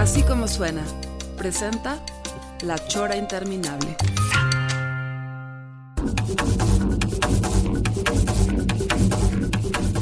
Así 0.00 0.22
como 0.22 0.48
suena, 0.48 0.82
presenta 1.36 1.98
La 2.62 2.76
Chora 2.88 3.16
Interminable. 3.16 3.96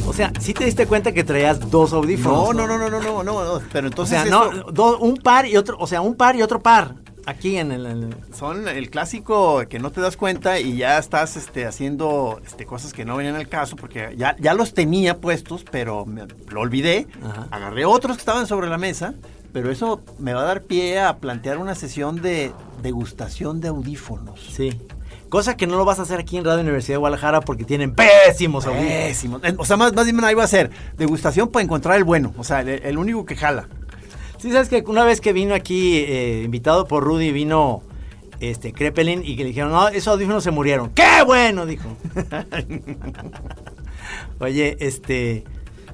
O 0.07 0.13
sea, 0.13 0.33
¿sí 0.41 0.53
te 0.55 0.65
diste 0.65 0.87
cuenta 0.87 1.13
que 1.13 1.23
traías 1.23 1.71
dos 1.71 1.93
audífonos? 1.93 2.55
No, 2.55 2.67
no, 2.67 2.79
no, 2.79 2.79
no, 2.79 2.89
no, 2.91 3.01
no, 3.01 3.23
no, 3.23 3.45
no, 3.45 3.63
pero 3.73 3.87
O 3.87 3.91
entonces 3.91 4.25
esto 4.25 4.53
no, 4.53 4.63
do- 4.73 4.99
un 4.99 5.17
par 5.17 5.47
y 5.47 5.57
otro, 5.57 5.77
o 5.79 5.87
sea, 5.87 6.01
un 6.01 6.15
par 6.17 6.35
y 6.37 6.43
otro 6.43 6.61
par. 6.61 6.95
Aquí 7.27 7.57
en 7.59 7.73
el, 7.73 7.85
en 7.87 8.03
el- 8.05 8.17
son 8.35 8.67
el 8.69 8.89
clásico 8.91 9.63
que 9.69 9.79
no 9.79 9.91
te 9.93 10.01
das 10.01 10.17
cuenta 10.17 10.59
y 10.61 10.79
ya 10.79 10.99
estás 10.99 11.37
este, 11.37 11.67
haciendo 11.67 12.41
este, 12.45 12.65
cosas 12.65 12.95
que 12.95 13.05
no 13.05 13.17
venían 13.17 13.37
al 13.37 13.49
caso 13.49 13.77
porque 13.77 14.15
ya, 14.17 14.35
ya 14.41 14.55
los 14.55 14.73
tenía 14.73 15.19
puestos, 15.19 15.65
pero 15.71 16.07
me- 16.07 16.27
lo 16.49 16.61
olvidé. 16.63 17.07
Ajá. 17.23 17.47
Agarré 17.51 17.85
otros 17.85 18.17
que 18.17 18.21
estaban 18.23 18.47
sobre 18.47 18.69
la 18.69 18.79
mesa, 18.79 19.15
pero 19.53 19.71
eso 19.71 20.03
me 20.19 20.35
va 20.35 20.43
a 20.43 20.45
dar 20.45 20.63
pie 20.63 21.01
a 21.01 21.17
plantear 21.19 21.59
una 21.59 21.75
sesión 21.75 22.21
de 22.23 22.53
degustación 22.83 23.61
de 23.61 23.69
audífonos. 23.69 24.41
Sí. 24.55 24.79
Cosa 25.29 25.57
que 25.57 25.67
no 25.67 25.77
lo 25.77 25.85
vas 25.85 25.99
a 25.99 26.03
hacer 26.03 26.21
aquí 26.21 26.37
en 26.39 26.45
Radio 26.45 26.61
Universidad 26.63 26.95
de 26.95 26.99
Guadalajara 26.99 27.41
porque 27.41 27.65
tienen 27.65 27.95
pésimos 27.95 28.67
audífonos. 28.67 28.93
Pésimo. 28.93 29.41
Eh, 29.43 29.55
O 29.59 29.65
sea, 29.65 29.77
más, 29.77 29.93
más 29.93 30.05
bien 30.05 30.23
ahí 30.25 30.35
va 30.35 30.45
a 30.45 30.49
ser 30.49 30.71
degustación 30.97 31.49
para 31.49 31.65
encontrar 31.65 31.97
el 31.97 32.05
bueno, 32.05 32.33
o 32.39 32.45
sea, 32.45 32.61
el, 32.61 32.69
el 32.69 32.99
único 32.99 33.27
que 33.27 33.37
jala. 33.37 33.69
Sí, 34.39 34.53
sabes 34.53 34.69
que 34.69 34.85
una 34.87 35.05
vez 35.05 35.21
que 35.21 35.33
vino 35.33 35.55
aquí, 35.55 35.99
eh, 35.99 36.43
invitado 36.45 36.87
por 36.87 37.03
Rudy, 37.05 37.33
vino 37.33 37.83
este 38.41 38.73
Krepelin 38.73 39.23
y 39.25 39.37
que 39.37 39.43
le 39.43 39.49
dijeron, 39.49 39.73
no, 39.73 39.89
esos 39.89 40.15
audífonos 40.15 40.45
se 40.45 40.53
murieron. 40.53 40.91
¡Qué 40.91 41.23
bueno! 41.27 41.67
Dijo. 41.67 41.89
Oye, 44.41 44.77
este. 44.81 45.45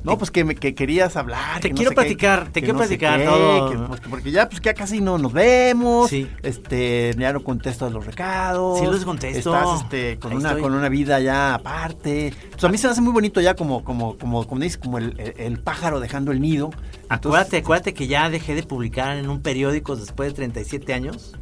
No, 0.04 0.18
pues 0.18 0.30
que, 0.30 0.44
me- 0.44 0.54
que 0.54 0.74
querías 0.74 1.16
hablar. 1.16 1.60
Te 1.60 1.68
que 1.68 1.70
no 1.70 1.76
quiero 1.76 1.90
qué, 1.90 1.94
platicar, 1.94 2.44
te 2.44 2.52
que 2.52 2.66
quiero 2.66 2.74
no 2.74 2.78
platicar 2.80 3.18
qué, 3.20 3.24
todo. 3.26 3.70
que, 3.70 3.78
pues, 3.78 4.00
que 4.00 4.08
porque 4.10 4.30
ya, 4.30 4.48
pues 4.48 4.60
ya 4.60 4.74
casi 4.74 5.00
no 5.00 5.16
nos 5.18 5.32
vemos. 5.32 6.10
Sí. 6.10 6.28
Este, 6.42 7.14
ya 7.18 7.32
no 7.32 7.42
contestas 7.42 7.90
los 7.90 8.04
recados. 8.04 8.78
Sí 8.80 8.84
los 8.86 9.04
contesto. 9.04 9.54
Estás 9.56 9.80
este, 9.82 10.18
con, 10.18 10.32
Ahí 10.32 10.38
una, 10.38 10.48
estoy. 10.50 10.62
con 10.62 10.74
una 10.74 10.88
vida 10.90 11.20
ya 11.20 11.54
aparte. 11.54 12.34
Pues 12.50 12.62
a 12.64 12.68
mí 12.68 12.76
se 12.78 12.86
me 12.86 12.92
hace 12.92 13.00
muy 13.00 13.12
bonito 13.14 13.40
ya 13.40 13.54
como, 13.54 13.82
como, 13.82 14.18
como, 14.18 14.46
como 14.46 14.60
dices, 14.60 14.76
como 14.78 14.98
el, 14.98 15.18
el- 15.18 15.34
el 15.38 15.58
pájaro 15.60 16.00
dejando 16.00 16.32
el 16.32 16.40
nido. 16.40 16.70
Entonces, 16.74 17.08
Acuérdate, 17.10 17.56
acuérdate 17.58 17.94
que 17.94 18.06
ya 18.06 18.28
dejé 18.28 18.54
de 18.54 18.62
publicar 18.62 19.16
en 19.16 19.30
un 19.30 19.40
periódico 19.40 19.96
después 19.96 20.28
de 20.30 20.34
37 20.36 20.92
años. 20.92 21.34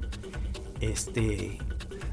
Este. 0.81 1.59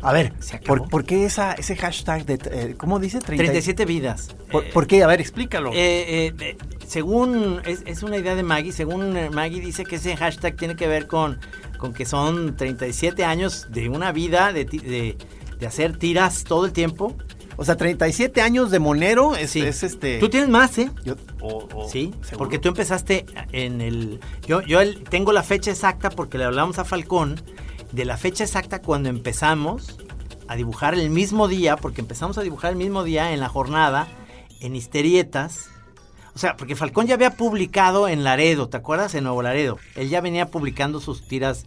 A 0.01 0.13
ver, 0.13 0.33
¿Se 0.39 0.55
acabó? 0.55 0.79
¿por, 0.81 0.89
por 0.89 1.05
qué 1.05 1.25
esa, 1.25 1.53
ese 1.53 1.75
hashtag 1.75 2.25
de, 2.25 2.39
eh, 2.51 2.75
¿cómo 2.77 2.99
dice? 2.99 3.19
30 3.19 3.43
37 3.43 3.85
vidas. 3.85 4.29
¿Por, 4.51 4.63
Eh, 4.65 4.69
por 4.73 4.87
qué? 4.87 5.03
A 5.03 5.07
ver, 5.07 5.19
explícalo. 5.19 5.71
Eh, 5.73 5.75
eh, 6.27 6.33
eh, 6.39 6.57
según, 6.87 7.61
es, 7.65 7.81
es 7.85 8.01
una 8.03 8.17
idea 8.17 8.35
de 8.35 8.43
Maggie, 8.43 8.71
según 8.71 9.13
Maggie 9.33 9.59
dice 9.61 9.83
que 9.83 9.97
ese 9.97 10.15
hashtag 10.15 10.55
tiene 10.55 10.75
que 10.75 10.87
ver 10.87 11.07
con, 11.07 11.39
con 11.77 11.93
que 11.93 12.05
son 12.05 12.55
37 12.55 13.25
años 13.25 13.67
de 13.71 13.89
una 13.89 14.11
vida 14.11 14.53
de, 14.53 14.65
ti- 14.65 14.79
de, 14.79 15.17
de 15.59 15.67
hacer 15.67 15.97
tiras 15.97 16.43
todo 16.45 16.65
el 16.65 16.71
tiempo. 16.71 17.15
o 17.57 17.65
sea, 17.65 17.75
37 17.75 18.41
años 18.41 18.71
de 18.71 18.79
monero 18.79 19.35
es, 19.35 19.51
Sí. 19.51 19.59
es 19.61 19.83
este... 19.83 20.17
Tú 20.19 20.29
tienes 20.29 20.47
más, 20.47 20.77
¿eh? 20.77 20.89
yo- 21.03 21.17
o- 21.41 21.67
o- 21.75 21.89
Sí, 21.89 22.13
¿seguro? 22.21 22.37
porque 22.37 22.57
tú 22.57 22.69
empezaste 22.69 23.25
en 23.51 23.81
el... 23.81 24.21
Yo, 24.47 24.61
yo 24.61 24.79
el- 24.79 25.03
tengo 25.03 25.33
la 25.33 25.43
fecha 25.43 25.69
exacta 25.71 26.09
porque 26.09 26.37
le 26.37 26.45
hablamos 26.45 26.79
a 26.79 26.85
Falcón 26.85 27.35
de 27.91 28.05
la 28.05 28.17
fecha 28.17 28.43
exacta 28.43 28.81
cuando 28.81 29.09
empezamos 29.09 29.97
a 30.47 30.55
dibujar 30.55 30.93
el 30.95 31.09
mismo 31.09 31.47
día, 31.47 31.75
porque 31.75 32.01
empezamos 32.01 32.37
a 32.37 32.41
dibujar 32.41 32.71
el 32.71 32.77
mismo 32.77 33.03
día 33.03 33.33
en 33.33 33.39
la 33.39 33.49
jornada, 33.49 34.07
en 34.61 34.75
Histerietas. 34.75 35.69
O 36.35 36.39
sea, 36.39 36.55
porque 36.57 36.75
Falcón 36.75 37.07
ya 37.07 37.15
había 37.15 37.31
publicado 37.31 38.07
en 38.07 38.23
Laredo, 38.23 38.69
¿te 38.69 38.77
acuerdas? 38.77 39.13
En 39.15 39.23
Nuevo 39.25 39.41
Laredo. 39.41 39.77
Él 39.95 40.09
ya 40.09 40.21
venía 40.21 40.47
publicando 40.47 40.99
sus 40.99 41.27
tiras 41.27 41.65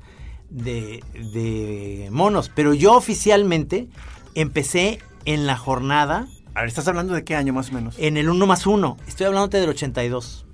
de, 0.50 1.03
de 1.15 2.09
monos, 2.10 2.50
pero 2.54 2.75
yo 2.75 2.94
oficialmente 2.94 3.89
empecé 4.34 4.99
en 5.25 5.47
la 5.47 5.56
jornada 5.56 6.27
A 6.54 6.60
ver, 6.60 6.69
¿estás 6.69 6.89
hablando 6.89 7.15
de 7.15 7.22
qué 7.25 7.37
año 7.37 7.53
más 7.53 7.71
o 7.71 7.75
menos? 7.75 7.94
en 7.99 8.16
el 8.16 8.28
1 8.28 8.47
más 8.47 8.66
1. 8.66 8.97
Estoy 9.06 9.27
hablándote 9.27 9.60
del 9.60 9.71
82. 9.71 10.47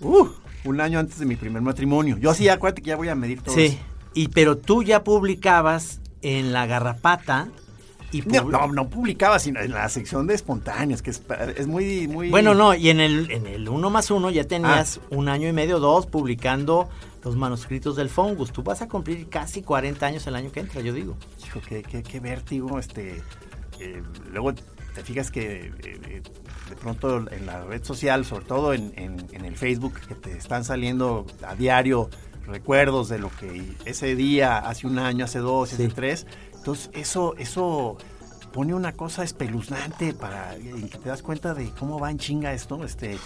Uh, 0.00 0.28
un 0.64 0.80
año 0.80 0.98
antes 0.98 1.18
de 1.18 1.26
mi 1.26 1.36
primer 1.36 1.62
matrimonio. 1.62 2.16
Yo 2.18 2.30
así, 2.30 2.48
acuérdate 2.48 2.82
que 2.82 2.88
ya 2.88 2.96
voy 2.96 3.08
a 3.08 3.14
medir 3.14 3.42
todo 3.42 3.54
Sí, 3.54 3.64
eso. 3.66 3.78
Y 4.16 4.28
pero 4.28 4.56
tú 4.56 4.82
ya 4.82 5.04
publicabas 5.04 6.00
en 6.22 6.52
La 6.52 6.66
Garrapata 6.66 7.48
y 8.12 8.22
No, 8.22 8.44
no, 8.44 8.66
no 8.68 8.88
publicaba, 8.88 9.38
sino 9.38 9.60
en 9.60 9.72
la 9.72 9.88
sección 9.88 10.26
de 10.26 10.34
espontáneas, 10.34 11.02
que 11.02 11.10
es, 11.10 11.22
es 11.56 11.66
muy, 11.66 12.08
muy... 12.08 12.30
Bueno, 12.30 12.54
no, 12.54 12.74
y 12.74 12.88
en 12.88 13.00
el, 13.00 13.30
en 13.30 13.46
el 13.46 13.68
1 13.68 13.90
más 13.90 14.10
1 14.10 14.30
ya 14.30 14.42
Ah. 14.42 14.44
tenías 14.46 15.00
un 15.10 15.28
año 15.28 15.48
y 15.48 15.52
medio, 15.52 15.80
dos, 15.80 16.06
publicando 16.06 16.88
los 17.22 17.36
manuscritos 17.36 17.96
del 17.96 18.08
Fongus. 18.08 18.52
Tú 18.52 18.62
vas 18.62 18.80
a 18.80 18.88
cumplir 18.88 19.28
casi 19.28 19.60
40 19.62 20.06
años 20.06 20.26
el 20.26 20.36
año 20.36 20.50
que 20.50 20.60
entra, 20.60 20.80
yo 20.80 20.92
digo. 20.94 21.16
Hijo, 21.44 21.60
qué, 21.68 21.82
qué, 21.82 22.02
qué 22.02 22.20
vértigo, 22.20 22.78
este... 22.78 23.22
eh, 23.80 24.02
luego 24.32 24.54
te 24.96 25.02
fijas 25.04 25.30
que 25.30 25.66
eh, 25.66 25.72
eh, 25.84 26.22
de 26.70 26.76
pronto 26.76 27.30
en 27.30 27.46
la 27.46 27.64
red 27.64 27.84
social, 27.84 28.24
sobre 28.24 28.46
todo 28.46 28.72
en, 28.72 28.92
en- 28.96 29.26
en 29.32 29.44
el 29.44 29.56
Facebook, 29.56 30.00
que 30.08 30.14
te 30.14 30.32
están 30.36 30.64
saliendo 30.64 31.26
a 31.46 31.54
diario 31.54 32.08
recuerdos 32.46 33.08
de 33.08 33.18
lo 33.18 33.30
que 33.30 33.74
ese 33.84 34.14
día, 34.16 34.58
hace 34.58 34.86
un 34.86 34.98
año, 34.98 35.24
hace 35.26 35.38
dos, 35.40 35.72
hace 35.72 35.88
tres. 35.88 36.26
Entonces, 36.54 36.90
eso, 36.94 37.34
eso 37.36 37.98
pone 38.52 38.72
una 38.74 38.92
cosa 38.92 39.22
espeluznante 39.22 40.14
para 40.14 40.54
en 40.56 40.88
que 40.88 40.96
te 40.98 41.08
das 41.10 41.22
cuenta 41.22 41.52
de 41.54 41.70
cómo 41.78 41.98
va 42.00 42.10
en 42.10 42.18
chinga 42.18 42.52
esto. 42.54 42.82
Este, 42.84 43.18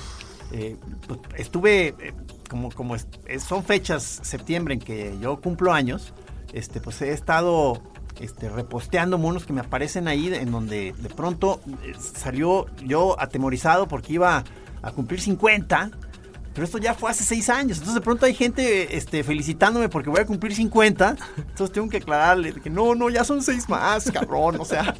eh, 0.52 0.76
pues, 1.06 1.20
estuve, 1.36 1.94
eh, 2.00 2.12
como, 2.48 2.70
como 2.72 2.96
es- 2.96 3.06
son 3.46 3.62
fechas, 3.62 4.02
septiembre, 4.22 4.74
en 4.74 4.80
que 4.80 5.16
yo 5.20 5.40
cumplo 5.40 5.72
años, 5.72 6.12
este, 6.52 6.80
pues 6.80 7.00
he 7.02 7.12
estado 7.12 7.80
este, 8.20 8.48
reposteando 8.48 9.18
monos 9.18 9.44
que 9.46 9.52
me 9.52 9.60
aparecen 9.60 10.08
ahí, 10.08 10.32
en 10.32 10.50
donde 10.52 10.94
de 10.98 11.08
pronto 11.08 11.60
eh, 11.82 11.94
salió 11.98 12.66
yo 12.84 13.18
atemorizado 13.20 13.88
porque 13.88 14.14
iba 14.14 14.44
a 14.82 14.92
cumplir 14.92 15.20
50. 15.20 15.90
Pero 16.52 16.64
esto 16.64 16.78
ya 16.78 16.94
fue 16.94 17.10
hace 17.12 17.22
seis 17.22 17.48
años. 17.48 17.78
Entonces 17.78 17.94
de 17.94 18.00
pronto 18.00 18.26
hay 18.26 18.34
gente 18.34 18.96
este, 18.96 19.22
felicitándome 19.22 19.88
porque 19.88 20.10
voy 20.10 20.20
a 20.20 20.26
cumplir 20.26 20.52
50. 20.54 21.16
Entonces 21.36 21.72
tengo 21.72 21.88
que 21.88 21.98
aclararle 21.98 22.52
que 22.54 22.68
no, 22.68 22.94
no, 22.96 23.08
ya 23.08 23.22
son 23.22 23.40
seis 23.40 23.68
más, 23.68 24.10
cabrón. 24.10 24.56
O 24.60 24.64
sea, 24.64 24.94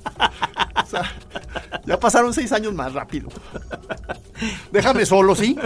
o 0.83 0.87
sea, 0.87 1.13
ya 1.85 1.99
pasaron 1.99 2.33
seis 2.33 2.53
años 2.53 2.73
más 2.73 2.93
rápido. 2.93 3.29
Déjame 4.71 5.05
solo, 5.05 5.35
¿sí? 5.35 5.59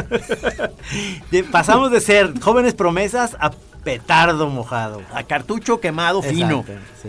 De- 1.31 1.45
pasamos 1.45 1.91
de 1.91 2.01
ser 2.01 2.41
jóvenes 2.41 2.75
promesas 2.75 3.37
a 3.39 3.51
petardo 3.85 4.49
mojado. 4.49 5.03
A 5.13 5.23
cartucho 5.25 5.81
quemado 5.81 6.23
fino. 6.23 6.65
Sí. 7.03 7.09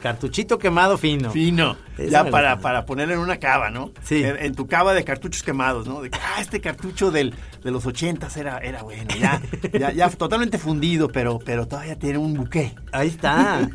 Cartuchito 0.00 0.58
quemado 0.58 0.96
fino. 0.96 1.30
Fino. 1.30 1.76
Eso 1.98 2.10
ya 2.10 2.24
para, 2.30 2.54
gusta. 2.54 2.62
para 2.62 2.86
ponerle 2.86 3.14
en 3.14 3.20
una 3.20 3.38
cava, 3.38 3.70
¿no? 3.70 3.92
Sí. 4.02 4.24
En, 4.24 4.36
en 4.38 4.54
tu 4.54 4.66
cava 4.66 4.94
de 4.94 5.04
cartuchos 5.04 5.42
quemados, 5.42 5.86
¿no? 5.86 6.00
De 6.00 6.10
que, 6.10 6.18
ah, 6.18 6.40
este 6.40 6.60
cartucho 6.60 7.10
del, 7.10 7.34
de 7.62 7.70
los 7.70 7.84
ochentas 7.84 8.36
era, 8.36 8.58
era 8.58 8.82
bueno. 8.82 9.14
Ya, 9.18 9.42
ya, 9.78 9.92
ya 9.92 10.08
totalmente 10.18 10.58
fundido, 10.58 11.08
pero, 11.08 11.38
pero 11.38 11.68
todavía 11.68 11.98
tiene 11.98 12.18
un 12.18 12.34
buque. 12.34 12.74
Ahí 12.92 13.08
está. 13.08 13.68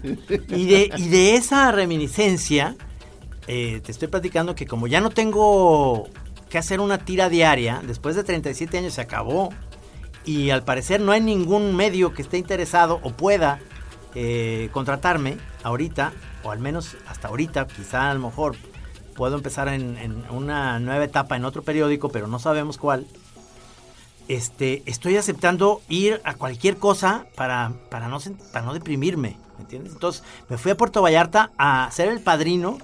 Y 0.50 0.66
de, 0.66 0.92
y 0.98 1.10
de 1.10 1.36
esa 1.36 1.72
reminiscencia, 1.72 2.75
eh, 3.48 3.81
te 3.86 3.92
estoy 3.92 4.07
platicando 4.07 4.56
que 4.56 4.66
como 4.66 4.88
ya 4.88 5.01
no 5.01 5.12
tengo 5.12 6.10
que 6.50 6.57
hacer 6.57 6.80
una 6.80 6.98
tira 6.98 7.30
diaria, 7.30 7.81
después 7.86 8.16
de 8.16 8.24
37 8.24 8.78
años 8.80 8.94
se 8.94 9.01
acabó. 9.01 9.54
Y 10.25 10.50
al 10.50 10.63
parecer 10.63 11.01
no 11.01 11.12
hay 11.12 11.21
ningún 11.21 11.75
medio 11.75 12.16
que 12.16 12.24
esté 12.24 12.39
interesado 12.39 13.00
o 13.04 13.12
pueda 13.12 13.60
eh, 14.15 14.69
contratarme 14.71 15.38
ahorita, 15.63 16.13
o 16.44 16.51
al 16.51 16.59
menos 16.59 16.95
hasta 17.07 17.27
ahorita, 17.27 17.67
quizá 17.67 18.09
a 18.09 18.13
lo 18.13 18.21
mejor 18.21 18.56
puedo 19.15 19.35
empezar 19.35 19.67
en, 19.67 20.23
una 20.29 20.79
nueva 20.79 21.03
etapa 21.03 21.35
en 21.35 21.45
otro 21.45 21.63
periódico, 21.63 22.09
pero 22.09 22.27
no 22.27 22.39
sabemos 22.39 22.77
cuál. 22.77 23.07
Este, 24.27 24.81
estoy 24.85 25.17
aceptando 25.17 25.81
ir 25.88 26.21
a 26.23 26.33
cualquier 26.33 26.77
cosa 26.77 27.25
para, 27.35 27.73
para, 27.89 28.07
no, 28.07 28.19
para 28.51 28.65
no 28.65 28.73
deprimirme, 28.73 29.38
¿me 29.57 29.63
entiendes? 29.63 29.94
Entonces 29.94 30.23
me 30.50 30.57
fui 30.57 30.71
a 30.71 30.77
Puerto 30.77 31.01
Vallarta 31.01 31.51
a 31.57 31.89
ser 31.91 32.09
el 32.09 32.21
padrino 32.21 32.79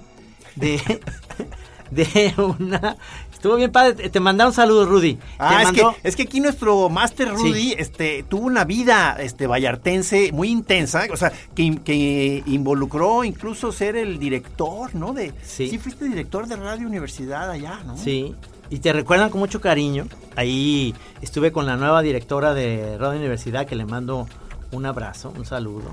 de, 0.54 0.80
de 1.90 2.34
una 2.36 2.96
Estuvo 3.42 3.56
bien 3.56 3.72
padre. 3.72 4.08
Te, 4.08 4.20
mandaron 4.20 4.52
saludos, 4.52 4.88
Rudy. 4.88 5.18
Ah, 5.36 5.62
es, 5.62 5.72
mandó- 5.72 5.96
que, 6.00 6.08
es 6.08 6.14
que 6.14 6.22
aquí 6.22 6.38
nuestro 6.38 6.88
Master 6.88 7.28
Rudy 7.34 7.70
Sí. 7.70 7.74
este, 7.76 8.22
tuvo 8.28 8.46
una 8.46 8.62
vida 8.64 9.16
este, 9.18 9.48
vallartense 9.48 10.30
muy 10.30 10.48
intensa, 10.48 11.08
o 11.12 11.16
sea, 11.16 11.32
que, 11.52 11.74
que 11.84 12.44
involucró 12.46 13.24
incluso 13.24 13.72
ser 13.72 13.96
el 13.96 14.20
director, 14.20 14.94
¿no? 14.94 15.12
De, 15.12 15.34
Sí. 15.42 15.76
fuiste 15.76 16.04
director 16.04 16.46
de 16.46 16.54
Radio 16.54 16.86
Universidad 16.86 17.50
allá, 17.50 17.80
¿no? 17.84 17.96
Sí, 17.98 18.32
y 18.70 18.78
te 18.78 18.92
recuerdan 18.92 19.28
con 19.28 19.40
mucho 19.40 19.60
cariño. 19.60 20.06
Ahí 20.36 20.94
estuve 21.20 21.50
con 21.50 21.66
la 21.66 21.76
nueva 21.76 22.00
directora 22.00 22.54
de 22.54 22.96
Radio 22.96 23.18
Universidad 23.18 23.66
que 23.66 23.74
le 23.74 23.86
mando 23.86 24.28
un 24.70 24.86
abrazo, 24.86 25.34
un 25.36 25.44
saludo. 25.44 25.90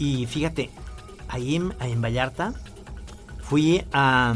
Y 0.00 0.26
fíjate, 0.26 0.70
ahí 1.28 1.54
en, 1.54 1.72
en 1.82 2.02
Vallarta 2.02 2.52
fui 3.48 3.84
a, 3.92 4.34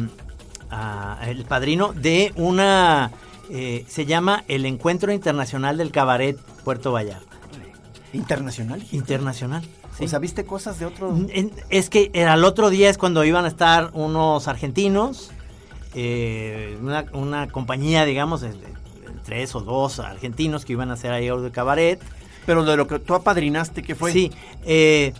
a- 0.71 1.19
el 1.27 1.45
padrino 1.45 1.93
de 1.93 2.33
una, 2.37 3.11
eh, 3.51 3.85
se 3.89 4.07
llama 4.07 4.45
el 4.49 4.67
Encuentro 4.67 5.13
Internacional 5.13 5.77
del 5.79 5.91
Cabaret 5.91 6.37
Puerto 6.65 6.93
Vallarta. 6.93 7.27
Internacional. 8.13 8.83
Internacional. 8.93 9.63
sí. 9.97 10.05
O 10.05 10.09
sea, 10.09 10.19
¿viste 10.19 10.45
cosas 10.45 10.79
de 10.79 10.87
otro...? 10.87 11.15
Es 11.71 11.91
que 11.91 12.11
era 12.15 12.35
el 12.35 12.45
otro 12.45 12.71
día 12.71 12.89
es 12.89 12.97
cuando 12.99 13.25
iban 13.25 13.45
a 13.45 13.49
estar 13.49 13.91
unos 13.95 14.49
argentinos, 14.49 15.31
eh, 15.95 16.79
una, 16.81 17.05
una 17.13 17.49
compañía, 17.49 18.05
digamos, 18.05 18.41
de- 18.41 18.53
de 18.53 18.69
tres 19.25 19.55
o 19.55 19.61
dos 19.61 19.99
argentinos 19.99 20.65
que 20.65 20.73
iban 20.75 20.91
a 20.91 20.95
hacer 20.95 21.13
ahí 21.13 21.29
de 21.29 21.51
cabaret. 21.51 22.01
Pero 22.47 22.65
de 22.65 22.77
lo 22.79 22.87
que 22.89 22.99
tú 22.99 23.15
apadrinaste, 23.15 23.83
¿qué 23.83 23.95
fue? 23.95 24.11
Sí, 24.11 24.31
eh, 24.65 25.13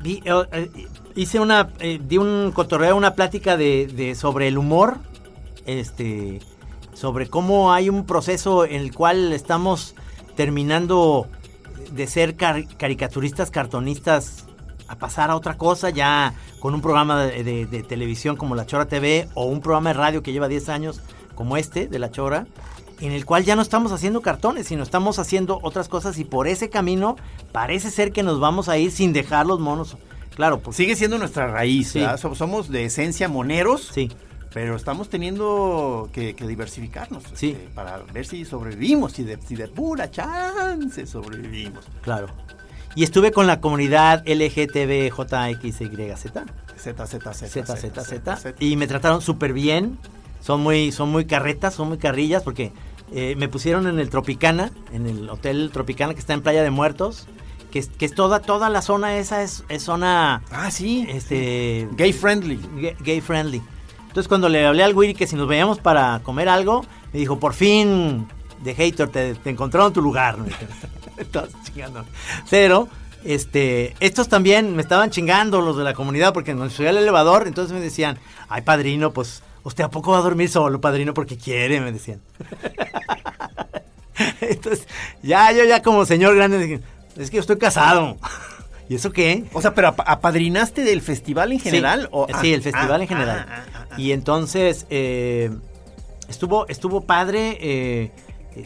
vi- 0.00 0.20
eh, 0.26 0.44
eh, 0.52 0.86
hice 1.16 1.40
una, 1.40 1.70
eh, 1.80 2.00
di 2.02 2.16
un 2.18 2.52
cotorreo, 2.52 2.96
una 2.96 3.14
plática 3.14 3.56
de, 3.56 3.86
de- 3.86 4.14
sobre 4.14 4.48
el 4.48 4.58
humor, 4.58 4.98
este, 5.66 6.40
sobre 6.94 7.28
cómo 7.28 7.72
hay 7.72 7.88
un 7.88 8.06
proceso 8.06 8.64
en 8.64 8.80
el 8.80 8.94
cual 8.94 9.32
estamos 9.32 9.94
terminando 10.36 11.26
de 11.92 12.06
ser 12.06 12.36
car- 12.36 12.66
caricaturistas, 12.76 13.50
cartonistas, 13.50 14.46
a 14.88 14.96
pasar 14.96 15.30
a 15.30 15.36
otra 15.36 15.56
cosa, 15.56 15.90
ya 15.90 16.34
con 16.58 16.74
un 16.74 16.80
programa 16.80 17.24
de, 17.24 17.44
de- 17.44 17.66
de 17.66 17.82
televisión 17.82 18.36
como 18.36 18.54
La 18.56 18.66
Chora 18.66 18.86
TV 18.86 19.28
o 19.34 19.44
un 19.44 19.60
programa 19.60 19.90
de 19.90 19.94
radio 19.94 20.22
que 20.22 20.32
lleva 20.32 20.48
10 20.48 20.68
años 20.68 21.00
como 21.36 21.56
este 21.56 21.86
de 21.86 21.98
La 22.00 22.10
Chora, 22.10 22.46
en 23.00 23.12
el 23.12 23.24
cual 23.24 23.44
ya 23.44 23.54
no 23.56 23.62
estamos 23.62 23.92
haciendo 23.92 24.20
cartones, 24.20 24.66
sino 24.66 24.82
estamos 24.82 25.18
haciendo 25.18 25.58
otras 25.62 25.88
cosas 25.88 26.18
y 26.18 26.24
por 26.24 26.48
ese 26.48 26.70
camino 26.70 27.16
parece 27.52 27.90
ser 27.90 28.12
que 28.12 28.22
nos 28.22 28.40
vamos 28.40 28.68
a 28.68 28.78
ir 28.78 28.90
sin 28.90 29.12
dejar 29.12 29.46
los 29.46 29.60
monos. 29.60 29.96
Claro, 30.34 30.60
pues 30.60 30.76
Sigue 30.76 30.96
siendo 30.96 31.18
nuestra 31.18 31.48
raíz, 31.48 31.94
Somos 32.34 32.68
de 32.70 32.84
esencia 32.86 33.28
moneros, 33.28 33.90
sí, 33.92 34.10
pero 34.52 34.74
estamos 34.76 35.08
teniendo 35.08 36.08
que, 36.12 36.34
que 36.34 36.46
diversificarnos 36.46 37.22
Sí. 37.34 37.50
este, 37.50 37.68
para 37.74 37.98
ver 38.12 38.26
si 38.26 38.44
sobrevivimos, 38.44 39.12
si 39.12 39.22
de, 39.24 39.38
si 39.46 39.54
de 39.56 39.68
pura 39.68 40.10
chance 40.10 41.06
sobrevivimos. 41.06 41.84
claro. 42.02 42.28
Y 42.96 43.04
estuve 43.04 43.30
con 43.30 43.46
la 43.46 43.60
comunidad 43.60 44.24
LGTBJXYZ. 44.26 46.22
Z, 46.76 47.06
Z, 47.06 47.34
Z, 47.34 47.34
Z, 47.34 47.76
Z, 47.76 48.36
Z. 48.36 48.54
Y 48.58 48.76
me 48.76 48.86
trataron 48.88 49.20
súper 49.20 49.52
bien. 49.52 49.96
Son 50.40 50.60
muy, 50.60 50.90
son 50.90 51.10
muy 51.10 51.24
carretas, 51.26 51.74
son 51.74 51.88
muy 51.88 51.98
carrillas, 51.98 52.42
porque 52.42 52.72
eh, 53.12 53.34
me 53.36 53.48
pusieron 53.48 53.86
en 53.86 53.98
el 54.00 54.08
Tropicana, 54.10 54.70
en 54.92 55.06
el 55.06 55.28
hotel 55.28 55.70
Tropicana 55.72 56.14
que 56.14 56.20
está 56.20 56.32
en 56.32 56.40
Playa 56.42 56.62
de 56.62 56.70
Muertos, 56.70 57.28
que 57.70 57.78
es, 57.80 57.88
que 57.88 58.06
es 58.06 58.14
toda, 58.14 58.40
toda 58.40 58.68
la 58.68 58.82
zona 58.82 59.16
esa 59.16 59.42
es, 59.42 59.64
es 59.68 59.82
zona 59.82 60.42
Ah, 60.50 60.70
sí. 60.70 61.06
este, 61.08 61.88
Gay 61.92 62.12
friendly. 62.12 62.60
gay, 62.76 62.96
gay 63.00 63.20
friendly. 63.20 63.62
Entonces 64.08 64.28
cuando 64.28 64.48
le 64.48 64.66
hablé 64.66 64.82
al 64.82 64.94
Wiri 64.94 65.14
que 65.14 65.26
si 65.26 65.36
nos 65.36 65.48
veíamos 65.48 65.78
para 65.78 66.20
comer 66.24 66.48
algo, 66.48 66.84
me 67.12 67.20
dijo, 67.20 67.38
por 67.38 67.54
fin, 67.54 68.26
de 68.62 68.74
hater, 68.74 69.08
te, 69.08 69.34
te 69.34 69.50
encontraron 69.50 69.92
tu 69.92 70.02
lugar. 70.02 70.36
Entonces, 71.16 71.54
chingando. 71.64 72.04
Pero, 72.50 72.88
este, 73.24 73.94
estos 74.00 74.28
también 74.28 74.74
me 74.74 74.82
estaban 74.82 75.10
chingando 75.10 75.60
los 75.60 75.76
de 75.76 75.84
la 75.84 75.94
comunidad 75.94 76.32
porque 76.32 76.54
nos 76.54 76.72
subí 76.72 76.86
al 76.86 76.96
elevador, 76.96 77.46
entonces 77.46 77.72
me 77.74 77.80
decían, 77.80 78.18
ay 78.48 78.62
padrino, 78.62 79.12
pues, 79.12 79.42
¿usted 79.62 79.84
a 79.84 79.90
poco 79.90 80.12
va 80.12 80.18
a 80.18 80.22
dormir 80.22 80.48
solo, 80.48 80.80
padrino? 80.80 81.14
Porque 81.14 81.36
quiere, 81.36 81.80
me 81.80 81.92
decían. 81.92 82.20
entonces, 84.40 84.86
ya, 85.22 85.52
yo 85.52 85.64
ya 85.64 85.82
como 85.82 86.04
señor 86.04 86.34
grande, 86.34 86.58
dije, 86.58 86.80
es 87.16 87.30
que 87.30 87.36
yo 87.36 87.40
estoy 87.40 87.58
casado. 87.58 88.16
¿Y 88.88 88.96
eso 88.96 89.12
qué? 89.12 89.44
O 89.52 89.60
sea, 89.62 89.72
pero 89.74 89.88
ap- 89.88 90.00
apadrinaste 90.04 90.82
del 90.82 91.00
festival 91.00 91.52
en 91.52 91.60
general? 91.60 92.00
Sí, 92.02 92.08
o, 92.10 92.26
eh, 92.28 92.32
ah, 92.34 92.38
sí, 92.40 92.52
el 92.52 92.62
festival 92.62 93.00
ah, 93.00 93.02
en 93.02 93.08
general. 93.08 93.46
ah, 93.48 93.64
ah, 93.72 93.84
ah, 93.92 94.00
Y 94.00 94.10
entonces 94.12 94.86
eh, 94.90 95.50
estuvo, 96.28 96.66
estuvo 96.68 97.02
padre 97.02 97.56
eh, 97.60 98.12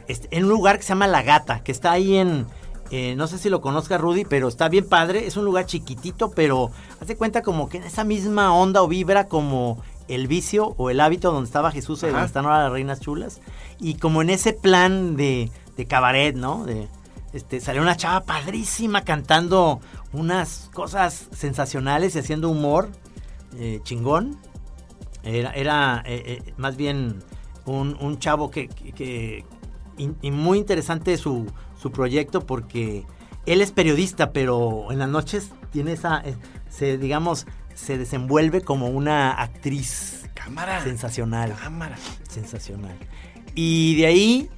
este, 0.08 0.34
en 0.34 0.44
un 0.44 0.50
lugar 0.50 0.76
que 0.78 0.82
se 0.82 0.88
llama 0.90 1.06
La 1.08 1.22
Gata, 1.22 1.62
que 1.62 1.72
está 1.72 1.92
ahí 1.92 2.16
en, 2.16 2.46
eh, 2.90 3.14
no 3.16 3.26
sé 3.26 3.36
si 3.36 3.50
lo 3.50 3.60
conozca 3.60 3.98
Rudy, 3.98 4.24
pero 4.24 4.48
está 4.48 4.70
bien 4.70 4.88
padre. 4.88 5.26
Es 5.26 5.36
un 5.36 5.44
lugar 5.44 5.66
chiquitito, 5.66 6.30
pero 6.30 6.70
hace 7.02 7.16
cuenta 7.16 7.42
como 7.42 7.68
que 7.68 7.76
en 7.76 7.82
esa 7.84 8.04
misma 8.04 8.54
onda 8.54 8.80
o 8.82 8.88
vibra 8.88 9.28
como 9.28 9.82
el 10.08 10.26
vicio 10.26 10.74
o 10.78 10.88
el 10.88 11.00
hábito 11.00 11.32
donde 11.32 11.46
estaba 11.48 11.70
Jesús 11.70 12.02
y 12.02 12.06
Ajá. 12.06 12.12
donde 12.12 12.26
están 12.28 12.46
ahora 12.46 12.62
las 12.64 12.72
reinas 12.72 13.00
chulas. 13.00 13.40
Y 13.78 13.96
como 13.96 14.22
en 14.22 14.30
ese 14.30 14.54
plan 14.54 15.16
de, 15.16 15.50
de 15.76 15.84
cabaret, 15.86 16.34
¿no? 16.34 16.64
De, 16.64 16.88
este, 17.34 17.60
salió 17.60 17.82
una 17.82 17.96
chava 17.96 18.22
padrísima 18.24 19.02
cantando 19.02 19.80
unas 20.12 20.70
cosas 20.72 21.28
sensacionales 21.32 22.14
y 22.16 22.20
haciendo 22.20 22.48
humor 22.48 22.88
eh, 23.58 23.80
chingón. 23.82 24.38
Era, 25.22 25.52
era 25.52 26.02
eh, 26.06 26.40
eh, 26.46 26.54
más 26.56 26.76
bien 26.76 27.22
un, 27.66 27.96
un 28.00 28.18
chavo 28.18 28.50
que, 28.50 28.68
que- 28.68 28.92
que- 28.92 29.44
y, 29.96 30.10
y 30.22 30.30
muy 30.30 30.58
interesante 30.58 31.16
su, 31.16 31.46
su 31.80 31.90
proyecto 31.92 32.46
porque 32.46 33.06
él 33.46 33.60
es 33.60 33.70
periodista, 33.72 34.32
pero 34.32 34.90
en 34.90 34.98
las 34.98 35.08
noches 35.08 35.50
tiene 35.70 35.92
esa, 35.92 36.22
se 36.68 36.98
digamos, 36.98 37.46
se 37.74 37.96
desenvuelve 37.98 38.60
como 38.62 38.88
una 38.88 39.30
actriz 39.32 40.28
Cámara. 40.34 40.82
sensacional, 40.82 41.54
Cámara. 41.54 41.96
sensacional. 42.28 42.96
Y 43.54 43.96
de 43.96 44.06
ahí, 44.06 44.50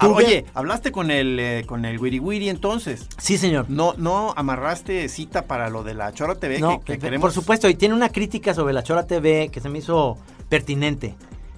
Ah, 0.00 0.08
oye, 0.08 0.46
hablaste 0.54 0.92
con 0.92 1.10
el 1.10 1.38
eh, 1.38 1.64
con 1.66 1.84
el 1.84 1.98
Wiri 1.98 2.18
Wiri 2.18 2.48
entonces. 2.48 3.06
sí 3.18 3.36
señor. 3.36 3.66
No, 3.68 3.94
no 3.98 4.32
amarraste 4.36 5.08
cita 5.08 5.46
para 5.46 5.68
lo 5.68 5.82
de 5.82 5.94
la 5.94 6.12
Chora 6.12 6.36
TV 6.36 6.58
No, 6.58 6.80
que, 6.80 6.98
queremos. 6.98 7.20
por 7.20 7.32
supuesto, 7.32 7.68
y 7.68 7.74
tiene 7.74 7.94
una 7.94 8.08
crítica 8.08 8.54
sobre 8.54 8.72
la 8.72 8.82
Chora 8.82 9.06
TV 9.06 9.50
que 9.52 9.60
se 9.60 9.68
me 9.68 9.78
hizo 9.78 10.16
pertinente. 10.48 11.14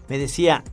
Me 0.09 0.19
decía, 0.19 0.65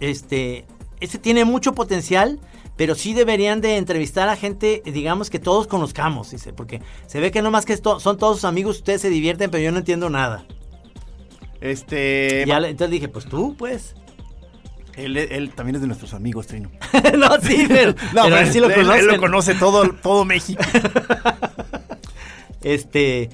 este, 0.00 0.64
este 1.00 1.18
tiene 1.18 1.44
mucho 1.44 1.74
potencial, 1.74 2.38
pero 2.76 2.94
sí 2.94 3.12
deberían 3.14 3.60
de 3.60 3.76
entrevistar 3.76 4.28
a 4.28 4.36
gente, 4.36 4.82
digamos, 4.84 5.30
que 5.30 5.40
todos 5.40 5.66
conozcamos, 5.66 6.30
dice, 6.30 6.52
porque 6.52 6.80
se 7.06 7.18
ve 7.18 7.32
que 7.32 7.42
no 7.42 7.50
más 7.50 7.64
que 7.64 7.72
esto, 7.72 7.98
son 7.98 8.16
todos 8.18 8.36
sus 8.36 8.44
amigos, 8.44 8.78
ustedes 8.78 9.00
se 9.00 9.10
divierten, 9.10 9.50
pero 9.50 9.64
yo 9.64 9.72
no 9.72 9.78
entiendo 9.78 10.08
nada. 10.08 10.46
Este. 11.60 12.44
Ya 12.46 12.58
entonces 12.58 12.90
dije, 12.90 13.08
pues 13.08 13.26
tú, 13.26 13.56
pues. 13.58 13.94
Él, 14.98 15.16
él 15.16 15.52
también 15.54 15.76
es 15.76 15.80
de 15.80 15.86
nuestros 15.86 16.12
amigos, 16.12 16.48
Trino. 16.48 16.70
no, 17.16 17.40
sí, 17.40 17.66
pero, 17.68 17.94
pero 18.12 18.36
él 18.36 18.52
sí 18.52 18.58
lo 18.58 18.68
conoce. 18.68 18.98
él 18.98 19.06
lo 19.06 19.16
conoce 19.18 19.54
todo, 19.54 19.88
todo 20.02 20.24
México. 20.24 20.62
Este. 22.60 23.30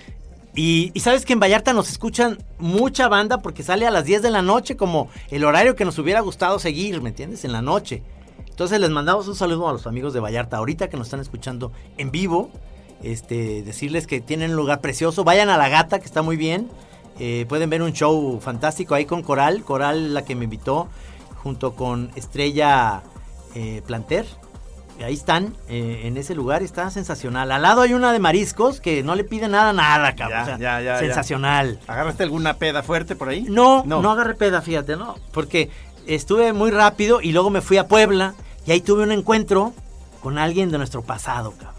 Y, 0.54 0.92
y 0.92 1.00
sabes 1.00 1.24
que 1.24 1.32
en 1.32 1.40
Vallarta 1.40 1.72
nos 1.72 1.88
escuchan 1.88 2.38
mucha 2.58 3.08
banda 3.08 3.38
porque 3.38 3.62
sale 3.62 3.86
a 3.86 3.90
las 3.90 4.04
10 4.04 4.20
de 4.20 4.30
la 4.30 4.42
noche, 4.42 4.76
como 4.76 5.08
el 5.30 5.44
horario 5.44 5.74
que 5.74 5.86
nos 5.86 5.98
hubiera 5.98 6.20
gustado 6.20 6.58
seguir, 6.58 7.00
¿me 7.00 7.08
entiendes? 7.08 7.42
En 7.44 7.52
la 7.52 7.62
noche. 7.62 8.02
Entonces 8.50 8.78
les 8.78 8.90
mandamos 8.90 9.26
un 9.26 9.34
saludo 9.34 9.66
a 9.68 9.72
los 9.72 9.86
amigos 9.86 10.12
de 10.12 10.20
Vallarta, 10.20 10.58
ahorita 10.58 10.88
que 10.90 10.98
nos 10.98 11.06
están 11.06 11.20
escuchando 11.20 11.72
en 11.96 12.10
vivo. 12.10 12.50
Este, 13.02 13.62
decirles 13.62 14.06
que 14.06 14.20
tienen 14.20 14.50
un 14.50 14.56
lugar 14.56 14.82
precioso. 14.82 15.24
Vayan 15.24 15.48
a 15.48 15.56
La 15.56 15.70
Gata, 15.70 15.98
que 15.98 16.06
está 16.06 16.20
muy 16.20 16.36
bien. 16.36 16.68
Eh, 17.18 17.46
pueden 17.48 17.70
ver 17.70 17.82
un 17.82 17.92
show 17.92 18.40
fantástico 18.40 18.94
ahí 18.94 19.06
con 19.06 19.22
Coral. 19.22 19.64
Coral, 19.64 20.14
la 20.14 20.24
que 20.24 20.34
me 20.34 20.44
invitó, 20.44 20.88
junto 21.44 21.74
con 21.74 22.10
Estrella 22.16 23.02
eh, 23.54 23.82
Planter. 23.86 24.26
Ahí 25.04 25.14
están, 25.14 25.54
eh, 25.68 26.02
en 26.04 26.16
ese 26.16 26.34
lugar, 26.34 26.62
está 26.62 26.88
sensacional. 26.88 27.50
Al 27.52 27.62
lado 27.62 27.82
hay 27.82 27.92
una 27.94 28.12
de 28.12 28.18
mariscos 28.20 28.80
que 28.80 29.02
no 29.02 29.14
le 29.16 29.24
pide 29.24 29.48
nada, 29.48 29.72
nada, 29.72 30.14
cabrón. 30.14 30.38
Ya, 30.38 30.42
O 30.42 30.46
sea, 30.46 30.58
ya, 30.58 30.80
ya, 30.80 30.92
ya. 30.94 30.98
sensacional. 30.98 31.80
¿Agarraste 31.86 32.22
alguna 32.22 32.54
peda 32.54 32.82
fuerte 32.82 33.14
por 33.14 33.28
ahí? 33.28 33.42
No, 33.42 33.84
no, 33.84 34.10
agarré 34.10 34.34
peda, 34.34 34.62
fíjate, 34.62 34.96
no. 34.96 35.16
Porque 35.32 35.68
estuve 36.06 36.52
muy 36.52 36.70
rápido 36.70 37.20
y 37.20 37.32
luego 37.32 37.50
me 37.50 37.60
fui 37.60 37.76
a 37.76 37.88
Puebla 37.88 38.34
y 38.66 38.72
ahí 38.72 38.80
tuve 38.80 39.02
un 39.02 39.12
encuentro 39.12 39.74
con 40.22 40.38
alguien 40.38 40.70
de 40.70 40.78
nuestro 40.78 41.02
pasado, 41.02 41.52
cabrón. 41.52 41.74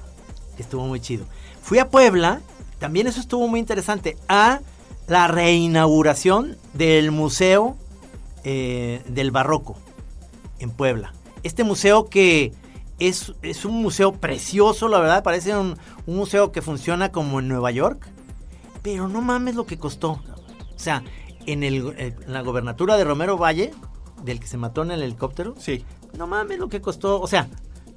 Que 0.58 0.64
estuvo 0.64 0.86
muy 0.86 1.00
chido. 1.00 1.26
Fui 1.62 1.80
a 1.80 1.90
Puebla, 1.90 2.42
también 2.80 3.08
eso 3.08 3.20
estuvo 3.20 3.48
muy 3.48 3.60
interesante, 3.60 4.18
a 4.28 4.60
la 5.08 5.28
reinauguración 5.28 6.58
del 6.74 7.12
Museo 7.12 7.78
eh, 8.46 9.02
del 9.08 9.32
Barroco 9.32 9.76
en 10.60 10.70
Puebla. 10.70 11.14
Este 11.44 11.64
museo 11.64 12.06
que 12.10 12.54
es, 13.00 13.34
es 13.42 13.66
un 13.66 13.82
museo 13.82 14.14
precioso, 14.14 14.88
la 14.88 15.00
verdad, 15.00 15.24
parece 15.24 15.58
un, 15.58 15.78
un 16.06 16.16
museo 16.16 16.52
que 16.52 16.62
funciona 16.62 17.12
como 17.12 17.40
en 17.40 17.48
Nueva 17.48 17.72
York. 17.72 18.08
Pero 18.82 19.08
no 19.08 19.22
mames 19.22 19.56
lo 19.56 19.66
que 19.66 19.80
costó. 19.80 20.12
O 20.76 20.78
sea, 20.80 21.04
en, 21.48 21.64
el, 21.64 21.96
en 21.98 22.16
la 22.28 22.42
gobernatura 22.42 22.98
de 22.98 23.04
Romero 23.04 23.36
Valle, 23.36 23.72
del 24.24 24.40
que 24.40 24.48
se 24.48 24.58
mató 24.58 24.84
en 24.84 24.92
el 24.92 25.02
helicóptero. 25.02 25.56
Sí. 25.58 25.84
No 26.16 26.28
mames 26.28 26.60
lo 26.60 26.70
que 26.70 26.82
costó. 26.82 27.20
O 27.20 27.28
sea, 27.28 27.48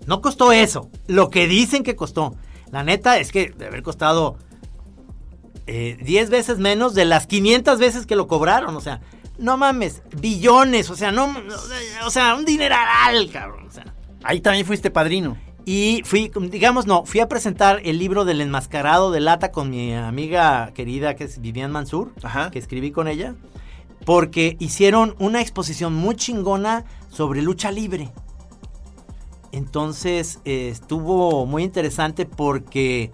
no 0.07 0.23
costó 0.23 0.53
eso. 0.53 0.91
Lo 1.07 1.29
que 1.31 1.47
dicen 1.47 1.83
que 1.83 1.95
costó. 1.95 2.35
La 2.71 2.85
neta 2.85 3.19
es 3.19 3.33
que 3.33 3.51
debe 3.51 3.67
haber 3.67 3.83
costado 3.83 4.37
eh, 5.67 5.99
10 6.03 6.31
veces 6.31 6.59
menos 6.59 6.95
de 6.95 7.05
las 7.05 7.27
500 7.27 7.79
veces 7.79 8.07
que 8.07 8.17
lo 8.17 8.27
cobraron. 8.27 8.75
O 8.77 8.81
sea, 8.81 9.01
no 9.39 9.57
mames, 9.57 10.03
billones. 10.21 10.91
O 10.91 10.97
sea, 10.97 11.13
no. 11.13 11.35
O 12.05 12.11
sea, 12.11 12.35
un 12.35 12.45
dineral, 12.45 13.31
cabrón. 13.33 13.67
O 13.67 13.71
sea. 13.71 13.95
Ahí 14.23 14.41
también 14.41 14.67
fuiste 14.67 14.91
padrino. 14.91 15.37
Y 15.65 16.03
fui, 16.07 16.33
digamos, 16.51 16.87
no, 16.87 17.05
fui 17.05 17.21
a 17.21 17.29
presentar 17.29 17.83
el 17.85 17.99
libro 17.99 18.25
del 18.25 18.41
enmascarado 18.41 19.11
de 19.11 19.21
lata 19.21 19.53
con 19.53 19.69
mi 19.69 19.95
amiga 19.95 20.73
querida 20.73 21.15
que 21.15 21.25
es 21.25 21.43
Vivian 21.43 21.71
Mansur, 21.71 22.15
Ajá. 22.23 22.51
que 22.51 22.59
escribí 22.59 22.91
con 22.91 23.07
ella, 23.07 23.35
porque 24.07 24.57
hicieron 24.61 25.15
una 25.19 25.43
exposición 25.43 25.95
muy 25.95 26.17
chingona 26.17 26.87
sobre 27.11 27.43
lucha 27.43 27.71
libre. 27.71 28.11
Entonces 29.53 30.41
eh, 30.47 30.71
estuvo 30.71 31.45
muy 31.45 31.65
interesante 31.65 32.25
porque 32.25 33.11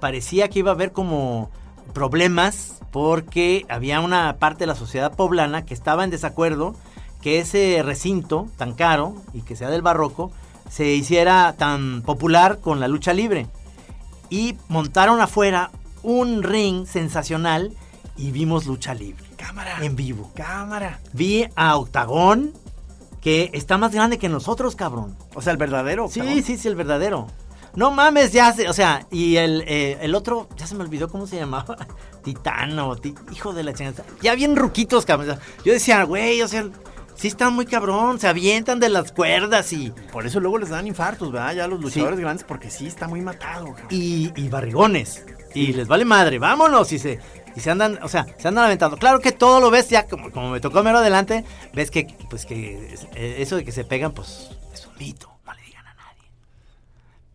parecía 0.00 0.48
que 0.48 0.58
iba 0.58 0.72
a 0.72 0.74
haber 0.74 0.90
como 0.90 1.52
problemas 1.92 2.80
porque 2.90 3.64
había 3.68 4.00
una 4.00 4.36
parte 4.38 4.60
de 4.60 4.66
la 4.66 4.74
sociedad 4.74 5.14
poblana 5.14 5.64
que 5.64 5.74
estaba 5.74 6.04
en 6.04 6.10
desacuerdo 6.10 6.74
que 7.20 7.38
ese 7.38 7.82
recinto 7.84 8.48
tan 8.56 8.72
caro 8.74 9.14
y 9.32 9.42
que 9.42 9.56
sea 9.56 9.70
del 9.70 9.82
barroco 9.82 10.32
se 10.68 10.86
hiciera 10.94 11.54
tan 11.56 12.02
popular 12.02 12.58
con 12.60 12.80
la 12.80 12.88
lucha 12.88 13.12
libre. 13.12 13.46
Y 14.30 14.56
montaron 14.68 15.20
afuera 15.20 15.70
un 16.02 16.42
ring 16.42 16.86
sensacional 16.86 17.72
y 18.16 18.30
vimos 18.30 18.66
lucha 18.66 18.94
libre. 18.94 19.24
Cámara. 19.36 19.78
En 19.84 19.96
vivo. 19.96 20.30
Cámara. 20.34 21.00
Vi 21.12 21.46
a 21.56 21.76
Octagón, 21.76 22.52
que 23.20 23.50
está 23.52 23.78
más 23.78 23.92
grande 23.92 24.18
que 24.18 24.28
nosotros, 24.28 24.76
cabrón. 24.76 25.16
O 25.34 25.42
sea, 25.42 25.52
el 25.52 25.58
verdadero. 25.58 26.08
Sí, 26.08 26.20
cabrón. 26.20 26.42
sí, 26.42 26.56
sí, 26.56 26.68
el 26.68 26.76
verdadero. 26.76 27.26
No 27.74 27.90
mames, 27.90 28.32
ya 28.32 28.52
se, 28.52 28.68
o 28.68 28.72
sea, 28.72 29.06
y 29.10 29.36
el, 29.36 29.64
eh, 29.66 29.98
el 30.02 30.14
otro, 30.14 30.48
ya 30.56 30.66
se 30.66 30.74
me 30.74 30.82
olvidó 30.84 31.08
cómo 31.08 31.26
se 31.26 31.36
llamaba. 31.36 31.76
Titano, 32.22 32.96
ti- 32.96 33.14
hijo 33.32 33.52
de 33.52 33.64
la 33.64 33.72
chingada. 33.74 34.04
Ya 34.20 34.34
bien 34.34 34.56
ruquitos, 34.56 35.06
cabrón. 35.06 35.38
Yo 35.64 35.72
decía, 35.72 36.04
güey, 36.04 36.42
o 36.42 36.48
sea, 36.48 36.68
sí 37.14 37.28
están 37.28 37.54
muy 37.54 37.66
cabrón, 37.66 38.20
se 38.20 38.28
avientan 38.28 38.78
de 38.78 38.88
las 38.90 39.10
cuerdas 39.12 39.72
y, 39.72 39.90
Por 40.12 40.26
eso 40.26 40.38
luego 40.38 40.58
les 40.58 40.68
dan 40.68 40.86
infartos, 40.86 41.32
¿verdad? 41.32 41.54
Ya 41.54 41.66
los 41.66 41.80
luchadores 41.80 42.18
grandes, 42.20 42.44
porque 42.44 42.70
sí 42.70 42.86
está 42.86 43.08
muy 43.08 43.20
matado. 43.22 43.66
cabrón. 43.66 43.86
y, 43.90 44.32
y 44.36 44.48
barrigones. 44.48 45.24
Y 45.54 45.72
les 45.74 45.88
vale 45.88 46.04
madre, 46.04 46.38
vámonos. 46.38 46.92
Y 46.92 46.98
se, 46.98 47.18
y 47.56 47.60
se 47.60 47.70
andan, 47.70 47.98
o 48.02 48.08
sea, 48.08 48.26
se 48.38 48.48
andan 48.48 48.64
aventando. 48.66 48.96
Claro 48.96 49.20
que 49.20 49.32
todo 49.32 49.60
lo 49.60 49.70
ves 49.70 49.88
ya, 49.88 50.06
como, 50.06 50.30
como 50.30 50.50
me 50.50 50.60
tocó 50.60 50.82
mero 50.82 50.98
adelante, 50.98 51.44
ves 51.74 51.90
que, 51.90 52.06
pues 52.30 52.46
que 52.46 52.94
eh, 53.14 53.36
eso 53.38 53.56
de 53.56 53.64
que 53.64 53.72
se 53.72 53.84
pegan, 53.84 54.12
pues 54.12 54.50
es 54.72 54.86
un 54.86 54.96
mito. 54.98 55.30
No 55.44 55.52
le 55.52 55.62
digan 55.62 55.86
a 55.86 55.94
nadie. 55.94 56.30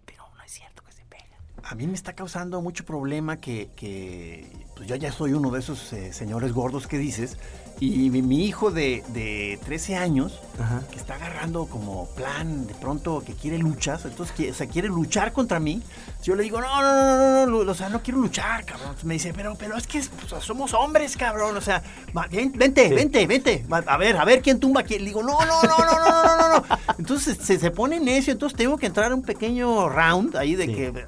Pero 0.06 0.24
no 0.36 0.44
es 0.44 0.52
cierto 0.52 0.82
que 0.84 0.94
se 0.94 1.04
pegan. 1.06 1.28
A 1.70 1.76
mí 1.76 1.86
me 1.86 1.96
está 1.96 2.14
causando 2.14 2.62
mucho 2.62 2.86
problema 2.86 3.38
que, 3.38 4.46
pues 4.76 4.88
yo 4.88 4.96
ya 4.96 5.12
soy 5.12 5.34
uno 5.34 5.52
de 5.52 5.60
esos 5.60 5.92
eh, 5.92 6.14
señores 6.14 6.54
gordos 6.54 6.88
que 6.88 6.98
dices. 6.98 7.38
Y 7.80 8.10
mi, 8.10 8.22
mi 8.24 8.46
hijo 8.46 8.72
de, 8.72 9.04
de 9.10 9.60
13 9.66 9.98
años, 9.98 10.40
Ajá. 10.60 10.82
que 10.90 10.98
está 10.98 11.14
agarrando 11.16 11.68
como 11.68 12.08
plan 12.16 12.66
de 12.66 12.74
pronto 12.74 13.24
que 13.24 13.34
quiere 13.34 13.60
luchas, 13.60 14.04
entonces 14.06 14.36
que, 14.36 14.50
o 14.50 14.54
sea, 14.56 14.66
quiere 14.68 14.88
luchar 14.88 15.32
contra 15.32 15.60
mí. 15.60 15.84
Yo 16.24 16.36
le 16.36 16.42
digo, 16.44 16.60
no, 16.60 16.82
no, 16.82 16.82
no, 16.82 17.46
no, 17.46 17.64
no, 17.64 17.72
o 17.72 17.76
sea, 17.76 17.90
no 17.90 18.02
quiero 18.02 18.20
luchar, 18.20 18.66
cabrón. 18.66 18.88
Entonces 18.88 19.06
me 19.06 19.14
dice, 19.14 19.32
pero, 19.36 19.56
pero 19.56 19.78
es 19.78 19.86
que 19.86 20.02
somos 20.42 20.74
hombres, 20.74 21.16
cabrón, 21.16 21.56
o 21.56 21.62
sea, 21.62 21.84
va, 22.18 22.26
ven- 22.32 22.52
vente, 22.56 22.90
Sí. 22.90 22.96
vente, 22.96 23.28
vente, 23.28 23.66
va, 23.72 23.78
a 23.86 23.98
ver, 23.98 24.18
a 24.18 24.26
ver 24.26 24.42
quién 24.42 24.60
tumba 24.60 24.82
a 24.82 24.84
quién. 24.84 25.02
Le 25.04 25.10
digo, 25.10 25.22
no, 25.22 25.38
no, 25.46 25.62
no, 25.62 25.78
no, 25.78 25.86
no, 25.86 26.26
no, 26.26 26.38
no, 26.38 26.60
no. 26.60 26.78
Entonces 26.98 27.38
se, 27.40 27.60
se 27.60 27.70
pone 27.70 28.00
necio, 28.00 28.34
entonces 28.34 28.58
tengo 28.58 28.76
que 28.78 28.88
entrar 28.88 29.12
a 29.12 29.16
un 29.16 29.22
pequeño 29.22 29.88
round 29.88 30.36
ahí 30.36 30.56
de 30.56 30.66
Sí. 30.66 30.74
que 30.74 30.88
eh, 30.88 31.06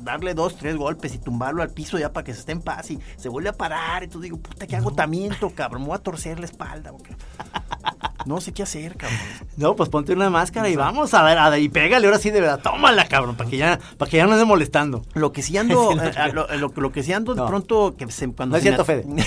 darle 0.00 0.34
dos, 0.34 0.56
tres 0.56 0.76
golpes 0.76 1.14
y 1.14 1.18
tumbarlo 1.18 1.62
al 1.62 1.70
piso 1.70 1.96
ya 1.96 2.12
para 2.12 2.24
que 2.24 2.34
se 2.34 2.40
esté 2.40 2.52
en 2.52 2.60
paz 2.60 2.90
y 2.90 2.98
se 3.16 3.28
vuelve 3.28 3.50
a 3.50 3.52
parar. 3.52 4.02
Entonces 4.02 4.24
digo, 4.30 4.38
puta, 4.38 4.66
qué 4.66 4.74
agotamiento, 4.76 5.50
cabrón, 5.50 5.82
me 5.82 5.88
voy 5.88 5.96
a 5.96 6.00
torcer 6.10 6.40
la 6.40 6.46
espalda. 6.46 6.92
porque 6.92 7.14
No 8.24 8.40
sé 8.40 8.52
qué 8.52 8.62
hacer, 8.62 8.96
cabrón. 8.96 9.18
No, 9.56 9.76
pues 9.76 9.88
ponte 9.90 10.12
una 10.12 10.30
máscara 10.30 10.68
y 10.68 10.76
vamos 10.76 11.12
a 11.14 11.22
ver, 11.22 11.38
a 11.38 11.50
ver, 11.50 11.60
y 11.60 11.68
pégale 11.68 12.06
ahora 12.06 12.18
sí 12.18 12.30
de 12.30 12.40
verdad. 12.40 12.60
Tómala, 12.62 13.06
cabrón, 13.08 13.36
para 13.36 13.50
que 13.50 13.56
ya, 13.58 13.78
para 13.98 14.10
que 14.10 14.16
ya 14.16 14.26
no 14.26 14.32
esté 14.34 14.44
molestando. 14.44 15.04
Lo 15.14 15.32
que 15.32 15.42
sí 15.42 15.56
ando, 15.58 15.92
eh, 16.02 16.12
eh, 16.16 16.32
lo, 16.32 16.46
lo- 16.56 16.72
lo 16.74 16.92
que 16.92 17.02
sí 17.02 17.12
ando 17.12 17.34
de 17.34 17.42
pronto, 17.46 17.94
que 17.96 18.10
se, 18.10 18.30
cuando 18.32 18.54
No 18.54 18.56
es 18.56 18.62
cierto, 18.62 18.84
Fede. 18.84 19.04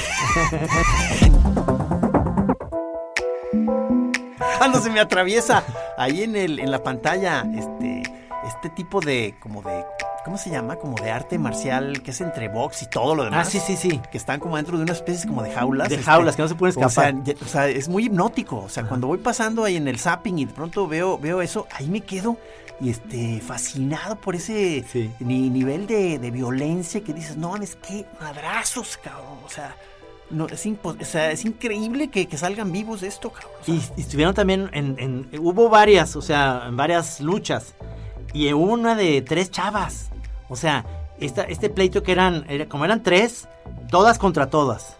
cuando 4.57 4.79
se 4.79 4.89
me 4.89 4.99
atraviesa 4.99 5.63
ahí 5.97 6.23
en 6.23 6.35
el, 6.35 6.59
en 6.59 6.71
la 6.71 6.83
pantalla, 6.83 7.45
este, 7.55 8.03
este 8.47 8.69
tipo 8.69 8.99
de, 9.01 9.35
como 9.41 9.61
de, 9.61 9.83
¿cómo 10.25 10.37
se 10.37 10.49
llama? 10.49 10.75
Como 10.77 10.95
de 10.95 11.11
arte 11.11 11.37
marcial, 11.39 12.01
que 12.03 12.11
es 12.11 12.21
entre 12.21 12.47
box 12.49 12.83
y 12.83 12.85
todo 12.87 13.15
lo 13.15 13.23
demás. 13.23 13.47
Ah, 13.47 13.49
sí, 13.51 13.59
sí, 13.59 13.75
sí. 13.75 14.01
Que 14.11 14.17
están 14.17 14.39
como 14.39 14.57
dentro 14.57 14.77
de 14.77 14.83
una 14.83 14.93
especie 14.93 15.27
como 15.27 15.43
de 15.43 15.51
jaulas. 15.51 15.89
De 15.89 15.97
jaulas, 15.97 16.35
que 16.35 16.41
no 16.41 16.47
se 16.47 16.55
pueden 16.55 16.83
O 16.83 16.89
sea, 16.89 17.09
escapar. 17.09 17.35
o 17.41 17.47
sea, 17.47 17.67
es 17.67 17.87
muy 17.89 18.05
hipnótico. 18.05 18.57
O 18.57 18.69
sea, 18.69 18.83
cuando 18.83 19.07
voy 19.07 19.17
pasando 19.19 19.63
ahí 19.63 19.75
en 19.77 19.87
el 19.87 19.99
zapping 19.99 20.39
y 20.39 20.45
de 20.45 20.53
pronto 20.53 20.87
veo, 20.87 21.17
veo 21.17 21.41
eso, 21.41 21.67
ahí 21.73 21.87
me 21.89 22.01
quedo 22.01 22.37
y 22.79 22.89
este, 22.89 23.39
fascinado 23.41 24.15
por 24.15 24.35
ese 24.35 24.83
Sí. 24.91 25.11
ni- 25.19 25.49
nivel 25.49 25.85
de, 25.87 26.17
de 26.17 26.31
violencia 26.31 27.01
que 27.01 27.13
dices, 27.13 27.37
no, 27.37 27.55
es 27.57 27.75
que 27.75 28.05
madrazos, 28.19 28.97
cabrón. 28.97 29.37
O 29.45 29.49
sea, 29.49 29.75
no, 30.31 30.47
es, 30.47 30.65
o 30.65 30.95
sea, 31.05 31.29
es 31.31 31.43
increíble 31.45 32.07
que, 32.09 32.27
que 32.27 32.37
salgan 32.37 32.71
vivos 32.71 33.01
de 33.01 33.07
esto, 33.09 33.31
cabrón. 33.31 33.51
O 33.61 33.65
sea, 33.65 33.75
Y, 33.75 33.81
y 33.97 34.01
estuvieron 34.01 34.33
también 34.33 34.69
en, 34.73 34.95
en- 34.97 35.29
Hubo 35.39 35.69
varias, 35.69 36.15
o 36.15 36.21
sea, 36.21 36.63
en 36.67 36.75
varias 36.77 37.19
luchas. 37.19 37.75
Y 38.33 38.51
hubo 38.53 38.71
una 38.73 38.95
de 38.95 39.21
tres 39.21 39.51
chavas. 39.51 40.09
O 40.49 40.55
sea, 40.55 40.85
esta, 41.19 41.43
este 41.43 41.69
pleito 41.69 42.03
que 42.03 42.11
eran, 42.11 42.45
era, 42.49 42.67
como 42.67 42.85
eran 42.85 43.03
tres, 43.03 43.47
todas 43.89 44.17
contra 44.19 44.49
todas. 44.49 44.95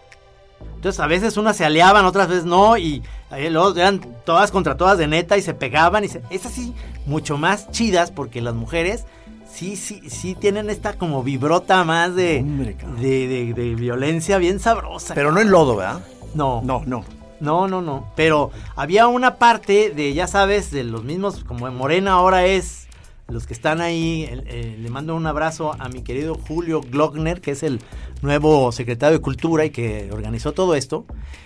Entonces 0.76 1.00
a 1.00 1.08
veces 1.08 1.38
unas 1.38 1.58
se 1.58 1.66
aliaban, 1.66 2.06
otras 2.06 2.28
veces 2.28 2.46
no, 2.46 2.78
y 2.78 3.02
eh, 3.32 3.50
luego 3.50 3.76
eran 3.78 4.00
todas 4.26 4.52
contra 4.52 4.78
todas 4.78 4.98
de 4.98 5.08
neta 5.08 5.38
y 5.38 5.42
se 5.42 5.54
pegaban. 5.54 6.04
y 6.04 6.08
se, 6.08 6.22
Es 6.30 6.46
así, 6.46 6.74
mucho 7.06 7.38
más 7.38 7.70
chidas 7.72 8.12
porque 8.12 8.42
las 8.42 8.54
mujeres 8.56 9.06
sí, 9.52 9.76
sí, 9.76 10.10
sí 10.10 10.36
tienen 10.36 10.70
esta 10.70 10.94
como 10.94 11.24
vibrota 11.24 11.84
más 11.84 12.16
de, 12.16 12.40
Hombre, 12.40 12.76
de, 13.00 13.28
de- 13.28 13.54
de 13.54 13.76
violencia 13.76 14.38
bien 14.38 14.60
sabrosa. 14.60 15.14
pero 15.16 15.32
no 15.32 15.40
en 15.42 15.52
lodo, 15.52 15.76
¿verdad? 15.78 16.02
no, 16.36 16.62
No, 16.64 16.82
no. 16.86 17.04
no, 17.40 17.68
no, 17.68 17.82
no. 17.82 18.12
Pero 18.16 18.52
había 18.76 19.08
una 19.08 19.36
parte 19.36 19.90
de, 19.92 20.14
ya 20.14 20.28
sabes, 20.28 20.72
de 20.72 20.84
los 20.84 21.04
mismos, 21.04 21.44
como 21.44 21.68
en 21.68 21.76
Morena 21.76 22.14
ahora 22.14 22.46
es, 22.46 22.88
los 23.32 23.48
que 23.48 23.54
están 23.54 23.82
ahí, 23.82 24.28
el- 24.30 24.44
eh, 24.48 24.78
le 24.80 24.90
mando 24.90 25.16
un 25.16 25.26
abrazo 25.26 25.76
a 25.80 25.90
mi 25.90 26.02
querido 26.04 26.36
Julio 26.36 26.82
Glockner, 26.82 27.42
que 27.42 27.52
es 27.52 27.64
el 27.64 27.80
nuevo 28.22 28.72
secretario 28.72 29.18
de 29.18 29.22
Cultura 29.22 29.66
y 29.66 29.70
que 29.72 30.10
organizó 30.12 30.52
todo 30.52 30.76
esto. 30.76 31.06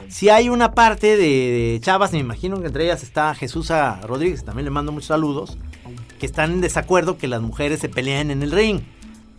Si 0.09 0.29
hay 0.29 0.49
una 0.49 0.73
parte 0.73 1.15
de, 1.17 1.71
de 1.73 1.79
chavas, 1.81 2.11
me 2.11 2.19
imagino 2.19 2.59
que 2.59 2.67
entre 2.67 2.83
ellas 2.85 3.03
está 3.03 3.33
Jesús 3.35 3.71
Rodríguez, 4.03 4.43
también 4.43 4.65
le 4.65 4.71
mando 4.71 4.91
muchos 4.91 5.07
saludos, 5.07 5.57
que 6.19 6.25
están 6.25 6.51
en 6.53 6.61
desacuerdo 6.61 7.17
que 7.17 7.27
las 7.27 7.41
mujeres 7.41 7.79
se 7.79 7.89
peleen 7.89 8.31
en 8.31 8.41
el 8.43 8.51
ring. 8.51 8.81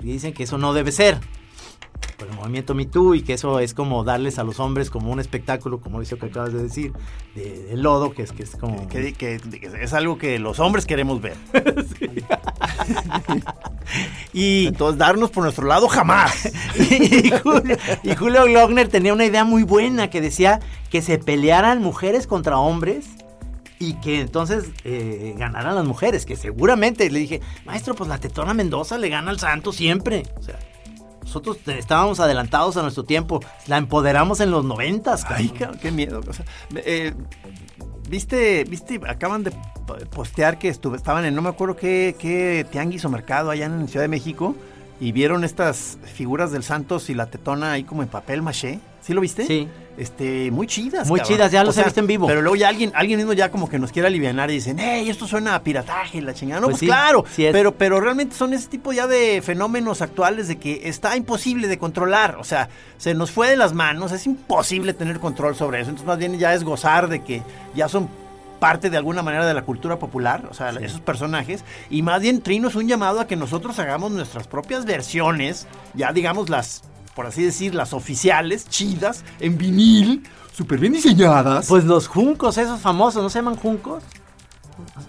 Y 0.02 0.06
dicen 0.06 0.32
que 0.34 0.42
eso 0.44 0.58
no 0.58 0.72
debe 0.74 0.92
ser 0.92 1.18
por 2.18 2.28
el 2.28 2.34
movimiento 2.34 2.74
Me 2.74 2.86
Too 2.86 3.14
y 3.16 3.22
que 3.22 3.34
eso 3.34 3.60
es 3.60 3.74
como 3.74 4.04
darles 4.04 4.38
a 4.38 4.44
los 4.44 4.58
hombres 4.60 4.90
como 4.90 5.10
un 5.10 5.20
espectáculo, 5.20 5.80
como 5.80 6.00
eso 6.00 6.18
que 6.18 6.26
acabas 6.26 6.52
de 6.52 6.62
decir, 6.62 6.92
de, 7.34 7.62
de 7.64 7.76
lodo, 7.76 8.12
que 8.12 8.22
es 8.22 8.32
que 8.32 8.42
es 8.42 8.56
como... 8.56 8.88
Que, 8.88 9.12
que- 9.12 9.38
que 9.38 9.70
es 9.82 9.92
algo 9.92 10.16
que 10.18 10.38
los 10.38 10.58
hombres 10.60 10.86
queremos 10.86 11.20
ver. 11.20 11.36
Y, 14.32 14.66
Entonces, 14.66 14.98
darnos 14.98 15.30
por 15.30 15.44
nuestro 15.44 15.66
lado 15.66 15.88
jamás. 15.88 16.50
y, 16.90 17.30
Julio, 17.42 17.76
y 18.02 18.14
Julio 18.14 18.44
Glockner 18.44 18.88
tenía 18.88 19.12
una 19.12 19.24
idea 19.24 19.44
muy 19.44 19.62
buena 19.62 20.10
que 20.10 20.20
decía 20.20 20.60
que 20.90 21.00
se 21.02 21.18
pelearan 21.18 21.82
mujeres 21.82 22.26
contra 22.26 22.58
hombres 22.58 23.06
y 23.78 23.94
que 23.94 24.20
entonces 24.20 24.64
eh, 24.84 25.34
ganaran 25.38 25.74
las 25.74 25.84
mujeres, 25.84 26.26
que 26.26 26.36
seguramente 26.36 27.08
le 27.10 27.18
dije, 27.20 27.40
maestro, 27.64 27.94
pues 27.94 28.08
la 28.08 28.18
Tetona 28.18 28.54
Mendoza 28.54 28.98
le 28.98 29.08
gana 29.08 29.30
al 29.30 29.38
santo 29.38 29.72
siempre. 29.72 30.24
O 30.38 30.42
sea, 30.42 30.58
nosotros 31.26 31.58
te- 31.58 31.78
estábamos 31.78 32.18
adelantados 32.20 32.76
a 32.78 32.82
nuestro 32.82 33.04
tiempo, 33.04 33.40
la 33.66 33.76
empoderamos 33.76 34.40
en 34.40 34.50
los 34.50 34.64
noventas. 34.64 35.24
Ay, 35.28 35.48
cabrón. 35.50 35.78
qué 35.82 35.90
miedo. 35.90 36.20
o 36.26 36.32
sea, 36.32 36.44
eh, 36.76 37.12
Viste, 38.08 38.62
viste, 38.64 39.00
acaban 39.08 39.42
de 39.42 39.52
postear 40.14 40.58
que 40.60 40.68
estuve, 40.68 40.96
estaban 40.96 41.24
en 41.24 41.34
no 41.34 41.42
me 41.42 41.48
acuerdo 41.48 41.74
qué, 41.74 42.14
qué 42.16 42.64
tianguis 42.70 43.04
o 43.04 43.08
mercado 43.08 43.50
allá 43.50 43.66
en 43.66 43.88
Ciudad 43.88 44.04
de 44.04 44.08
México 44.08 44.54
y 45.00 45.10
vieron 45.10 45.42
estas 45.42 45.98
figuras 46.04 46.52
del 46.52 46.62
Santos 46.62 47.10
y 47.10 47.14
la 47.14 47.26
tetona 47.26 47.72
ahí 47.72 47.82
como 47.82 48.02
en 48.04 48.08
papel 48.08 48.42
maché. 48.42 48.78
¿Sí 49.02 49.12
lo 49.12 49.20
viste? 49.20 49.44
Sí. 49.44 49.68
Este, 49.96 50.50
muy 50.50 50.66
chidas. 50.66 51.08
Muy 51.08 51.20
cabrón. 51.20 51.36
chidas, 51.36 51.52
ya 51.52 51.64
los 51.64 51.76
he 51.78 51.84
visto 51.84 52.00
en 52.00 52.06
vivo. 52.06 52.26
Pero 52.26 52.42
luego 52.42 52.56
ya 52.56 52.68
alguien, 52.68 52.92
alguien 52.94 53.18
mismo 53.18 53.32
ya 53.32 53.50
como 53.50 53.68
que 53.68 53.78
nos 53.78 53.92
quiere 53.92 54.08
aliviar 54.08 54.50
y 54.50 54.54
dicen, 54.54 54.78
hey, 54.78 55.08
esto 55.08 55.26
suena 55.26 55.54
a 55.54 55.62
pirataje, 55.62 56.20
la 56.20 56.34
chingada. 56.34 56.60
No, 56.60 56.66
Pues 56.66 56.74
pues, 56.74 56.80
sí, 56.80 56.86
claro. 56.86 57.24
sí 57.30 57.48
pero, 57.52 57.72
pero 57.72 58.00
realmente 58.00 58.36
son 58.36 58.52
ese 58.52 58.68
tipo 58.68 58.92
ya 58.92 59.06
de 59.06 59.40
fenómenos 59.42 60.02
actuales 60.02 60.48
de 60.48 60.56
que 60.56 60.88
está 60.88 61.16
imposible 61.16 61.68
de 61.68 61.78
controlar. 61.78 62.36
O 62.36 62.44
sea, 62.44 62.68
se 62.98 63.14
nos 63.14 63.30
fue 63.30 63.48
de 63.48 63.56
las 63.56 63.72
manos, 63.72 64.12
es 64.12 64.26
imposible 64.26 64.92
tener 64.92 65.18
control 65.20 65.54
sobre 65.56 65.80
eso. 65.80 65.90
Entonces, 65.90 66.06
más 66.06 66.18
bien 66.18 66.38
ya 66.38 66.54
es 66.54 66.64
gozar 66.64 67.08
de 67.08 67.22
que 67.22 67.42
ya 67.74 67.88
son 67.88 68.08
parte 68.58 68.90
de 68.90 68.96
alguna 68.96 69.22
manera 69.22 69.46
de 69.46 69.54
la 69.54 69.62
cultura 69.62 69.98
popular, 69.98 70.48
o 70.50 70.54
sea, 70.54 70.70
esos 70.70 71.00
personajes, 71.00 71.62
y 71.90 72.00
más 72.00 72.22
bien 72.22 72.40
Trino 72.40 72.68
es 72.68 72.74
un 72.74 72.88
llamado 72.88 73.20
a 73.20 73.26
que 73.26 73.36
nosotros 73.36 73.78
hagamos 73.78 74.12
nuestras 74.12 74.46
propias 74.46 74.86
versiones, 74.86 75.66
ya 75.92 76.12
digamos 76.12 76.48
las, 76.48 76.82
por 77.16 77.26
así 77.26 77.42
decir, 77.42 77.74
las 77.74 77.94
oficiales, 77.94 78.68
chidas, 78.68 79.24
en 79.40 79.56
vinil, 79.58 80.22
súper 80.52 80.78
bien 80.78 80.92
diseñadas. 80.92 81.66
Pues 81.66 81.84
los 81.84 82.06
juncos, 82.06 82.58
esos 82.58 82.78
famosos, 82.78 83.22
¿no 83.22 83.30
se 83.30 83.38
llaman 83.38 83.56
juncos? 83.56 84.04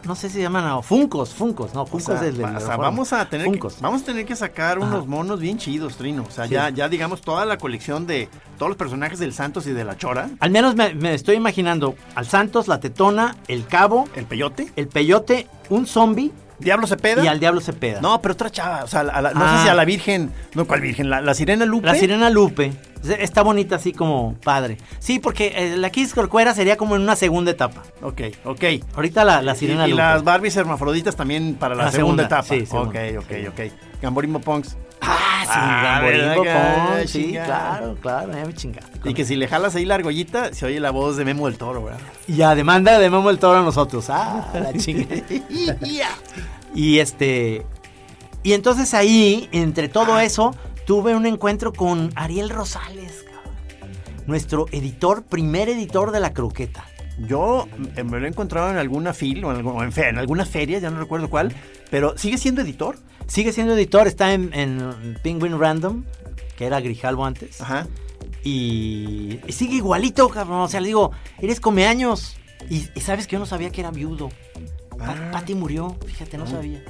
No 0.05 0.15
sé 0.15 0.29
si 0.29 0.35
se 0.35 0.41
llaman 0.43 0.63
no, 0.63 0.81
funcos, 0.81 1.33
funcos, 1.33 1.73
no, 1.73 1.81
O 1.81 1.85
funcos 1.85 2.05
sea, 2.05 2.15
es 2.25 2.33
el 2.39 2.41
o 2.41 2.59
sea, 2.61 2.77
vamos 2.77 3.11
a 3.11 3.27
tener 3.27 3.51
que, 3.51 3.59
vamos 3.81 4.01
a 4.03 4.05
tener 4.05 4.25
que 4.25 4.37
sacar 4.37 4.77
Ajá. 4.77 4.87
unos 4.87 5.07
monos 5.07 5.41
bien 5.41 5.57
chidos, 5.57 5.97
Trino. 5.97 6.23
O 6.25 6.31
sea, 6.31 6.45
Sí. 6.45 6.51
ya, 6.53 6.69
ya 6.69 6.87
digamos 6.87 7.19
toda 7.19 7.45
la 7.45 7.57
colección 7.57 8.07
de 8.07 8.29
todos 8.57 8.69
los 8.69 8.77
personajes 8.77 9.19
del 9.19 9.33
Santos 9.33 9.67
y 9.67 9.73
de 9.73 9.83
la 9.83 9.97
Chora, 9.97 10.29
Al 10.39 10.51
menos 10.51 10.75
me, 10.75 10.93
me 10.95 11.13
estoy 11.13 11.35
imaginando 11.35 11.95
al 12.15 12.25
Santos, 12.25 12.69
la 12.69 12.79
Tetona, 12.79 13.35
el 13.49 13.67
Cabo, 13.67 14.07
el 14.15 14.25
Peyote, 14.25 14.71
el 14.77 14.87
Peyote, 14.87 15.47
un 15.69 15.85
zombie 15.85 16.31
Diablo 16.59 16.87
Cepeda. 16.87 17.23
y 17.23 17.27
al 17.27 17.39
Diablo 17.39 17.61
Cepeda. 17.61 18.01
No, 18.01 18.21
pero 18.21 18.33
otra 18.33 18.49
chava, 18.49 18.83
o 18.83 18.87
sea, 18.87 19.01
a 19.01 19.21
la- 19.21 19.31
no 19.33 19.41
Ah. 19.43 19.57
sé 19.57 19.63
si 19.63 19.69
a 19.69 19.73
la 19.75 19.85
Virgen, 19.85 20.31
no, 20.55 20.65
¿cuál 20.65 20.81
Virgen? 20.81 21.09
La, 21.09 21.21
la 21.21 21.33
Sirena 21.33 21.65
Lupe. 21.65 21.85
La 21.87 21.95
Sirena 21.95 22.29
Lupe. 22.29 22.73
Está 23.19 23.43
bonita 23.43 23.75
así 23.75 23.93
como 23.93 24.33
padre. 24.43 24.77
Sí, 24.99 25.19
porque 25.19 25.53
eh, 25.55 25.77
la 25.77 25.91
Kiss 25.91 26.13
Corcuera 26.13 26.53
sería 26.55 26.75
como 26.77 26.95
en 26.95 27.03
una 27.03 27.15
segunda 27.15 27.51
etapa. 27.51 27.83
Ok, 28.01 28.21
ok. 28.43 28.63
Ahorita 28.95 29.23
la, 29.23 29.41
la 29.41 29.53
Sirena 29.55 29.83
y, 29.85 29.89
y 29.89 29.91
Lupe. 29.91 30.01
las 30.03 30.23
Barbies 30.23 30.57
hermafroditas 30.57 31.15
también 31.15 31.55
para 31.55 31.75
la, 31.75 31.85
La 31.85 31.91
segunda, 31.91 32.23
segunda, 32.23 32.23
etapa. 32.25 32.43
sí, 32.55 32.65
segunda. 32.65 33.19
ok, 33.19 33.25
ok, 33.25 33.49
ok. 33.69 34.01
Gamborimbo 34.01 34.39
Punks. 34.39 34.75
Ah, 35.01 35.41
sí, 35.43 35.51
Ah, 35.53 35.81
Gamborimbo 36.01 36.41
¿verdad 36.43 36.93
que- 36.95 36.97
Pon, 36.99 37.07
Sí, 37.07 37.31
claro, 37.31 37.95
claro, 38.01 38.33
ya 38.33 38.45
me 38.45 38.53
chingaste. 38.53 38.99
con 38.99 39.11
Y 39.11 39.13
que 39.13 39.23
si 39.25 39.35
le 39.35 39.47
jalas 39.47 39.75
ahí 39.75 39.85
la 39.85 39.95
argollita, 39.95 40.53
se 40.53 40.65
oye 40.65 40.79
la 40.79 40.91
voz 40.91 41.15
de 41.17 41.23
Memo 41.25 41.47
del 41.47 41.57
Toro, 41.57 41.83
¿verdad? 41.83 41.99
Y 42.27 42.41
a 42.41 42.55
demanda 42.55 42.97
de 42.99 43.09
Memo 43.09 43.29
el 43.29 43.39
Toro 43.39 43.59
a 43.59 43.63
nosotros. 43.63 44.09
Ah, 44.09 44.47
la 44.53 44.73
chinga. 44.73 45.05
y 46.75 46.99
este. 46.99 47.65
Y 48.43 48.53
entonces 48.53 48.93
ahí, 48.93 49.49
entre 49.51 49.89
todo 49.89 50.19
eso, 50.19 50.55
tuve 50.85 51.15
un 51.15 51.25
encuentro 51.25 51.73
con 51.73 52.11
Ariel 52.15 52.49
Rosales, 52.49 53.23
cabrón. 53.23 53.91
Nuestro 54.25 54.65
editor, 54.71 55.23
primer 55.23 55.69
editor 55.69 56.11
de 56.11 56.19
la 56.19 56.33
croqueta. 56.33 56.85
Yo 57.19 57.67
eh, 57.95 58.03
me 58.03 58.19
lo 58.19 58.25
he 58.25 58.29
encontrado 58.29 58.69
en 58.69 58.77
alguna 58.77 59.13
fil 59.13 59.43
o 59.43 59.51
en 59.51 60.17
alguna 60.19 60.45
feria, 60.45 60.77
ya 60.79 60.89
no 60.91 60.99
recuerdo 60.99 61.29
cuál, 61.29 61.51
pero 61.89 62.15
¿sigue 62.17 62.37
siendo 62.37 62.61
editor? 62.61 62.99
Sigue 63.27 63.51
siendo 63.51 63.73
editor, 63.75 64.07
está 64.07 64.33
en, 64.33 64.51
en 64.53 65.17
Penguin 65.21 65.59
Random, 65.59 66.03
que 66.57 66.65
era 66.65 66.79
Grijalvo 66.79 67.25
antes. 67.25 67.61
Ajá. 67.61 67.87
Y, 68.43 69.39
y 69.45 69.51
sigue 69.51 69.75
igualito, 69.75 70.29
cabrón. 70.29 70.61
O 70.61 70.67
sea, 70.67 70.79
le 70.79 70.87
digo, 70.87 71.11
eres 71.39 71.59
comeaños. 71.59 72.37
Y, 72.69 72.87
y 72.95 73.01
sabes 73.01 73.27
que 73.27 73.33
yo 73.33 73.39
no 73.39 73.45
sabía 73.45 73.69
que 73.69 73.81
era 73.81 73.91
viudo. 73.91 74.29
Ah. 74.99 75.29
Patty 75.31 75.53
murió, 75.53 75.95
fíjate, 76.07 76.37
no 76.37 76.47
sabía. 76.47 76.83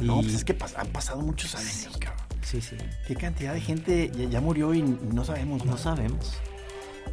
No, 0.00 0.20
Y- 0.20 0.22
pues 0.22 0.34
es 0.36 0.44
que 0.44 0.56
pas- 0.56 0.74
han 0.76 0.86
pasado 0.88 1.20
muchos 1.20 1.54
años, 1.54 1.88
cabrón. 1.98 2.24
Sí, 2.42 2.60
sí. 2.60 2.76
Qué 3.06 3.16
cantidad 3.16 3.52
de 3.52 3.60
gente 3.60 4.10
ya, 4.16 4.24
ya 4.28 4.40
murió 4.40 4.72
y 4.72 4.82
no 4.82 5.24
sabemos. 5.24 5.64
No 5.64 5.72
¿no? 5.72 5.76
sabemos. 5.78 6.32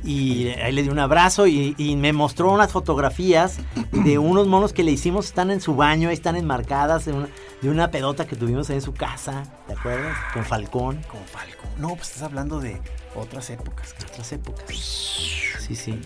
Y 0.04 0.48
ahí 0.50 0.72
le 0.74 0.84
di 0.84 0.90
un 0.90 1.00
abrazo 1.00 1.48
y, 1.48 1.76
y 1.78 1.96
me 1.96 2.14
mostró 2.14 2.52
unas 2.52 2.72
fotografías 2.72 3.58
de 3.92 4.18
unos 4.20 4.48
monos 4.48 4.74
que 4.74 4.84
le 4.84 4.92
hicimos, 4.92 5.26
están 5.26 5.50
en 5.50 5.60
su 5.62 5.76
baño, 5.76 6.10
ahí 6.10 6.14
están 6.14 6.36
enmarcadas 6.36 7.08
una, 7.08 7.28
de 7.64 7.70
una 7.70 7.90
pedota 7.90 8.28
que 8.28 8.36
tuvimos 8.36 8.70
ahí 8.70 8.76
en 8.76 8.82
su 8.82 8.94
casa, 8.94 9.44
¿te 9.68 9.74
acuerdas? 9.74 10.16
Con 10.34 10.44
Falcón, 10.44 11.02
Como 11.10 11.24
Falco. 11.24 11.64
No, 11.78 11.96
pues 11.96 12.10
estás 12.10 12.24
hablando 12.24 12.60
de 12.60 12.80
otras 13.16 13.50
épocas. 13.50 13.96
otras 14.12 14.32
épocas. 14.34 14.66
Sí, 14.68 15.74
sí. 15.76 16.00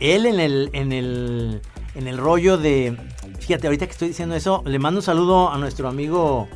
Él 0.00 0.24
en 0.24 0.40
el, 0.40 0.70
en 0.72 0.92
el, 0.92 1.60
en 1.94 2.08
el 2.08 2.16
rollo 2.16 2.56
de, 2.56 2.96
fíjate, 3.40 3.66
ahorita 3.66 3.84
que 3.84 3.92
estoy 3.92 4.08
diciendo 4.08 4.34
eso, 4.34 4.62
le 4.64 4.78
mando 4.78 5.00
un 5.00 5.04
saludo 5.04 5.50
a 5.52 5.58
nuestro 5.58 5.86
amigo, 5.86 6.48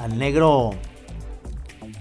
al 0.00 0.18
negro, 0.18 0.70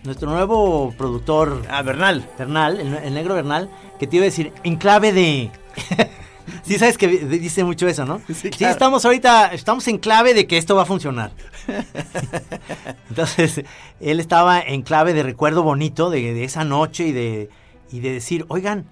nuestro 0.04 0.32
nuevo 0.32 0.92
productor 0.98 1.62
Ah, 1.70 1.84
Bernal. 1.84 2.28
Bernal, 2.40 2.80
el, 2.80 2.94
el 2.96 3.14
negro 3.14 3.36
Bernal, 3.36 3.70
que 4.00 4.08
te 4.08 4.16
iba 4.16 4.24
a 4.24 4.26
decir, 4.26 4.52
en 4.64 4.78
clave 4.78 5.14
de... 5.14 5.52
sí, 6.64 6.78
sabes 6.78 6.98
que 6.98 7.08
dice 7.08 7.64
mucho 7.64 7.88
eso, 7.88 8.06
¿no? 8.06 8.22
Sí, 8.34 8.50
claro. 8.50 8.74
estamos 8.74 9.06
ahorita, 9.06 9.48
estamos 9.54 9.88
en 9.88 9.98
clave 9.98 10.34
de 10.34 10.48
que 10.48 10.58
esto 10.58 10.76
va 10.76 10.84
a 10.84 10.86
funcionar. 10.86 11.32
Entonces, 13.10 13.64
él 14.00 14.20
estaba 14.20 14.60
en 14.60 14.82
clave 14.82 15.14
de 15.14 15.24
recuerdo 15.24 15.64
bonito 15.64 16.10
de, 16.10 16.34
de 16.34 16.44
esa 16.44 16.64
noche 16.64 17.08
y 17.08 17.12
de, 17.12 17.50
y 17.92 18.00
de 18.00 18.12
decir, 18.12 18.46
oigan, 18.50 18.86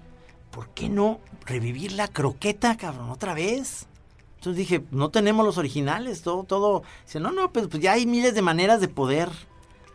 ¿por 0.50 0.68
qué 0.70 0.88
no 0.88 1.20
revivir 1.44 1.92
la 1.92 2.08
croqueta, 2.08 2.76
cabrón, 2.76 3.10
otra 3.10 3.34
vez? 3.34 3.86
Entonces 4.36 4.58
dije, 4.58 4.84
no 4.90 5.10
tenemos 5.10 5.44
los 5.44 5.58
originales, 5.58 6.22
todo, 6.22 6.44
todo. 6.44 6.82
Dice, 7.04 7.20
no, 7.20 7.32
no, 7.32 7.52
pues, 7.52 7.66
pues 7.68 7.82
ya 7.82 7.92
hay 7.92 8.06
miles 8.06 8.34
de 8.34 8.42
maneras 8.42 8.80
de 8.80 8.88
poder 8.88 9.28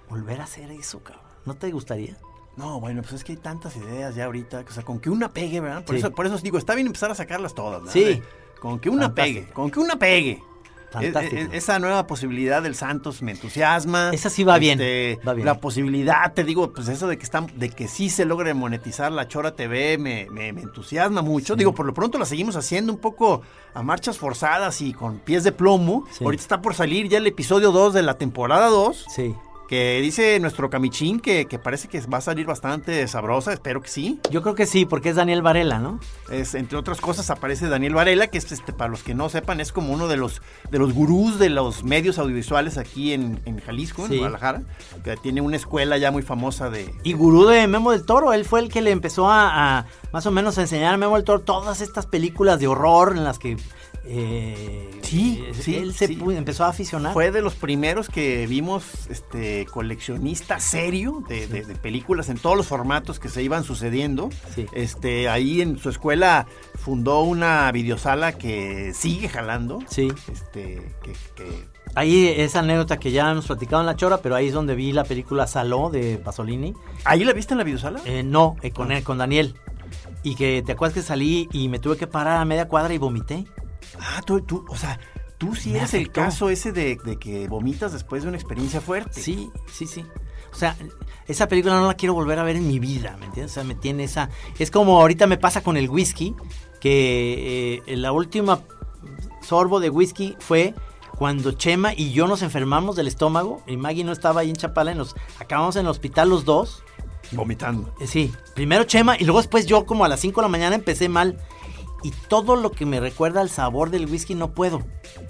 volver 0.09 0.41
a 0.41 0.43
hacer 0.43 0.71
eso, 0.71 0.99
cabrón. 0.99 1.23
¿No 1.45 1.55
te 1.55 1.71
gustaría? 1.71 2.17
No, 2.57 2.79
bueno, 2.79 3.01
pues 3.01 3.13
es 3.13 3.23
que 3.23 3.31
hay 3.33 3.37
tantas 3.37 3.75
ideas 3.77 4.13
ya 4.15 4.25
ahorita. 4.25 4.63
O 4.67 4.71
sea, 4.71 4.83
con 4.83 4.99
que 4.99 5.09
una 5.09 5.31
pegue, 5.31 5.59
¿verdad? 5.61 5.83
Por, 5.85 5.95
Sí. 5.95 5.99
eso, 5.99 6.11
por 6.11 6.25
eso 6.25 6.35
os 6.35 6.43
digo, 6.43 6.57
está 6.57 6.75
bien 6.75 6.87
empezar 6.87 7.09
a 7.11 7.15
sacarlas 7.15 7.53
todas, 7.55 7.79
¿verdad? 7.81 7.93
Sí. 7.93 8.21
Con 8.59 8.79
que 8.79 8.89
una 8.89 9.05
Fantástico. 9.07 9.39
pegue, 9.41 9.53
con 9.53 9.71
que 9.71 9.79
una 9.79 9.95
pegue. 9.95 10.43
Fantástico. 10.91 11.37
Es- 11.37 11.47
es- 11.47 11.53
esa 11.53 11.79
nueva 11.79 12.05
posibilidad 12.05 12.61
del 12.61 12.75
Santos 12.75 13.21
me 13.21 13.31
entusiasma. 13.31 14.09
Esa 14.11 14.29
sí 14.29 14.43
va 14.43 14.57
bien, 14.59 14.73
Este, 14.81 15.17
va 15.25 15.33
bien. 15.33 15.45
La 15.45 15.57
posibilidad, 15.61 16.33
te 16.33 16.43
digo, 16.43 16.73
pues 16.73 16.89
eso 16.89 17.07
de 17.07 17.17
que 17.17 17.23
están, 17.23 17.47
de 17.55 17.69
que 17.69 17.87
sí 17.87 18.09
se 18.09 18.25
logre 18.25 18.53
monetizar 18.53 19.09
la 19.09 19.25
Chora 19.29 19.55
TV 19.55 19.97
me, 19.97 20.27
me- 20.29 20.51
me 20.51 20.61
entusiasma 20.61 21.21
mucho. 21.21 21.55
Digo, 21.55 21.73
por 21.73 21.85
lo 21.85 21.93
pronto 21.93 22.17
la 22.19 22.25
seguimos 22.25 22.57
haciendo 22.57 22.91
un 22.91 22.99
poco 22.99 23.41
a 23.73 23.81
marchas 23.83 24.17
forzadas 24.17 24.81
y 24.81 24.91
con 24.91 25.19
pies 25.19 25.45
de 25.45 25.53
plomo. 25.53 26.05
Sí. 26.11 26.25
Ahorita 26.25 26.43
está 26.43 26.61
por 26.61 26.75
salir 26.75 27.07
ya 27.07 27.19
el 27.19 27.27
episodio 27.27 27.71
2 27.71 27.93
de 27.93 28.01
la 28.03 28.17
temporada 28.17 28.67
2. 28.67 29.05
Sí. 29.15 29.33
Que 29.71 30.01
dice 30.01 30.37
nuestro 30.41 30.69
camichín 30.69 31.21
que, 31.21 31.45
que 31.45 31.57
parece 31.57 31.87
que 31.87 32.01
va 32.01 32.17
a 32.17 32.21
salir 32.21 32.45
bastante 32.45 33.07
sabrosa, 33.07 33.53
espero 33.53 33.81
que 33.81 33.87
sí. 33.87 34.19
Yo 34.29 34.41
creo 34.41 34.53
que 34.53 34.65
sí, 34.65 34.83
porque 34.85 35.07
es 35.07 35.15
Daniel 35.15 35.41
Varela, 35.41 35.79
¿no? 35.79 35.97
Es, 36.29 36.55
entre 36.55 36.77
otras 36.77 36.99
cosas 36.99 37.29
aparece 37.29 37.69
Daniel 37.69 37.95
Varela, 37.95 38.27
que 38.27 38.37
es 38.37 38.51
este, 38.51 38.73
para 38.73 38.89
los 38.91 39.01
que 39.01 39.13
no 39.15 39.29
sepan, 39.29 39.61
es 39.61 39.71
como 39.71 39.93
uno 39.93 40.09
de 40.09 40.17
los 40.17 40.41
de 40.71 40.77
los 40.77 40.91
gurús 40.91 41.39
de 41.39 41.49
los 41.49 41.85
medios 41.85 42.19
audiovisuales 42.19 42.77
aquí 42.77 43.13
en, 43.13 43.39
en 43.45 43.61
Jalisco, 43.61 44.07
Sí. 44.07 44.15
en 44.15 44.19
Guadalajara, 44.19 44.63
que 45.05 45.15
tiene 45.15 45.39
una 45.39 45.55
escuela 45.55 45.97
ya 45.97 46.11
muy 46.11 46.21
famosa 46.23 46.69
de. 46.69 46.93
Y 47.03 47.13
gurú 47.13 47.45
de 47.47 47.65
Memo 47.67 47.91
del 47.91 48.05
Toro, 48.05 48.33
él 48.33 48.43
fue 48.43 48.59
el 48.59 48.67
que 48.67 48.81
le 48.81 48.91
empezó 48.91 49.29
a, 49.31 49.77
a 49.79 49.85
más 50.11 50.25
o 50.25 50.31
menos 50.31 50.57
a 50.57 50.63
enseñar 50.63 50.93
a 50.93 50.97
Memo 50.97 51.15
del 51.15 51.23
Toro 51.23 51.39
todas 51.43 51.79
estas 51.79 52.05
películas 52.07 52.59
de 52.59 52.67
horror 52.67 53.13
en 53.15 53.23
las 53.23 53.39
que 53.39 53.55
eh, 54.05 54.89
Sí, 55.03 55.43
eh, 55.47 55.53
sí, 55.53 55.75
él 55.75 55.93
se 55.93 56.07
sí. 56.07 56.17
empezó 56.35 56.63
a 56.63 56.69
aficionar. 56.69 57.13
Fue 57.13 57.31
de 57.31 57.41
los 57.41 57.53
primeros 57.55 58.07
que 58.09 58.47
vimos 58.47 58.83
este 59.09 59.65
coleccionista 59.65 60.59
serio 60.59 61.23
de, 61.27 61.47
de- 61.47 61.63
de 61.65 61.75
películas 61.75 62.29
en 62.29 62.37
todos 62.37 62.55
los 62.57 62.67
formatos 62.67 63.19
que 63.19 63.29
se 63.29 63.43
iban 63.43 63.63
sucediendo. 63.63 64.29
Sí. 64.55 64.65
Este, 64.73 65.27
ahí 65.29 65.61
en 65.61 65.77
su 65.77 65.89
escuela 65.89 66.47
fundó 66.75 67.21
una 67.23 67.71
videosala 67.71 68.33
que 68.37 68.93
sigue 68.93 69.27
jalando. 69.29 69.79
Sí. 69.89 70.07
Este, 70.31 70.81
que, 71.03 71.11
que- 71.35 71.71
Ahí 71.93 72.27
esa 72.37 72.59
anécdota 72.59 72.97
que 72.97 73.11
ya 73.11 73.29
hemos 73.31 73.47
platicado 73.47 73.81
en 73.81 73.85
La 73.85 73.97
Chora, 73.97 74.19
pero 74.21 74.35
ahí 74.35 74.47
es 74.47 74.53
donde 74.53 74.75
vi 74.75 74.93
la 74.93 75.03
película 75.03 75.45
Saló 75.45 75.89
de 75.89 76.17
Pasolini. 76.17 76.73
¿Ahí 77.03 77.25
la 77.25 77.33
viste 77.33 77.53
en 77.53 77.57
la 77.57 77.65
videosala? 77.65 77.99
Eh, 78.05 78.23
no, 78.23 78.55
eh, 78.61 78.71
con 78.71 78.93
él, 78.93 79.03
con 79.03 79.17
Daniel. 79.17 79.55
Y 80.23 80.35
que 80.35 80.63
te 80.65 80.71
acuerdas 80.71 80.93
que 80.95 81.01
salí 81.01 81.49
y 81.51 81.67
me 81.67 81.79
tuve 81.79 81.97
que 81.97 82.07
parar 82.07 82.37
a 82.37 82.45
media 82.45 82.69
cuadra 82.69 82.93
y 82.93 82.97
vomité. 82.97 83.43
Ah, 83.99 84.21
tú, 84.25 84.41
tú, 84.41 84.65
o 84.67 84.75
sea, 84.75 84.99
tú 85.37 85.55
sí 85.55 85.75
eres 85.75 85.93
el 85.93 86.11
caso 86.11 86.49
ese 86.49 86.71
de, 86.71 86.97
de 87.03 87.17
que 87.17 87.47
vomitas 87.47 87.91
después 87.93 88.23
de 88.23 88.29
una 88.29 88.37
experiencia 88.37 88.81
fuerte. 88.81 89.21
Sí, 89.21 89.51
sí, 89.71 89.87
sí. 89.87 90.05
O 90.51 90.55
sea, 90.55 90.75
esa 91.27 91.47
película 91.47 91.79
no 91.79 91.87
la 91.87 91.93
quiero 91.93 92.13
volver 92.13 92.39
a 92.39 92.43
ver 92.43 92.57
en 92.57 92.67
mi 92.67 92.79
vida, 92.79 93.15
¿me 93.19 93.25
entiendes? 93.25 93.51
O 93.51 93.55
sea, 93.55 93.63
me 93.63 93.75
tiene 93.75 94.03
esa... 94.03 94.29
Es 94.59 94.69
como 94.69 94.99
ahorita 94.99 95.27
me 95.27 95.37
pasa 95.37 95.63
con 95.63 95.77
el 95.77 95.89
whisky, 95.89 96.35
que 96.79 97.81
eh, 97.85 97.95
la 97.95 98.11
última 98.11 98.61
sorbo 99.41 99.79
de 99.79 99.89
whisky 99.89 100.35
fue 100.39 100.73
cuando 101.17 101.51
Chema 101.51 101.93
y 101.93 102.11
yo 102.11 102.27
nos 102.27 102.41
enfermamos 102.41 102.95
del 102.95 103.07
estómago, 103.07 103.61
y 103.67 103.77
Maggie 103.77 104.03
no 104.03 104.11
estaba 104.11 104.41
ahí 104.41 104.49
en 104.49 104.55
Chapala, 104.55 104.91
y 104.91 104.95
nos 104.95 105.15
acabamos 105.39 105.75
en 105.75 105.81
el 105.81 105.87
hospital 105.87 106.29
los 106.29 106.45
dos. 106.45 106.83
Vomitando. 107.31 107.93
Eh, 108.01 108.07
Sí, 108.07 108.33
primero 108.55 108.83
Chema 108.83 109.15
y 109.17 109.23
luego 109.23 109.39
después 109.39 109.65
yo 109.67 109.85
como 109.85 110.03
a 110.03 110.09
las 110.09 110.19
5 110.19 110.41
de 110.41 110.45
la 110.45 110.49
mañana 110.49 110.75
empecé 110.75 111.07
mal. 111.09 111.37
Y 112.03 112.11
todo 112.27 112.55
lo 112.55 112.71
que 112.71 112.85
me 112.85 112.99
recuerda 112.99 113.41
al 113.41 113.49
sabor 113.49 113.91
del 113.91 114.07
whisky 114.07 114.33
no 114.35 114.51
puedo. 114.51 114.81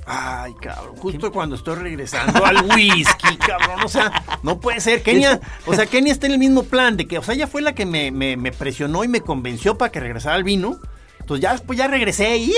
Ay, 0.06 0.54
cabrón. 0.62 0.96
Justo 0.98 1.32
cuando 1.32 1.56
estoy 1.56 1.76
regresando 1.76 2.46
al 2.46 2.64
whisky, 2.76 3.36
cabrón. 3.46 3.82
O 3.84 3.90
sea, 3.90 4.40
no 4.42 4.60
puede 4.60 4.80
ser. 4.80 5.04
Kenia, 5.04 5.42
o 5.66 5.74
sea, 5.74 5.86
Kenia 5.86 6.14
está 6.14 6.28
en 6.28 6.34
el 6.34 6.40
mismo 6.40 6.64
plan 6.64 6.96
de 6.98 7.08
que, 7.08 7.18
o 7.18 7.24
sea, 7.24 7.36
ella 7.36 7.48
fue 7.48 7.62
la 7.62 7.74
que 7.76 7.86
me, 7.86 8.12
me- 8.12 8.38
me 8.38 8.52
presionó 8.54 9.04
y 9.04 9.08
me 9.10 9.22
convenció 9.22 9.78
para 9.78 9.92
que 9.92 10.00
regresara 10.00 10.36
al 10.36 10.44
vino. 10.46 10.80
Entonces 11.20 11.44
ya 11.44 11.52
después 11.52 11.78
ya 11.78 11.88
regresé 11.88 12.38
y 12.38 12.54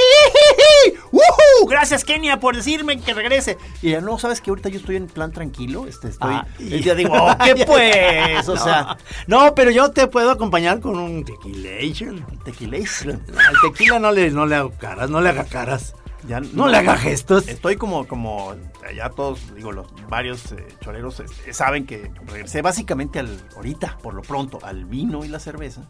¡Woohoo! 1.12 1.67
Gracias 1.67 2.04
Kenia 2.04 2.39
por 2.39 2.56
decirme 2.56 3.00
que 3.00 3.13
regrese. 3.13 3.58
Y 3.82 3.91
ya 3.91 4.02
no, 4.02 4.17
sabes 4.19 4.41
que 4.41 4.50
ahorita 4.50 4.69
yo 4.69 4.80
estoy 4.80 4.96
en 4.98 5.08
plan 5.08 5.32
tranquilo, 5.32 5.86
este 5.88 6.10
estoy 6.10 6.34
Ah, 6.34 6.48
y 6.60 6.82
ya 6.82 6.96
digo, 6.96 7.13
oh, 7.13 7.36
¿qué 7.43 7.65
pues? 7.65 8.48
O 8.50 8.58
sea, 8.58 8.98
No, 9.28 9.46
no, 9.46 9.56
pero 9.56 9.72
yo 9.72 9.91
te 9.91 10.08
puedo 10.08 10.32
acompañar 10.32 10.80
con 10.80 10.98
un 10.98 11.24
tequilation. 11.26 12.26
tequilation. 12.43 13.22
Al 13.38 13.56
tequila 13.62 14.00
no 14.00 14.12
le, 14.12 14.32
no 14.32 14.46
le 14.46 14.56
hago 14.56 14.72
caras, 14.72 15.10
no 15.10 15.22
le 15.22 15.30
haga 15.30 15.46
caras. 15.46 15.93
Ya 16.27 16.39
No 16.39 16.67
le 16.67 16.77
haga 16.77 16.95
gestos. 16.97 17.47
Estoy 17.47 17.75
como, 17.75 18.07
como, 18.07 18.55
ya 18.95 19.09
todos, 19.09 19.53
digo, 19.55 19.71
los 19.71 19.88
varios 20.09 20.51
eh, 20.53 20.67
choreros 20.81 21.19
este, 21.19 21.53
saben 21.53 21.86
que 21.86 22.12
regresé 22.27 22.62
básicamente 22.62 23.19
al, 23.19 23.29
ahorita, 23.55 23.97
por 24.01 24.13
lo 24.13 24.21
pronto, 24.21 24.59
al 24.63 24.86
vino 24.86 25.25
y 25.25 25.27
la 25.27 25.39
cerveza. 25.39 25.81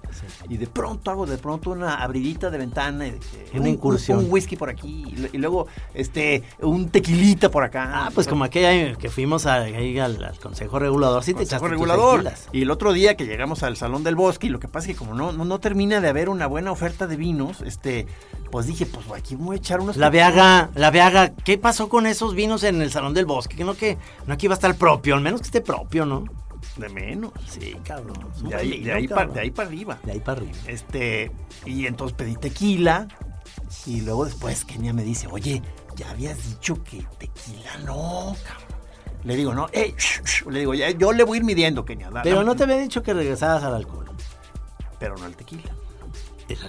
Y 0.50 0.58
de 0.58 0.68
pronto 0.68 1.12
hago 1.12 1.26
de 1.26 1.38
pronto 1.38 1.70
una 1.72 1.96
abridita 2.04 2.50
de 2.50 2.58
ventana 2.58 3.06
que 3.06 3.20
Una 3.54 3.62
un- 3.62 3.68
incursión. 3.68 4.20
Un, 4.20 4.32
whisky 4.32 4.56
por 4.56 4.70
aquí 4.70 5.30
y, 5.32 5.38
luego 5.38 5.68
este 5.94 6.44
un 6.62 6.90
tequilita 6.90 7.50
por 7.50 7.64
acá. 7.64 7.90
Ah, 8.06 8.12
pues 8.14 8.28
como 8.28 8.44
aquella 8.44 8.96
que 8.96 9.10
fuimos 9.10 9.46
a- 9.46 9.56
ahí 9.62 10.00
al, 10.00 10.24
al 10.24 10.40
Consejo 10.40 10.80
Regulador, 10.80 11.24
sí 11.24 11.34
te 11.34 11.40
Consejo 11.40 11.62
tus 11.62 11.70
regulador. 11.72 12.32
Y 12.52 12.64
el 12.64 12.72
otro 12.72 12.94
día 12.94 13.16
que 13.16 13.26
llegamos 13.26 13.62
al 13.64 13.78
Salón 13.78 14.04
del 14.04 14.16
Bosque, 14.16 14.48
y 14.48 14.50
lo 14.50 14.60
que 14.60 14.68
pasa 14.68 14.88
es 14.90 14.94
que 14.94 14.98
como 15.00 15.14
no, 15.14 15.32
no, 15.32 15.46
no 15.46 15.60
termina 15.60 16.02
de 16.02 16.10
haber 16.10 16.30
una 16.30 16.48
buena 16.48 16.72
oferta 16.72 17.06
de 17.08 17.18
vinos, 17.18 17.62
este, 17.62 18.08
pues 18.52 18.66
dije, 18.68 18.86
pues 18.86 19.06
aquí 19.16 19.36
voy 19.36 19.56
a 19.56 19.60
echar 19.60 19.80
unos 19.80 19.98
La 19.98 20.10
La 20.76 20.90
Viaga, 20.92 21.34
¿qué 21.44 21.58
pasó 21.58 21.90
con 21.90 22.06
esos 22.06 22.34
vinos 22.34 22.64
en 22.64 22.82
el 22.82 22.92
Salón 22.92 23.14
del 23.14 23.26
Bosque? 23.26 23.56
Que 23.56 23.64
no 23.64 23.76
que 23.76 23.98
no 24.26 24.34
aquí 24.34 24.48
va 24.48 24.54
a 24.54 24.56
estar 24.56 24.76
propio, 24.76 25.16
al 25.16 25.22
menos 25.22 25.42
que 25.42 25.48
esté 25.48 25.62
propio, 25.62 26.06
¿no? 26.06 26.24
de 26.78 26.90
menos. 26.90 27.32
Sí, 27.48 27.76
cabrón. 27.84 28.18
De 28.48 28.56
ahí, 28.56 28.72
vino, 28.72 28.86
de, 28.86 28.94
ahí 28.94 29.08
cabrón. 29.08 29.28
para, 29.28 29.34
de 29.34 29.42
ahí 29.42 29.52
para 29.52 29.68
arriba. 29.68 30.00
De 30.04 30.12
ahí 30.14 30.20
para 30.20 30.42
arriba. 30.42 30.58
Este, 30.68 31.32
y 31.66 31.86
entonces 31.86 32.16
pedí 32.18 32.36
tequila. 32.36 33.08
Y 33.86 34.02
luego 34.02 34.26
después 34.26 34.66
Kenia 34.66 34.94
me 34.94 35.04
dice, 35.04 35.28
oye, 35.30 35.62
ya 35.96 36.10
habías 36.10 36.44
dicho 36.48 36.82
que 36.84 37.06
tequila 37.18 37.78
no, 37.86 38.36
cabrón. 38.44 38.74
Le 39.24 39.36
digo, 39.36 39.54
no, 39.54 39.68
shh. 39.68 40.46
le 40.50 40.60
digo, 40.60 40.74
ya, 40.74 40.90
yo 40.92 41.14
le 41.14 41.24
voy 41.24 41.38
a 41.38 41.40
ir 41.40 41.46
midiendo, 41.46 41.86
Kenia. 41.86 42.10
Pero 42.24 42.44
no 42.44 42.56
te 42.56 42.64
había 42.64 42.78
dicho 42.78 43.04
que 43.04 43.14
regresaras 43.14 43.64
al 43.64 43.76
alcohol. 43.76 44.10
Pero 45.00 45.18
no 45.18 45.26
el 45.26 45.36
tequila. 45.36 45.74
El. 46.50 46.60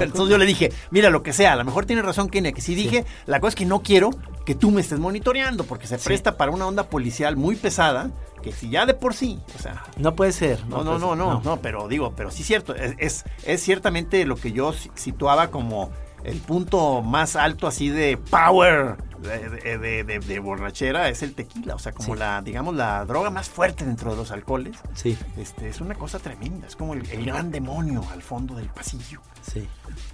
Entonces 0.00 0.28
yo 0.30 0.38
le 0.38 0.46
dije, 0.46 0.72
mira, 0.90 1.10
lo 1.10 1.22
que 1.22 1.32
sea, 1.32 1.52
a 1.52 1.56
lo 1.56 1.64
mejor 1.64 1.86
tiene 1.86 2.02
razón 2.02 2.28
Kenia, 2.28 2.52
que 2.52 2.60
sí 2.60 2.74
dije, 2.74 3.04
la 3.26 3.40
cosa 3.40 3.50
es 3.50 3.54
que 3.54 3.66
no 3.66 3.80
quiero 3.82 4.10
que 4.44 4.54
tú 4.54 4.70
me 4.70 4.80
estés 4.80 4.98
monitoreando, 4.98 5.64
porque 5.64 5.86
se 5.86 5.98
presta 5.98 6.36
para 6.36 6.50
una 6.50 6.66
onda 6.66 6.84
policial 6.88 7.36
muy 7.36 7.56
pesada, 7.56 8.10
que 8.42 8.52
si 8.52 8.68
ya 8.70 8.84
de 8.86 8.94
por 8.94 9.14
sí, 9.14 9.40
o 9.56 9.62
sea, 9.62 9.82
No 9.96 10.14
puede 10.14 10.32
ser. 10.32 10.66
no, 10.66 10.84
no, 10.84 10.98
no, 10.98 11.08
ser, 11.10 11.18
no, 11.18 11.40
no, 11.42 11.56
pero 11.60 11.88
digo, 11.88 12.12
pero 12.16 12.30
sí 12.30 12.42
es 12.42 12.48
cierto, 12.48 12.74
es, 12.74 12.94
es, 12.98 13.24
es 13.44 13.62
ciertamente 13.62 14.24
lo 14.26 14.36
que 14.36 14.52
yo 14.52 14.72
si- 14.72 14.90
situaba 14.94 15.48
como 15.50 15.90
el 16.24 16.38
punto 16.40 17.02
más 17.02 17.36
alto 17.36 17.66
así 17.66 17.88
de 17.88 18.16
power 18.16 18.96
de, 19.18 19.48
de- 19.48 19.78
de- 19.78 20.04
de- 20.04 20.18
de 20.18 20.38
borrachera 20.38 21.08
es 21.08 21.22
el 21.22 21.34
tequila, 21.34 21.74
o 21.74 21.78
sea, 21.78 21.92
como 21.92 22.12
Sí. 22.14 22.18
la, 22.18 22.42
digamos, 22.42 22.74
la 22.74 23.04
droga 23.06 23.30
más 23.30 23.48
fuerte 23.48 23.84
dentro 23.84 24.10
de 24.10 24.16
los 24.18 24.30
alcoholes. 24.30 24.76
Sí, 24.94 25.16
Este, 25.38 25.68
es 25.68 25.80
una 25.80 25.94
cosa 25.94 26.18
tremenda, 26.18 26.66
es 26.66 26.76
como 26.76 26.92
el, 26.94 27.08
el 27.10 27.24
gran 27.24 27.50
demonio 27.50 28.04
al 28.12 28.20
fondo 28.22 28.54
del 28.54 28.66
pasillo. 28.68 29.20
sí. 29.42 29.66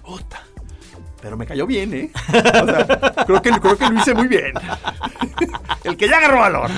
Puta. 0.03 0.41
Pero 1.21 1.37
me 1.37 1.45
cayó 1.45 1.67
bien, 1.67 1.93
¿eh? 1.93 2.11
O 2.29 2.65
sea, 2.65 3.25
creo 3.25 3.41
que, 3.41 3.51
creo 3.51 3.77
que 3.77 3.89
lo 3.89 3.99
hice 3.99 4.13
muy 4.15 4.27
bien. 4.27 4.53
El 5.83 5.95
que 5.97 6.07
ya 6.09 6.17
agarró 6.17 6.39
valor. 6.39 6.69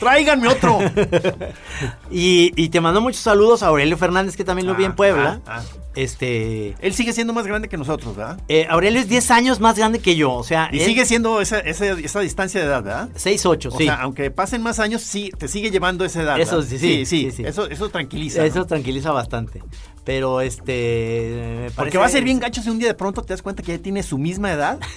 Tráiganme 0.00 0.48
otro. 0.48 0.78
Y, 2.10 2.52
y 2.56 2.68
te 2.70 2.80
mando 2.80 3.00
muchos 3.00 3.20
saludos 3.20 3.62
a 3.62 3.68
Aurelio 3.68 3.96
Fernández, 3.96 4.36
que 4.36 4.44
también 4.44 4.66
lo 4.66 4.74
vi 4.74 4.84
en 4.84 4.92
Ah, 4.92 4.96
Puebla. 4.96 5.40
ah, 5.46 5.60
ah. 5.60 5.62
Este. 5.94 6.76
Él 6.80 6.94
sigue 6.94 7.12
siendo 7.12 7.32
más 7.32 7.46
grande 7.46 7.68
que 7.68 7.76
nosotros, 7.76 8.14
¿verdad? 8.14 8.38
eh, 8.48 8.66
Aurelio 8.70 9.00
es 9.00 9.08
10 9.08 9.30
años 9.32 9.58
más 9.58 9.76
grande 9.76 9.98
que 9.98 10.14
yo. 10.14 10.32
O 10.32 10.44
sea, 10.44 10.68
Y 10.72 10.78
él- 10.80 10.84
sigue 10.84 11.04
siendo 11.06 11.40
esa, 11.40 11.58
esa, 11.58 11.86
esa 11.86 12.20
distancia 12.20 12.60
de 12.60 12.66
edad, 12.66 12.82
¿verdad? 12.84 13.08
6'8, 13.16 13.66
O 13.72 13.78
sí. 13.78 13.84
sea, 13.84 13.94
aunque 13.96 14.30
pasen 14.30 14.62
más 14.62 14.78
años, 14.78 15.02
sí, 15.02 15.32
te 15.36 15.48
sigue 15.48 15.70
llevando 15.70 16.04
esa 16.04 16.22
edad. 16.22 16.38
Eso 16.40 16.62
sí, 16.62 16.78
sí, 16.78 17.04
sí, 17.04 17.06
sí, 17.06 17.30
sí. 17.32 17.44
Eso, 17.44 17.68
eso 17.68 17.88
tranquiliza. 17.88 18.44
Eso 18.44 18.60
¿no? 18.60 18.66
tranquiliza 18.66 19.10
bastante. 19.12 19.60
Pero 20.04 20.40
este. 20.40 21.68
Porque 21.74 21.98
va 21.98 22.06
a 22.06 22.10
ser 22.10 22.22
bien 22.22 22.38
gacho 22.38 22.62
si 22.62 22.70
un 22.70 22.78
día 22.78 22.88
de 22.88 22.94
pronto 22.94 23.22
te 23.22 23.32
das 23.32 23.42
cuenta 23.42 23.62
que 23.62 23.72
ya 23.76 23.82
tiene 23.82 24.02
su 24.02 24.18
misma 24.18 24.52
edad. 24.52 24.78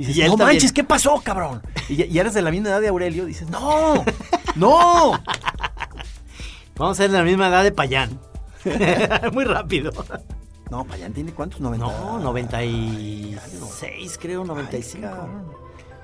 Y 0.00 0.04
dices, 0.04 0.16
Y 0.18 0.20
no 0.28 0.36
también. 0.36 0.46
manches, 0.58 0.72
¿qué 0.72 0.84
pasó, 0.84 1.20
cabrón? 1.24 1.60
Y, 1.88 2.04
y 2.04 2.18
eres 2.20 2.32
de 2.32 2.40
la 2.40 2.52
misma 2.52 2.68
edad 2.68 2.80
de 2.80 2.86
Aurelio. 2.86 3.26
Dices, 3.26 3.48
no, 3.50 4.04
no. 4.54 5.20
Vamos 6.76 6.98
a 7.00 7.02
ser 7.02 7.10
de 7.10 7.18
la 7.18 7.24
misma 7.24 7.48
edad 7.48 7.64
de 7.64 7.72
Payán. 7.72 8.16
Muy 9.32 9.44
rápido. 9.44 9.90
No, 10.70 10.84
Payán 10.84 11.12
tiene 11.12 11.32
cuántos, 11.32 11.60
90. 11.60 11.86
No, 11.86 12.18
96, 12.18 14.18
creo, 14.20 14.44
95. 14.44 15.06
Ay, 15.06 15.12
cabrón. 15.12 15.44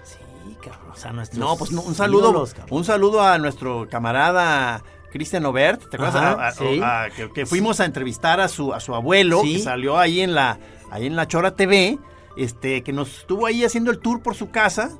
sí, 0.02 0.56
cabrón. 0.62 0.90
O 0.92 0.96
sea, 0.96 1.12
nuestros. 1.12 1.38
No, 1.38 1.56
pues 1.56 1.72
no, 1.72 1.82
un 1.82 1.94
saludo, 1.94 2.30
ídolos, 2.30 2.54
un 2.70 2.84
saludo 2.84 3.22
a 3.22 3.38
nuestro 3.38 3.86
camarada 3.90 4.82
Cristian 5.12 5.44
Obert, 5.46 5.88
¿te 5.90 5.96
acuerdas? 5.96 6.16
Ajá, 6.16 6.44
A- 6.44 6.48
a- 6.48 6.52
sí. 6.52 6.80
a- 6.82 7.08
que, 7.14 7.30
que 7.32 7.46
fuimos 7.46 7.80
a 7.80 7.84
entrevistar 7.84 8.40
a 8.40 8.48
su, 8.48 8.72
a 8.72 8.80
su 8.80 8.94
abuelo, 8.94 9.42
Sí. 9.42 9.54
que 9.56 9.62
salió 9.62 9.98
ahí 9.98 10.20
en 10.20 10.34
la, 10.34 10.58
ahí 10.90 11.06
en 11.06 11.16
la 11.16 11.28
Chora 11.28 11.54
TV, 11.56 11.98
este, 12.36 12.82
que 12.82 12.92
nos 12.92 13.18
estuvo 13.20 13.46
ahí 13.46 13.64
haciendo 13.64 13.90
el 13.90 13.98
tour 13.98 14.22
por 14.22 14.34
su 14.34 14.50
casa. 14.50 14.90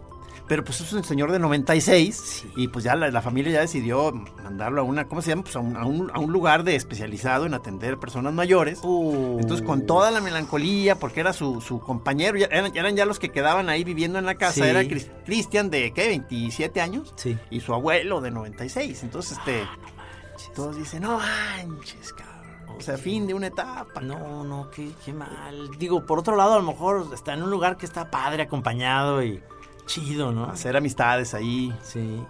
Pero 0.47 0.63
pues 0.63 0.79
es 0.83 0.93
un 0.93 1.03
señor 1.05 1.33
de 1.33 1.39
96 1.39 2.17
Sí. 2.17 2.53
y 2.57 2.69
pues 2.69 2.85
ya 2.85 2.95
la, 2.97 3.11
la 3.11 3.23
familia 3.23 3.51
ya 3.55 3.61
decidió 3.61 4.13
mandarlo 4.13 4.83
a 4.83 4.85
una, 4.85 5.09
¿cómo 5.09 5.23
se 5.23 5.31
llama? 5.31 5.43
Pues 5.43 5.57
a 5.57 5.61
un, 5.61 5.75
a 5.75 5.87
un- 5.87 6.11
a 6.13 6.19
un 6.19 6.33
lugar 6.33 6.65
de 6.65 6.77
especializado 6.77 7.47
en 7.47 7.55
atender 7.55 7.99
personas 7.99 8.35
mayores. 8.35 8.81
Uh. 8.83 9.39
Entonces, 9.41 9.65
con 9.67 9.87
toda 9.87 10.11
la 10.11 10.21
melancolía, 10.21 10.97
porque 10.97 11.21
era 11.21 11.33
su, 11.33 11.63
su 11.63 11.81
compañero, 11.81 12.37
ya 12.37 12.47
eran, 12.47 12.77
eran 12.77 12.95
ya 12.95 13.07
los 13.07 13.19
que 13.19 13.31
quedaban 13.31 13.71
ahí 13.71 13.85
viviendo 13.85 14.19
en 14.19 14.27
la 14.27 14.35
casa. 14.35 14.55
Sí. 14.55 14.63
Era 14.63 14.83
Cris- 14.83 15.09
Cristian 15.25 15.71
de, 15.71 15.93
¿qué? 15.95 16.09
27 16.09 16.81
años. 16.83 17.15
Sí. 17.17 17.39
Y 17.51 17.61
su 17.61 17.73
abuelo 17.73 18.21
de 18.21 18.31
96. 18.31 19.03
Entonces, 19.03 19.39
este. 19.39 19.67
Todos 20.55 20.77
dicen, 20.77 21.03
no 21.03 21.19
manches, 21.19 22.13
cabrón. 22.13 22.35
O 22.77 22.81
sea, 22.81 22.99
fin 22.99 23.27
de 23.27 23.35
una 23.35 23.47
etapa. 23.47 24.01
No, 24.01 24.45
no, 24.45 24.69
qué, 24.71 24.91
qué 25.05 25.13
mal. 25.13 25.71
Digo, 25.79 26.05
por 26.05 26.19
otro 26.19 26.37
lado, 26.37 26.55
a 26.55 26.59
lo 26.59 26.65
mejor 26.65 27.07
está 27.15 27.33
en 27.33 27.43
un 27.45 27.51
lugar 27.51 27.77
que 27.77 27.87
está 27.87 28.11
padre, 28.11 28.43
acompañado 28.43 29.23
y 29.23 29.41
chido, 29.87 30.33
¿no? 30.33 30.45
Hacer 30.45 30.77
amistades 30.77 31.35
ahí. 31.35 31.77
Sí. 31.83 32.23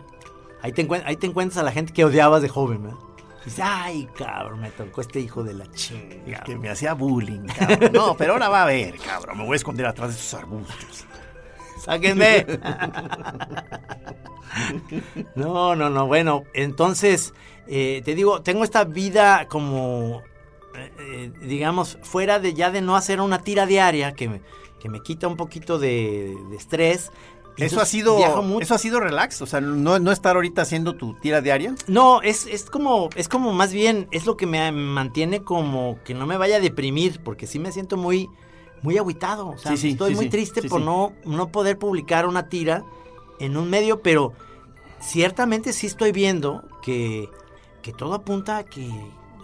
Ahí 0.62 0.72
te, 0.72 0.88
ahí 1.04 1.16
te 1.16 1.26
encuentras 1.26 1.58
a 1.58 1.62
la 1.62 1.72
gente 1.72 1.92
que 1.92 2.04
odiabas 2.04 2.40
de 2.42 2.48
joven, 2.48 2.84
¿verdad? 2.84 2.98
Dices, 3.44 3.60
ay, 3.62 4.08
cabrón, 4.16 4.60
me 4.60 4.70
tocó 4.70 5.02
este 5.02 5.20
hijo 5.20 5.44
de 5.44 5.52
la 5.52 5.70
chinga. 5.70 6.42
que 6.44 6.56
me 6.56 6.70
hacía 6.70 6.94
bullying, 6.94 7.46
cabrón. 7.46 7.92
No, 7.92 8.16
pero 8.16 8.32
ahora 8.32 8.48
va 8.48 8.62
a 8.62 8.66
ver, 8.66 8.96
cabrón. 8.98 9.36
Me 9.36 9.44
voy 9.44 9.52
a 9.52 9.56
esconder 9.56 9.84
atrás 9.84 10.10
de 10.10 10.14
esos 10.14 10.34
arbustos. 10.34 11.04
¡Sáquenme! 11.84 12.46
no, 15.34 15.76
no, 15.76 15.90
no. 15.90 16.06
Bueno, 16.06 16.44
entonces, 16.54 17.34
eh, 17.66 18.00
te 18.02 18.14
digo, 18.14 18.40
tengo 18.40 18.64
esta 18.64 18.84
vida 18.84 19.46
como, 19.48 20.22
eh, 20.74 20.92
eh, 20.98 21.32
digamos, 21.42 21.98
fuera 22.02 22.38
de 22.38 22.54
ya 22.54 22.70
de 22.70 22.80
no 22.80 22.96
hacer 22.96 23.20
una 23.20 23.42
tira 23.42 23.66
diaria 23.66 24.14
que 24.14 24.30
me, 24.30 24.40
que 24.80 24.88
me 24.88 25.02
quita 25.02 25.28
un 25.28 25.36
poquito 25.36 25.78
de, 25.78 26.34
de 26.48 26.56
estrés. 26.56 27.12
Eso 27.56 27.80
ha 27.80 27.86
sido. 27.86 28.18
mucho. 28.42 28.62
Eso 28.62 28.74
ha 28.74 28.78
sido 28.78 29.00
relax. 29.00 29.40
O 29.42 29.46
sea, 29.46 29.60
no, 29.60 29.98
no 29.98 30.12
estar 30.12 30.36
ahorita 30.36 30.62
haciendo 30.62 30.94
tu 30.94 31.14
tira 31.14 31.40
diaria. 31.40 31.74
No, 31.86 32.22
es, 32.22 32.46
es 32.46 32.64
como, 32.70 33.10
es 33.14 33.28
como 33.28 33.52
más 33.52 33.72
bien, 33.72 34.08
es 34.10 34.26
lo 34.26 34.36
que 34.36 34.46
me 34.46 34.70
mantiene 34.72 35.42
como 35.42 35.98
que 36.04 36.14
no 36.14 36.26
me 36.26 36.36
vaya 36.36 36.56
a 36.56 36.60
deprimir, 36.60 37.20
porque 37.22 37.46
sí 37.46 37.58
me 37.58 37.72
siento 37.72 37.96
muy, 37.96 38.28
muy 38.82 38.98
agüitado. 38.98 39.48
O 39.50 39.58
sea, 39.58 39.72
Sí, 39.72 39.78
sí, 39.78 39.90
estoy 39.90 40.10
sí, 40.10 40.16
muy 40.16 40.28
triste 40.28 40.62
por 40.68 40.80
no, 40.80 41.12
no 41.24 41.48
poder 41.48 41.78
publicar 41.78 42.26
una 42.26 42.48
tira 42.48 42.84
en 43.38 43.56
un 43.56 43.70
medio, 43.70 44.02
pero 44.02 44.32
ciertamente 45.00 45.72
sí 45.72 45.86
estoy 45.86 46.12
viendo 46.12 46.64
que, 46.82 47.28
que 47.82 47.92
todo 47.92 48.14
apunta 48.14 48.58
a 48.58 48.64
que 48.64 48.88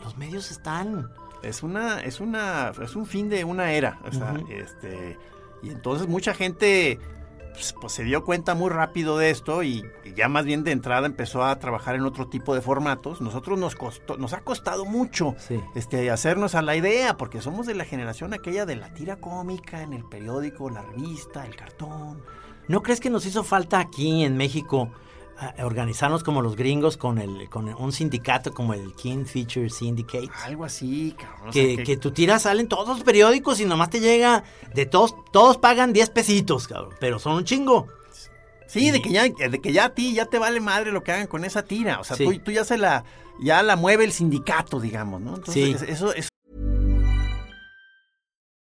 los 0.02 0.16
medios 0.16 0.50
están. 0.50 1.10
Es 1.42 1.62
una, 1.62 2.00
es 2.00 2.20
una, 2.20 2.72
es 2.82 2.96
un 2.96 3.06
fin 3.06 3.28
de 3.28 3.44
una 3.44 3.72
era. 3.72 3.98
O 4.06 4.12
sea, 4.12 4.34
este, 4.50 5.16
y 5.62 5.70
entonces 5.70 6.06
mucha 6.08 6.34
gente 6.34 6.98
pues, 7.60 7.74
pues, 7.78 7.92
se 7.92 8.04
dio 8.04 8.24
cuenta 8.24 8.54
muy 8.54 8.70
rápido 8.70 9.18
de 9.18 9.28
esto 9.28 9.62
y, 9.62 9.84
y 10.04 10.14
ya 10.14 10.28
más 10.28 10.46
bien 10.46 10.64
de 10.64 10.72
entrada 10.72 11.06
empezó 11.06 11.44
a 11.44 11.58
trabajar 11.58 11.94
en 11.94 12.02
otro 12.06 12.26
tipo 12.26 12.54
de 12.54 12.62
formatos. 12.62 13.20
Nosotros 13.20 13.58
nos 13.58 13.76
costó, 13.76 14.16
nos 14.16 14.32
ha 14.32 14.40
costado 14.40 14.86
mucho 14.86 15.34
Sí. 15.38 15.60
este, 15.74 16.10
hacernos 16.10 16.54
a 16.54 16.62
la 16.62 16.74
idea, 16.74 17.18
porque 17.18 17.42
somos 17.42 17.66
de 17.66 17.74
la 17.74 17.84
generación 17.84 18.32
aquella 18.32 18.64
de 18.64 18.76
la 18.76 18.94
tira 18.94 19.16
cómica, 19.16 19.82
en 19.82 19.92
el 19.92 20.04
periódico, 20.04 20.70
la 20.70 20.80
revista, 20.82 21.44
el 21.44 21.54
cartón. 21.54 22.22
¿No 22.66 22.82
crees 22.82 23.00
que 23.00 23.10
nos 23.10 23.26
hizo 23.26 23.44
falta 23.44 23.78
aquí 23.78 24.24
en 24.24 24.36
México 24.38 24.90
organizarnos 25.62 26.22
como 26.22 26.42
los 26.42 26.56
gringos 26.56 26.96
con, 26.96 27.18
el, 27.18 27.48
con 27.48 27.68
un 27.74 27.92
sindicato 27.92 28.52
como 28.52 28.74
el 28.74 28.94
King 28.94 29.24
Feature 29.24 29.70
Syndicate? 29.70 30.28
Algo 30.44 30.64
así, 30.64 31.14
cabrón. 31.18 31.48
o 31.48 31.52
sea, 31.52 31.62
que, 31.76 31.82
que 31.82 31.96
tu 31.96 32.10
tira 32.10 32.38
sale 32.38 32.60
en 32.60 32.68
todos 32.68 32.88
los 32.88 33.02
periódicos 33.02 33.60
y 33.60 33.64
nomás 33.64 33.90
te 33.90 34.00
llega 34.00 34.44
de 34.74 34.86
todos, 34.86 35.14
todos 35.32 35.56
pagan 35.58 35.92
10 35.92 36.10
pesitos, 36.10 36.68
cabrón, 36.68 36.94
pero 37.00 37.18
son 37.18 37.34
un 37.34 37.44
chingo. 37.44 37.86
Sí, 38.66 38.90
de 38.92 39.02
que 39.02 39.10
ya, 39.10 39.24
de 39.24 39.60
que 39.60 39.72
ya 39.72 39.86
a 39.86 39.94
ti 39.94 40.14
ya 40.14 40.26
te 40.26 40.38
vale 40.38 40.60
madre 40.60 40.92
lo 40.92 41.02
que 41.02 41.10
hagan 41.10 41.26
con 41.26 41.44
esa 41.44 41.64
tira. 41.64 41.98
O 41.98 42.04
sea, 42.04 42.16
Sí. 42.16 42.24
tú, 42.24 42.38
tú 42.38 42.50
ya 42.52 42.64
se 42.64 42.78
la, 42.78 43.04
ya 43.40 43.62
la 43.64 43.74
mueve 43.74 44.04
el 44.04 44.12
sindicato, 44.12 44.78
digamos, 44.78 45.20
¿no? 45.20 45.34
Entonces, 45.36 45.80
Sí. 45.80 45.86
eso, 45.88 46.14
eso 46.14 46.28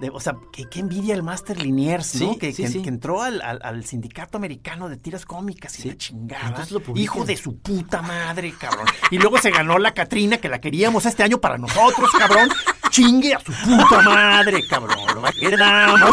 De- 0.00 0.10
o 0.10 0.18
sea, 0.18 0.34
que, 0.52 0.64
que 0.68 0.80
envidia 0.80 1.14
el 1.14 1.22
Master 1.22 1.60
Liniers, 1.62 2.16
¿no? 2.20 2.32
Sí, 2.32 2.38
que, 2.38 2.52
sí, 2.52 2.62
que- 2.64 2.68
sí. 2.68 2.82
que 2.82 2.88
entró 2.88 3.22
al, 3.22 3.40
al- 3.40 3.60
al 3.62 3.84
sindicato 3.84 4.36
americano 4.36 4.88
de 4.88 4.96
tiras 4.96 5.24
cómicas 5.24 5.78
y 5.84 5.88
la 5.88 5.96
chingada. 5.96 6.66
Lo. 6.70 6.82
Hijo 6.96 7.24
de 7.24 7.36
su 7.36 7.56
puta 7.58 8.02
madre, 8.02 8.52
cabrón. 8.58 8.86
Y 9.12 9.18
luego 9.18 9.38
se 9.38 9.50
ganó 9.50 9.78
la 9.78 9.94
Catrina, 9.94 10.38
que 10.38 10.48
la 10.48 10.60
queríamos 10.60 11.06
este 11.06 11.22
año 11.22 11.38
para 11.40 11.56
nosotros, 11.58 12.10
cabrón. 12.18 12.48
Chingue 12.90 13.34
a 13.34 13.38
su 13.40 13.52
puta 13.52 14.02
madre, 14.02 14.66
cabrón. 14.68 14.96
Lo 15.14 15.22
queramos. 15.32 16.10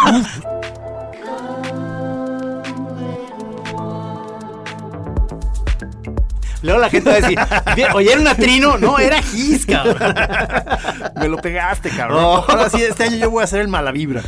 Luego 6.62 6.80
la 6.80 6.90
gente 6.90 7.10
va 7.10 7.16
a 7.16 7.20
decir, 7.22 7.40
"Bien, 7.76 7.90
oye, 7.94 8.12
era 8.12 8.22
una 8.22 8.36
trino, 8.36 8.78
no, 8.78 9.00
era 9.00 9.22
Gis, 9.22 9.66
cabrón. 9.66 9.98
Me 11.16 11.28
lo 11.28 11.38
pegaste, 11.38 11.90
cabrón. 11.90 12.22
No. 12.22 12.36
Ahora 12.48 12.70
sí, 12.70 12.82
este 12.82 13.04
año 13.06 13.18
yo 13.18 13.30
voy 13.32 13.42
a 13.42 13.44
hacer 13.46 13.62
el 13.62 13.68
malavibra. 13.68 14.22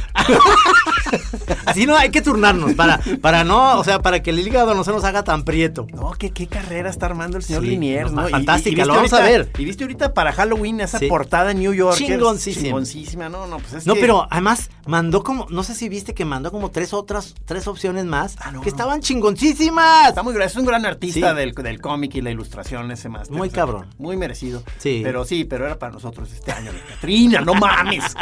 Así 1.65 1.85
no, 1.85 1.95
hay 1.97 2.09
que 2.09 2.21
turnarnos 2.21 2.73
para, 2.73 2.99
para 3.21 3.43
no, 3.43 3.79
o 3.79 3.83
sea, 3.83 3.99
para 4.01 4.21
que 4.21 4.29
el 4.29 4.39
hígado 4.39 4.73
no 4.73 4.83
se 4.83 4.91
nos 4.91 5.03
haga 5.03 5.23
tan 5.23 5.43
prieto. 5.43 5.87
No, 5.93 6.11
¿qué, 6.11 6.31
qué 6.31 6.47
carrera 6.47 6.89
está 6.89 7.05
armando 7.05 7.37
el 7.37 7.43
señor 7.43 7.63
Sí, 7.63 7.69
Liniers, 7.69 8.11
no, 8.11 8.27
fantástica, 8.27 8.81
y 8.83 8.85
lo 8.85 8.95
vamos 8.95 9.13
a 9.13 9.21
ver. 9.21 9.49
Y 9.57 9.65
viste 9.65 9.83
ahorita 9.83 10.13
para 10.13 10.31
Halloween 10.31 10.79
esa 10.81 10.99
Sí. 10.99 11.07
portada 11.07 11.51
en 11.51 11.59
New 11.59 11.73
York. 11.73 11.97
Chingoncísima. 11.97 12.65
Chingoncísima, 12.67 13.29
no, 13.29 13.47
no, 13.47 13.57
pues 13.57 13.73
es 13.73 13.87
No, 13.87 13.93
que- 13.95 14.01
pero 14.01 14.27
además 14.29 14.69
mandó 14.85 15.23
como, 15.23 15.47
no 15.49 15.63
sé 15.63 15.75
si 15.75 15.89
viste 15.89 16.13
que 16.13 16.25
mandó 16.25 16.51
como 16.51 16.71
tres 16.71 16.93
otras, 16.93 17.35
tres 17.45 17.67
opciones 17.67 18.05
más 18.05 18.35
Ah, 18.39 18.51
no, 18.51 18.61
que 18.61 18.69
no. 18.69 18.75
estaban 18.75 19.01
chingoncísimas. 19.01 20.09
Está 20.09 20.23
muy 20.23 20.33
gra- 20.33 20.45
es 20.45 20.55
un 20.55 20.65
gran 20.65 20.85
artista 20.85 21.31
Sí. 21.31 21.35
del, 21.35 21.53
del 21.53 21.81
cómic 21.81 22.15
y 22.15 22.20
la 22.21 22.31
ilustración 22.31 22.89
ese 22.91 23.09
más. 23.09 23.29
Muy 23.29 23.49
cabrón. 23.49 23.87
Muy 23.97 24.17
merecido. 24.17 24.63
Sí. 24.77 25.01
Pero 25.03 25.25
sí, 25.25 25.43
pero 25.45 25.65
era 25.65 25.77
para 25.79 25.91
nosotros 25.91 26.31
este 26.31 26.51
año 26.51 26.71
de 26.71 26.79
Catrina, 26.81 27.41
no 27.41 27.53
mames. 27.55 28.03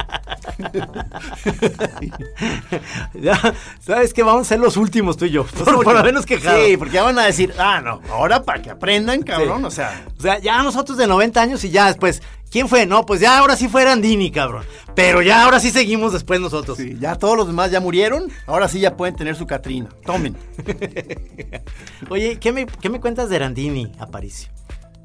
Ya, 3.14 3.40
¿Sabes 3.80 4.14
qué? 4.14 4.24
Vamos 4.24 4.44
a 4.48 4.50
ser 4.50 4.60
los 4.60 4.78
últimos 4.78 5.18
tú 5.18 5.26
y 5.26 5.32
yo. 5.32 5.46
Por, 5.46 5.84
por 5.84 5.98
habernos 5.98 6.26
quejado. 6.26 6.64
Sí, 6.66 6.78
porque 6.78 6.94
ya 6.96 7.04
van 7.04 7.18
a 7.20 7.26
decir, 7.26 7.54
ah, 7.58 7.82
no, 7.82 8.02
ahora 8.12 8.44
para 8.44 8.62
que 8.62 8.70
aprendan, 8.70 9.22
cabrón, 9.24 9.60
Sí. 9.62 9.66
o 9.66 9.72
sea. 9.72 10.06
O 10.18 10.22
sea, 10.22 10.40
ya 10.40 10.62
nosotros 10.64 10.98
de 10.98 11.08
90 11.08 11.42
años 11.42 11.64
y 11.64 11.70
ya 11.70 11.88
después. 11.88 12.22
¿Quién 12.52 12.68
fue? 12.68 12.86
No, 12.86 13.06
pues 13.06 13.20
ya 13.22 13.38
ahora 13.38 13.56
sí 13.56 13.68
fue 13.68 13.88
Andini, 13.90 14.32
cabrón. 14.32 14.64
Pero 14.96 15.22
ya 15.22 15.44
ahora 15.44 15.60
sí 15.60 15.70
seguimos 15.70 16.14
después 16.14 16.40
nosotros. 16.40 16.78
sí, 16.78 16.98
ya 17.00 17.16
todos 17.16 17.38
los 17.38 17.48
demás 17.48 17.72
ya 17.72 17.80
murieron, 17.80 18.32
ahora 18.48 18.68
sí 18.68 18.80
ya 18.80 18.98
pueden 18.98 19.16
tener 19.16 19.36
su 19.36 19.46
Catrina. 19.46 19.90
Tomen. 20.06 20.36
Oye, 22.10 22.38
¿qué 22.40 22.52
me, 22.52 22.66
qué 22.66 22.90
me 22.90 23.00
cuentas 23.00 23.30
de 23.30 23.40
Randini, 23.40 23.92
Aparicio? 24.00 24.50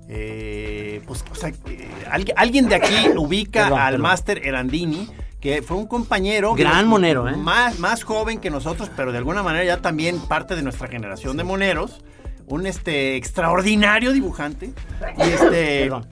Eh, 0.09 1.02
pues, 1.07 1.24
o 1.30 1.35
sea, 1.35 1.50
eh, 1.50 1.88
alguien, 2.11 2.37
alguien 2.38 2.68
de 2.68 2.74
aquí 2.76 3.09
ubica 3.16 3.64
Perdón, 3.64 3.78
al 3.78 3.92
perdón. 3.92 4.02
Máster 4.02 4.46
Erandini, 4.46 5.09
que 5.40 5.62
fue 5.62 5.76
un 5.76 5.87
compañero. 5.87 6.54
Gran 6.54 6.87
monero, 6.87 7.28
¿eh? 7.28 7.37
Más, 7.37 7.78
más 7.78 8.04
joven 8.04 8.38
que 8.40 8.50
nosotros, 8.50 8.90
pero 8.96 9.12
de 9.12 9.18
alguna 9.18 9.42
manera 9.42 9.64
ya 9.64 9.83
también 9.83 10.18
parte 10.18 10.57
de 10.57 10.62
nuestra 10.62 10.88
generación 10.88 11.37
de 11.37 11.44
moneros. 11.44 12.00
Un 12.46 12.66
este 12.66 13.16
extraordinario 13.16 14.12
dibujante. 14.12 14.72
Y 15.16 15.22
este. 15.22 15.80
Perdón. 15.85 16.07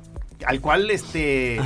Al 0.46 0.60
cual 0.60 0.90
este. 0.90 1.60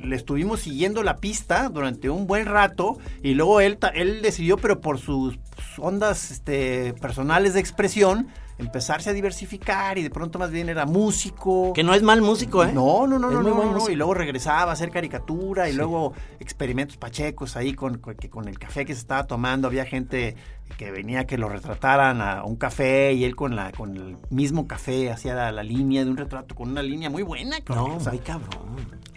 Le 0.00 0.14
estuvimos 0.14 0.60
siguiendo 0.60 1.02
la 1.02 1.16
pista 1.16 1.68
durante 1.68 2.08
un 2.08 2.28
buen 2.28 2.46
rato 2.46 2.98
y 3.20 3.34
luego 3.34 3.60
él, 3.60 3.78
él 3.94 4.22
decidió, 4.22 4.56
pero 4.56 4.80
por 4.80 4.98
sus 4.98 5.38
ondas 5.76 6.30
este, 6.30 6.94
personales 6.94 7.54
de 7.54 7.60
expresión, 7.60 8.28
empezarse 8.58 9.10
a 9.10 9.12
diversificar 9.12 9.98
y 9.98 10.02
de 10.02 10.10
pronto 10.10 10.38
más 10.38 10.50
bien 10.50 10.68
era 10.68 10.84
músico. 10.84 11.72
Que 11.72 11.84
no 11.84 11.94
es 11.94 12.02
mal 12.02 12.20
músico, 12.22 12.64
¿eh? 12.64 12.72
No, 12.72 13.06
no, 13.06 13.18
no, 13.18 13.28
Es 13.28 13.34
no, 13.34 13.42
no, 13.42 13.72
no. 13.72 13.88
Y 13.90 13.94
luego 13.94 14.14
regresaba 14.14 14.70
a 14.70 14.74
hacer 14.74 14.90
caricatura 14.90 15.68
y 15.68 15.72
luego 15.74 16.12
experimentos 16.40 16.96
pachecos 16.96 17.56
ahí 17.56 17.72
con, 17.74 17.98
con, 17.98 18.16
con 18.30 18.48
el 18.48 18.58
café 18.58 18.84
que 18.84 18.94
se 18.94 19.00
estaba 19.00 19.26
tomando. 19.26 19.68
Había 19.68 19.84
gente 19.84 20.36
que 20.76 20.90
venía 20.90 21.26
que 21.26 21.38
lo 21.38 21.48
retrataran 21.48 22.20
a 22.20 22.44
un 22.44 22.56
café 22.56 23.12
y 23.12 23.24
él 23.24 23.34
con 23.36 23.56
la 23.56 23.72
con 23.72 23.96
el 23.96 24.16
mismo 24.30 24.66
café 24.66 25.10
hacía 25.10 25.34
la, 25.34 25.52
la 25.52 25.62
línea 25.62 26.04
de 26.04 26.10
un 26.10 26.16
retrato 26.16 26.54
con 26.54 26.70
una 26.70 26.82
línea 26.82 27.08
muy 27.10 27.22
buena. 27.22 27.58
No. 27.68 27.96
O 27.96 28.00
sea, 28.00 28.12
muy 28.12 28.20
cabrón. 28.20 28.50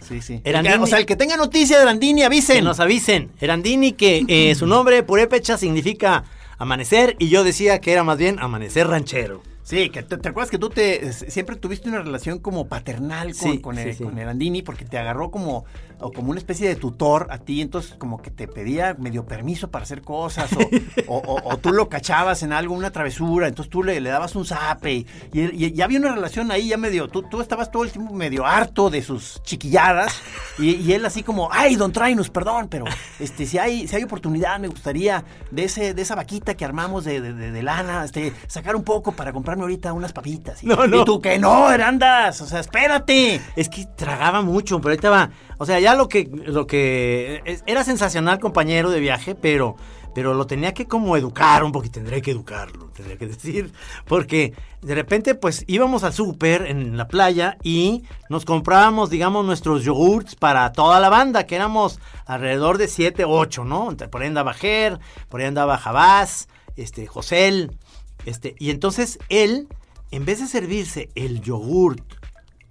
sí, 0.00 0.22
sí. 0.22 0.40
Erandini- 0.44 0.80
o 0.82 0.86
sea, 0.86 0.98
el 0.98 1.06
que 1.06 1.16
tenga 1.16 1.36
noticia 1.36 1.78
de 1.78 1.84
Landini, 1.84 2.22
avisen. 2.22 2.56
Que 2.56 2.62
nos 2.62 2.80
avisen. 2.80 3.32
Erandini, 3.40 3.92
que 3.92 4.24
eh, 4.28 4.54
su 4.54 4.66
nombre 4.66 5.02
purépecha 5.02 5.58
significa 5.58 6.24
amanecer, 6.62 7.16
y 7.18 7.28
yo 7.28 7.42
decía 7.44 7.80
que 7.80 7.92
era 7.92 8.04
más 8.04 8.18
bien 8.18 8.38
amanecer 8.38 8.86
ranchero. 8.86 9.42
Sí, 9.64 9.90
que 9.90 10.02
te, 10.02 10.16
te 10.16 10.28
acuerdas 10.28 10.50
que 10.50 10.58
tú 10.58 10.70
te 10.70 11.12
siempre 11.12 11.54
tuviste 11.56 11.88
una 11.88 12.00
relación 12.02 12.38
como 12.40 12.66
paternal 12.66 13.28
con, 13.36 13.52
Sí, 13.52 13.58
con, 13.60 13.78
el- 13.78 13.94
sí. 13.94 14.02
con 14.04 14.18
Erandini 14.18 14.62
porque 14.62 14.84
te 14.84 14.98
agarró 14.98 15.30
como, 15.30 15.64
o 16.02 16.10
como 16.12 16.30
una 16.30 16.38
especie 16.38 16.68
de 16.68 16.76
tutor 16.76 17.28
a 17.30 17.38
ti, 17.38 17.60
entonces 17.60 17.94
como 17.98 18.20
que 18.20 18.30
te 18.30 18.48
pedía 18.48 18.94
medio 18.98 19.24
permiso 19.26 19.70
para 19.70 19.84
hacer 19.84 20.02
cosas, 20.02 20.50
o, 20.52 20.58
o- 21.08 21.18
o- 21.18 21.52
o 21.52 21.56
tú 21.58 21.72
lo 21.72 21.88
cachabas 21.88 22.42
en 22.42 22.52
algo, 22.52 22.74
una 22.74 22.90
travesura, 22.90 23.48
entonces 23.48 23.70
tú 23.70 23.82
le, 23.82 24.00
le 24.00 24.10
dabas 24.10 24.34
un 24.36 24.44
zape, 24.44 24.92
y, 24.92 25.06
y- 25.32 25.80
había 25.80 25.98
una 25.98 26.14
relación 26.14 26.50
ahí 26.50 26.68
ya 26.68 26.76
medio, 26.76 27.08
tú, 27.08 27.22
tú 27.22 27.40
estabas 27.40 27.70
todo 27.70 27.84
el 27.84 27.90
tiempo 27.92 28.12
medio 28.14 28.44
harto 28.46 28.90
de 28.90 29.02
sus 29.02 29.40
chiquilladas, 29.42 30.20
y, 30.58 30.76
y 30.76 30.92
él 30.92 31.04
así 31.06 31.22
como, 31.22 31.48
ay, 31.52 31.76
don 31.76 31.92
Trainus, 31.92 32.30
perdón, 32.30 32.68
pero 32.68 32.84
este, 33.18 33.46
si 33.46 33.58
hay, 33.58 33.86
si 33.88 33.96
hay 33.96 34.02
oportunidad, 34.02 34.58
me 34.58 34.68
gustaría 34.68 35.24
de 35.50 35.64
ese, 35.64 35.94
de 35.94 36.02
esa 36.02 36.14
vaquita 36.14 36.54
que 36.56 36.64
armamos 36.64 37.04
de, 37.04 37.20
de- 37.20 37.32
de- 37.32 37.52
de 37.52 37.62
lana, 37.62 38.04
este, 38.04 38.32
sacar 38.48 38.76
un 38.76 38.82
poco 38.84 39.12
para 39.12 39.32
comprarme 39.32 39.62
ahorita 39.62 39.92
unas 39.92 40.12
papitas. 40.12 40.62
Y, 40.62 40.66
No, 40.66 40.86
no. 40.86 41.02
y 41.02 41.04
tú 41.04 41.20
que 41.20 41.38
no, 41.38 41.70
Herandas, 41.70 42.40
o 42.40 42.46
sea, 42.46 42.60
espérate. 42.60 43.40
Es 43.56 43.68
que 43.68 43.86
tragaba 43.96 44.42
mucho, 44.42 44.80
pero 44.80 44.90
ahorita 44.90 45.10
va. 45.10 45.30
O 45.58 45.66
sea, 45.66 45.80
ya 45.80 45.94
lo 45.94 46.08
que, 46.08 46.28
lo 46.32 46.66
que 46.66 47.60
era 47.66 47.84
sensacional 47.84 48.40
compañero 48.40 48.90
de 48.90 49.00
viaje, 49.00 49.34
pero, 49.34 49.76
pero 50.14 50.34
lo 50.34 50.46
tenía 50.46 50.74
que 50.74 50.86
como 50.86 51.16
educar 51.16 51.64
un 51.64 51.72
poquito. 51.72 51.94
Tendría 51.94 52.20
que 52.20 52.32
educarlo, 52.32 52.86
tendría 52.90 53.18
que 53.18 53.26
decir. 53.28 53.72
Porque 54.06 54.54
de 54.80 54.94
repente, 54.94 55.34
pues 55.34 55.64
íbamos 55.66 56.04
al 56.04 56.12
súper 56.12 56.66
en 56.66 56.96
la 56.96 57.08
playa 57.08 57.58
y 57.62 58.04
nos 58.28 58.44
comprábamos, 58.44 59.10
digamos, 59.10 59.44
nuestros 59.44 59.84
yogurts 59.84 60.34
para 60.34 60.72
toda 60.72 61.00
la 61.00 61.08
banda, 61.08 61.46
que 61.46 61.56
éramos 61.56 62.00
alrededor 62.26 62.78
de 62.78 62.88
7, 62.88 63.24
8, 63.24 63.64
¿no? 63.64 63.96
Por 64.10 64.22
ahí 64.22 64.28
andaba 64.28 64.54
Ger, 64.54 64.98
por 65.28 65.40
ahí 65.40 65.46
andaba 65.46 65.78
Jabás, 65.78 66.48
este, 66.76 67.06
Josel. 67.06 67.76
Este, 68.24 68.54
y 68.58 68.70
entonces 68.70 69.18
él, 69.28 69.68
en 70.10 70.24
vez 70.24 70.40
de 70.40 70.46
servirse 70.46 71.10
el 71.14 71.40
yogurt, 71.40 72.21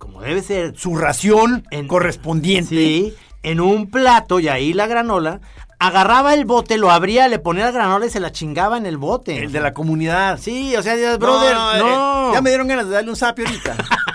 como 0.01 0.21
debe 0.21 0.41
ser, 0.41 0.73
Su 0.75 0.95
ración 0.95 1.63
En- 1.69 1.87
correspondiente. 1.87 2.69
Sí, 2.69 3.13
en 3.43 3.61
un 3.61 3.89
plato 3.91 4.39
y 4.39 4.47
ahí 4.47 4.73
la 4.73 4.87
granola. 4.87 5.39
Agarraba 5.77 6.33
el 6.33 6.45
bote, 6.45 6.77
lo 6.77 6.91
abría, 6.91 7.27
le 7.27 7.39
ponía 7.39 7.65
la 7.65 7.71
granola 7.71 8.05
y 8.05 8.09
se 8.09 8.19
la 8.19 8.31
chingaba 8.31 8.77
en 8.77 8.85
el 8.87 8.97
bote. 8.97 9.37
El 9.43 9.51
de 9.51 9.59
la 9.61 9.73
comunidad. 9.73 10.39
Sí, 10.39 10.75
o 10.75 10.81
sea, 10.83 10.95
brother, 11.17 11.55
no. 11.55 12.29
eh, 12.29 12.33
ya 12.33 12.41
me 12.41 12.49
dieron 12.49 12.67
ganas 12.67 12.85
de 12.87 12.93
darle 12.93 13.09
un 13.11 13.15
sapio 13.15 13.45
ahorita. 13.47 13.75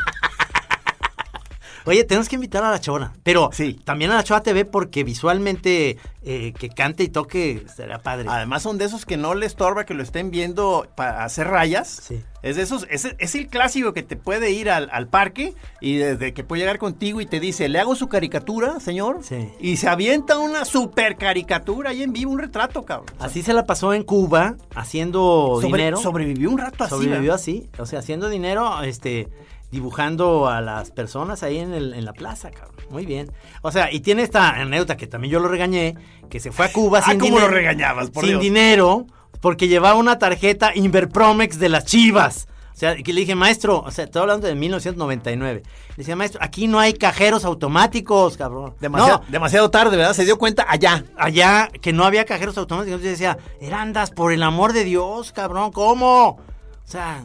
Oye, 1.87 2.05
tenemos 2.05 2.29
que 2.29 2.35
invitar 2.35 2.65
a 2.65 2.71
la 2.71 2.81
Chona. 2.81 3.13
Pero 3.23 3.51
Sí. 3.53 3.81
también 3.85 4.11
a 4.11 4.17
la 4.17 4.25
Chona 4.25 4.43
TV 4.43 4.65
porque 4.65 5.05
visualmente 5.05 5.97
eh, 6.29 6.53
que 6.59 6.69
cante 6.69 7.05
y 7.05 7.09
toque 7.09 7.65
sería 7.75 7.99
padre. 7.99 8.27
Además 8.29 8.63
son 8.63 8.79
de 8.79 8.85
esos 8.85 9.07
que 9.07 9.17
no 9.17 9.35
le 9.37 9.47
estorba 9.47 9.85
que 9.85 9.95
lo 9.95 10.03
estén 10.03 10.33
viendo 10.33 10.89
para 10.97 11.25
hacer 11.25 11.47
rayas. 11.47 11.89
Sí. 12.09 12.21
Es 12.43 12.57
de 12.57 12.63
esos, 12.63 12.87
es, 12.91 13.09
es 13.19 13.35
el 13.37 13.47
clásico 13.47 13.93
que 13.93 14.03
te 14.03 14.17
puede 14.17 14.51
ir 14.51 14.69
al, 14.69 14.89
al 14.93 15.07
parque 15.09 15.55
y 15.81 15.97
desde 15.97 16.33
que 16.35 16.43
puede 16.43 16.61
llegar 16.63 16.79
contigo 16.79 17.21
y 17.21 17.27
te 17.27 17.39
dice, 17.39 17.69
¿le 17.69 17.79
hago 17.79 17.95
su 17.95 18.09
caricatura, 18.09 18.81
señor? 18.81 19.21
Sí. 19.23 19.49
Y 19.61 19.77
se 19.77 19.89
avienta 19.89 20.39
una 20.39 20.65
super 20.65 21.17
caricatura 21.17 21.91
ahí 21.91 22.03
en 22.03 22.13
vivo, 22.13 22.33
un 22.33 22.41
retrato, 22.41 22.85
cabrón. 22.85 23.07
O 23.15 23.19
sea, 23.19 23.27
Así 23.27 23.43
se 23.43 23.53
la 23.53 23.65
pasó 23.65 23.95
en 23.95 24.03
Cuba 24.03 24.57
haciendo 24.75 25.59
sobre- 25.61 25.67
dinero. 25.69 25.97
Sobrevivió 25.99 26.51
un 26.51 26.59
rato 26.59 26.85
así. 26.85 26.91
Sobrevivió 26.91 27.21
¿verdad? 27.21 27.35
así, 27.37 27.69
o 27.79 27.87
sea, 27.87 28.01
haciendo 28.01 28.29
dinero, 28.29 28.83
este, 28.83 29.29
dibujando 29.77 30.49
a 30.49 30.61
las 30.61 30.91
personas 30.91 31.43
ahí 31.43 31.59
en, 31.59 31.73
el- 31.75 31.95
en 31.95 32.05
la 32.05 32.13
plaza, 32.13 32.51
cabrón. 32.51 32.75
Muy 32.91 33.07
bien. 33.07 33.31
O 33.63 33.71
sea, 33.71 33.93
y 33.93 34.01
tiene 34.01 34.23
esta 34.23 34.51
anécdota 34.51 34.97
que 34.97 35.07
también 35.07 35.31
yo 35.33 35.39
lo 35.39 35.49
regañé, 35.49 35.95
que 36.31 36.41
se 36.41 36.51
fue 36.51 36.67
a 36.67 36.73
Cuba 36.73 37.01
Ah, 37.05 37.11
sin 37.11 37.21
¿cómo 37.21 37.33
dinero. 37.37 37.49
lo 37.49 37.55
regañabas, 37.55 38.11
por 38.11 38.25
sin 38.25 38.33
Dios? 38.33 38.43
dinero, 38.43 39.07
porque 39.41 39.69
llevaba 39.69 39.95
una 39.97 40.19
tarjeta 40.19 40.73
Inverpromex 40.75 41.59
de 41.59 41.69
las 41.69 41.85
Chivas. 41.85 42.49
O 42.75 42.79
sea, 42.79 42.95
que 42.97 43.13
le 43.15 43.21
dije, 43.23 43.35
maestro, 43.35 43.81
o 43.81 43.91
sea, 43.91 44.05
estoy 44.05 44.21
hablando 44.21 44.47
de 44.47 44.55
1999. 44.55 45.63
Le 45.63 45.95
decía, 45.97 46.15
maestro, 46.17 46.41
aquí 46.43 46.67
no 46.69 46.79
hay 46.79 46.93
cajeros 46.93 47.45
automáticos, 47.47 48.37
cabrón. 48.37 48.75
Demasiado, 48.81 49.21
No, 49.21 49.31
demasiado 49.31 49.71
tarde, 49.71 49.97
¿verdad? 49.97 50.13
Se 50.13 50.25
dio 50.27 50.37
cuenta 50.39 50.67
allá. 50.69 51.05
allá 51.17 51.71
que 51.81 51.93
no 51.95 52.05
había 52.05 52.25
cajeros 52.27 52.59
automáticos. 52.59 52.97
Entonces 53.01 53.19
decía, 53.19 53.39
Erandas, 53.61 54.11
por 54.11 54.31
el 54.33 54.43
amor 54.43 54.73
de 54.75 54.85
Dios, 54.85 55.33
cabrón, 55.33 55.71
¿cómo? 55.73 56.29
O 56.29 56.39
sea, 56.85 57.23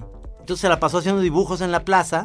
entonces 0.51 0.63
se 0.63 0.69
la 0.69 0.81
pasó 0.81 0.97
haciendo 0.97 1.21
dibujos 1.21 1.61
en 1.61 1.71
la 1.71 1.85
plaza 1.85 2.23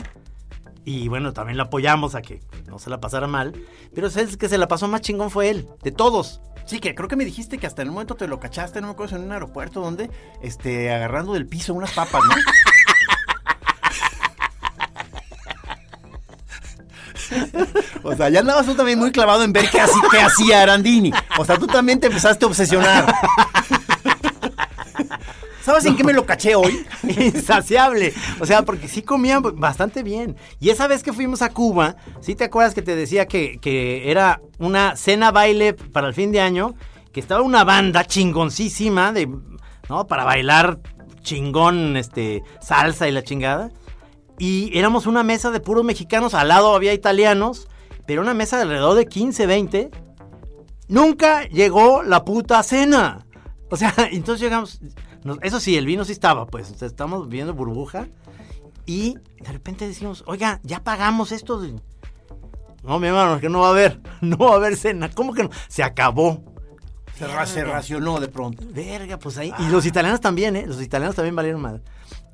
Y 0.85 1.07
bueno, 1.07 1.33
también 1.33 1.57
lo 1.57 1.63
apoyamos 1.63 2.17
a 2.17 2.23
que 2.23 2.43
no 2.67 2.81
se 2.81 2.91
la 2.91 2.99
pasara 2.99 3.29
mal. 3.29 3.55
Pero 3.95 4.09
el 4.09 4.37
que 4.37 4.49
se 4.49 4.59
la 4.59 4.67
pasó 4.67 4.89
más 4.89 5.01
chingón 5.01 5.31
fue 5.31 5.49
él, 5.49 5.69
de 5.85 5.93
todos. 5.93 6.41
Sí, 6.65 6.81
que 6.81 6.97
creo 6.97 7.09
que 7.09 7.15
me 7.15 7.25
dijiste 7.25 7.59
que 7.59 7.69
hasta 7.69 7.83
en 7.83 7.89
un 7.89 7.95
momento 7.95 8.17
te 8.17 8.27
lo 8.27 8.41
cachaste, 8.41 8.81
no 8.81 8.89
me 8.89 8.95
acuerdo, 8.95 9.15
en 9.15 9.23
un 9.23 9.31
aeropuerto 9.31 9.81
donde, 9.81 10.11
este, 10.43 10.93
agarrando 10.93 11.35
del 11.35 11.47
piso 11.47 11.73
unas 11.73 11.93
papas, 11.93 12.21
¿no? 12.25 12.35
O 18.03 18.15
sea, 18.15 18.29
ya 18.29 18.41
andabas 18.41 18.67
tú 18.67 18.75
también 18.75 18.99
muy 18.99 19.11
clavado 19.11 19.43
en 19.43 19.53
ver 19.53 19.69
qué 19.69 19.81
hacía 19.81 20.63
Arandini. 20.63 21.13
O 21.39 21.45
sea, 21.45 21.59
tú 21.59 21.67
también 21.67 21.99
te 21.99 22.07
empezaste 22.07 22.45
a 22.45 22.49
obsesionar. 22.49 23.13
¿Sabes 25.67 25.85
en 25.85 25.97
qué 25.97 26.05
me 26.05 26.13
lo 26.13 26.25
caché 26.25 26.55
hoy? 26.55 26.87
Insaciable. 27.03 28.15
O 28.39 28.47
sea, 28.47 28.63
porque 28.63 28.87
sí 28.87 29.03
comían 29.03 29.43
bastante 29.57 30.05
bien. 30.05 30.37
Y 30.61 30.71
esa 30.71 30.87
vez 30.87 31.03
que 31.03 31.13
fuimos 31.13 31.43
a 31.43 31.51
Cuba, 31.51 31.97
¿sí 32.21 32.37
te 32.37 32.45
acuerdas 32.45 32.73
que 32.73 32.83
te 32.83 32.95
decía 32.95 33.27
que, 33.27 33.59
que 33.59 34.09
era 34.09 34.41
una 34.61 34.95
cena 34.95 35.33
baile 35.33 35.75
para 35.75 36.07
el 36.07 36.15
fin 36.15 36.31
de 36.31 36.41
año? 36.41 36.77
Que 37.13 37.19
estaba 37.19 37.43
una 37.43 37.65
banda 37.65 38.05
chingoncísima 38.05 39.11
de, 39.13 39.29
¿no? 39.89 40.07
Para 40.07 40.23
bailar 40.23 40.79
chingón, 41.23 41.97
este, 41.97 42.45
salsa 42.61 43.09
y 43.09 43.11
la 43.11 43.25
chingada. 43.25 43.73
Y 44.39 44.71
éramos 44.79 45.07
una 45.07 45.25
mesa 45.25 45.51
de 45.51 45.59
puros 45.59 45.83
mexicanos, 45.83 46.35
al 46.35 46.47
lado 46.47 46.77
había 46.77 46.95
italianos, 46.95 47.67
pero 48.07 48.23
una 48.23 48.35
mesa 48.35 48.57
de 48.57 48.63
alrededor 48.63 48.95
de 48.95 49.07
15, 49.07 49.47
20. 49.47 49.91
Nunca 50.87 51.43
llegó 51.49 52.05
la 52.05 52.25
puta 52.25 52.63
cena. 52.63 53.27
O 53.69 53.77
sea, 53.77 53.93
entonces 54.13 54.41
llegamos, 54.41 54.81
eso 55.43 55.61
sí, 55.61 55.77
el 55.77 55.87
vino 55.87 56.05
sí 56.05 56.13
estaba, 56.13 56.47
pues, 56.47 56.83
estamos 56.83 57.29
viendo 57.29 57.55
burbuja. 57.55 58.09
Y 58.87 59.19
de 59.41 59.53
repente 59.53 59.87
decimos, 59.87 60.23
oiga, 60.27 60.61
ya 60.63 60.85
pagamos 60.85 61.33
esto. 61.33 61.61
No, 62.85 63.01
mi 63.01 63.09
hermano, 63.09 63.41
que 63.41 63.49
no 63.49 63.61
va 63.61 63.69
a 63.69 63.71
haber, 63.71 64.01
no 64.21 64.39
va 64.39 64.53
a 64.53 64.57
haber 64.57 64.77
cena. 64.77 65.11
¿Cómo 65.11 65.35
que 65.35 65.43
no? 65.43 65.51
Se 65.69 65.83
acabó. 65.83 66.43
Se, 67.17 67.65
racionó 67.65 68.21
de 68.21 68.29
pronto. 68.29 68.63
Verga, 68.73 69.19
pues 69.19 69.39
ahí. 69.39 69.53
Y 69.59 69.69
los 69.71 69.87
italianos 69.87 70.21
también, 70.21 70.55
¿eh? 70.55 70.67
Los 70.67 70.83
italianos 70.83 71.17
también 71.17 71.35
valieron 71.35 71.63
mal. 71.63 71.83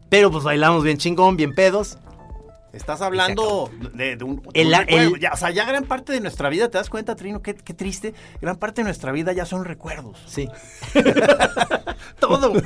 Pero 0.08 0.30
pues 0.30 0.42
bailamos 0.42 0.82
bien 0.82 0.98
chingón, 0.98 1.36
bien 1.36 1.54
pedos. 1.54 1.98
Estás 2.72 3.02
hablando 3.02 3.70
de, 3.92 4.16
un, 4.24 4.42
o 4.46 5.36
sea, 5.36 5.50
ya 5.50 5.66
gran 5.66 5.84
parte 5.84 6.12
de 6.12 6.20
nuestra 6.20 6.48
vida, 6.48 6.70
¿te 6.70 6.78
das 6.78 6.88
cuenta, 6.88 7.16
Trino? 7.16 7.42
Qué, 7.42 7.54
qué, 7.54 7.74
triste. 7.74 8.14
Gran 8.40 8.56
parte 8.56 8.80
de 8.80 8.84
nuestra 8.84 9.12
vida 9.12 9.34
ya 9.34 9.44
son 9.44 9.66
recuerdos. 9.66 10.22
Sí. 10.26 10.48
todo. 12.18 12.54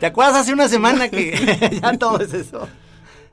¿Te 0.00 0.06
acuerdas 0.06 0.36
hace 0.36 0.52
una 0.52 0.68
semana 0.68 1.08
que 1.08 1.78
ya 1.82 1.98
todo 1.98 2.20
es 2.20 2.32
eso? 2.34 2.68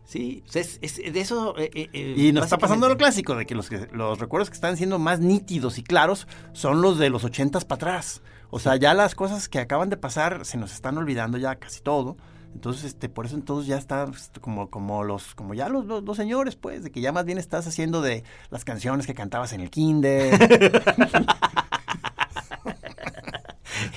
Sí, 0.05 0.43
es, 0.53 0.79
de 0.81 1.19
eso... 1.19 1.57
Eh, 1.57 1.69
eh, 1.73 1.89
eh, 1.93 2.13
y 2.17 2.31
nos 2.31 2.45
está 2.45 2.57
pasando 2.57 2.89
lo 2.89 2.97
clásico, 2.97 3.35
de 3.35 3.45
que 3.45 3.55
los, 3.55 3.69
los 3.91 4.19
recuerdos 4.19 4.49
que 4.49 4.55
están 4.55 4.77
siendo 4.77 4.97
más 4.97 5.19
nítidos 5.19 5.77
y 5.77 5.83
claros 5.83 6.27
son 6.53 6.81
los 6.81 6.97
de 6.97 7.09
los 7.09 7.23
ochentas 7.23 7.65
para 7.65 7.77
atrás. 7.77 8.21
O 8.49 8.59
sea, 8.59 8.75
ya 8.75 8.93
las 8.93 9.15
cosas 9.15 9.47
que 9.47 9.59
acaban 9.59 9.89
de 9.89 9.97
pasar 9.97 10.45
se 10.45 10.57
nos 10.57 10.73
están 10.73 10.97
olvidando 10.97 11.37
ya 11.37 11.55
casi 11.55 11.81
todo. 11.81 12.17
Entonces, 12.53 12.83
este, 12.85 13.09
por 13.09 13.25
eso 13.25 13.35
entonces 13.35 13.67
ya 13.67 13.77
está 13.77 14.05
pues, 14.05 14.31
como, 14.39 14.69
como 14.69 15.03
los, 15.03 15.35
como 15.35 15.53
ya 15.53 15.69
los, 15.69 15.85
los, 15.85 16.17
señores, 16.17 16.55
pues, 16.55 16.83
de 16.83 16.91
que 16.91 17.01
ya 17.01 17.11
más 17.11 17.25
bien 17.25 17.37
estás 17.37 17.67
haciendo 17.67 18.01
de 18.01 18.23
las 18.49 18.65
canciones 18.65 19.07
que 19.07 19.13
cantabas 19.13 19.53
en 19.53 19.61
el 19.61 19.69
kinder. 19.69 20.37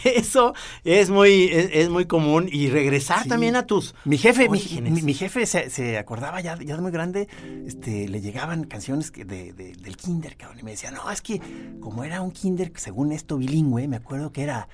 Eso 0.05 0.55
es 0.85 1.11
muy, 1.11 1.49
es, 1.51 1.88
muy 1.88 2.05
común. 2.07 2.49
Y 2.51 2.69
regresar 2.69 3.27
también 3.27 3.57
a 3.57 3.67
tus. 3.67 3.95
Mi 4.05 4.19
jefe, 4.19 4.49
mi, 4.49 4.61
mi, 4.81 5.14
jefe 5.14 5.47
se, 5.47 5.71
se, 5.71 5.99
acordaba 5.99 6.40
ya, 6.40 6.59
ya 6.59 6.77
de 6.77 6.83
muy 6.83 6.93
grande, 6.93 7.29
este, 7.67 8.09
le 8.09 8.21
llegaban 8.21 8.64
canciones 8.64 9.12
de, 9.12 9.25
de, 9.25 9.53
del 9.53 9.97
kinder, 9.97 10.37
cabrón. 10.37 10.61
Y 10.61 10.62
me 10.62 10.73
decía, 10.73 10.90
no, 10.90 11.11
es 11.11 11.23
que 11.23 11.40
como 11.81 12.05
era 12.05 12.21
un 12.21 12.33
kinder, 12.33 12.73
según 12.77 13.12
esto, 13.12 13.38
bilingüe, 13.38 13.88
me 13.88 13.97
acuerdo 13.97 14.33
que 14.33 14.43
era 14.43 14.69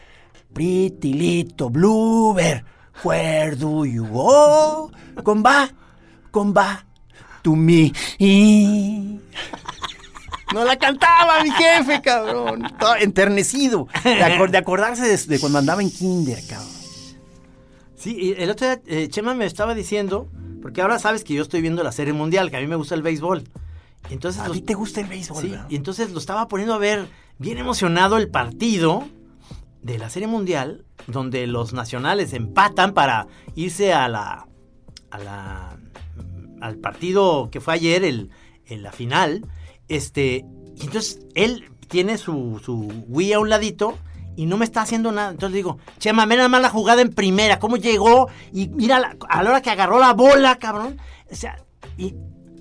Pretty 0.52 1.12
Little 1.12 1.68
Bluebird, 1.70 2.64
where 3.04 3.56
do 3.56 3.84
you 3.84 4.06
go? 4.06 4.90
Con 5.22 5.42
va, 5.42 5.68
con 6.30 6.54
va, 6.54 6.84
to 7.42 7.56
me. 7.56 7.92
No 10.52 10.64
la 10.64 10.76
cantaba 10.76 11.42
mi 11.42 11.50
jefe, 11.50 12.00
cabrón. 12.02 12.72
Todo 12.78 12.96
enternecido. 12.96 13.86
De, 14.02 14.56
acordarse 14.56 15.16
de, 15.16 15.38
cuando 15.38 15.58
andaba 15.58 15.82
en 15.82 15.90
kinder, 15.90 16.40
cabrón. 16.48 16.68
Sí, 17.96 18.34
el 18.36 18.50
otro 18.50 18.66
día 18.66 18.80
eh, 18.86 19.08
Chema 19.08 19.34
me 19.34 19.44
estaba 19.44 19.74
diciendo, 19.74 20.28
porque 20.62 20.80
ahora 20.80 20.98
sabes 20.98 21.22
que 21.22 21.34
yo 21.34 21.42
estoy 21.42 21.60
viendo 21.60 21.82
la 21.82 21.92
serie 21.92 22.14
mundial, 22.14 22.50
que 22.50 22.56
a 22.56 22.60
mí 22.60 22.66
me 22.66 22.76
gusta 22.76 22.94
el 22.94 23.02
béisbol. 23.02 23.44
Entonces, 24.08 24.40
a 24.40 24.50
ti 24.50 24.62
te 24.62 24.74
gusta 24.74 25.00
el 25.00 25.06
béisbol, 25.06 25.42
Sí, 25.42 25.54
y 25.68 25.76
entonces 25.76 26.10
lo 26.10 26.18
estaba 26.18 26.48
poniendo 26.48 26.74
a 26.74 26.78
ver 26.78 27.08
bien 27.38 27.58
emocionado 27.58 28.16
el 28.16 28.28
partido 28.28 29.06
de 29.82 29.98
la 29.98 30.10
serie 30.10 30.28
mundial, 30.28 30.84
donde 31.06 31.46
los 31.46 31.72
nacionales 31.72 32.32
empatan 32.32 32.92
para 32.92 33.26
irse 33.54 33.92
a 33.92 34.08
la, 34.08 34.46
a 35.10 35.18
la 35.18 35.78
al 36.60 36.76
partido 36.76 37.48
que 37.50 37.60
fue 37.60 37.74
ayer, 37.74 38.04
el, 38.04 38.30
en 38.66 38.82
la 38.82 38.92
final. 38.92 39.46
Este, 39.88 40.44
y 40.76 40.84
entonces 40.84 41.20
él 41.34 41.70
tiene 41.88 42.18
su, 42.18 42.60
su 42.64 42.88
Wii 43.08 43.32
a 43.32 43.40
un 43.40 43.48
ladito 43.48 43.98
y 44.36 44.46
no 44.46 44.56
me 44.56 44.64
está 44.64 44.82
haciendo 44.82 45.10
nada. 45.12 45.30
Entonces 45.30 45.54
digo, 45.54 45.78
Chema, 45.98 46.26
mira 46.26 46.38
nada 46.38 46.48
más 46.48 46.62
la 46.62 46.70
jugada 46.70 47.02
en 47.02 47.12
primera, 47.12 47.58
cómo 47.58 47.76
llegó 47.76 48.28
y 48.52 48.68
mira 48.68 49.16
a 49.28 49.42
la 49.42 49.50
hora 49.50 49.62
que 49.62 49.70
agarró 49.70 49.98
la 49.98 50.12
bola, 50.12 50.56
cabrón. 50.56 51.00
O 51.30 51.34
sea, 51.34 51.64
y... 51.96 52.14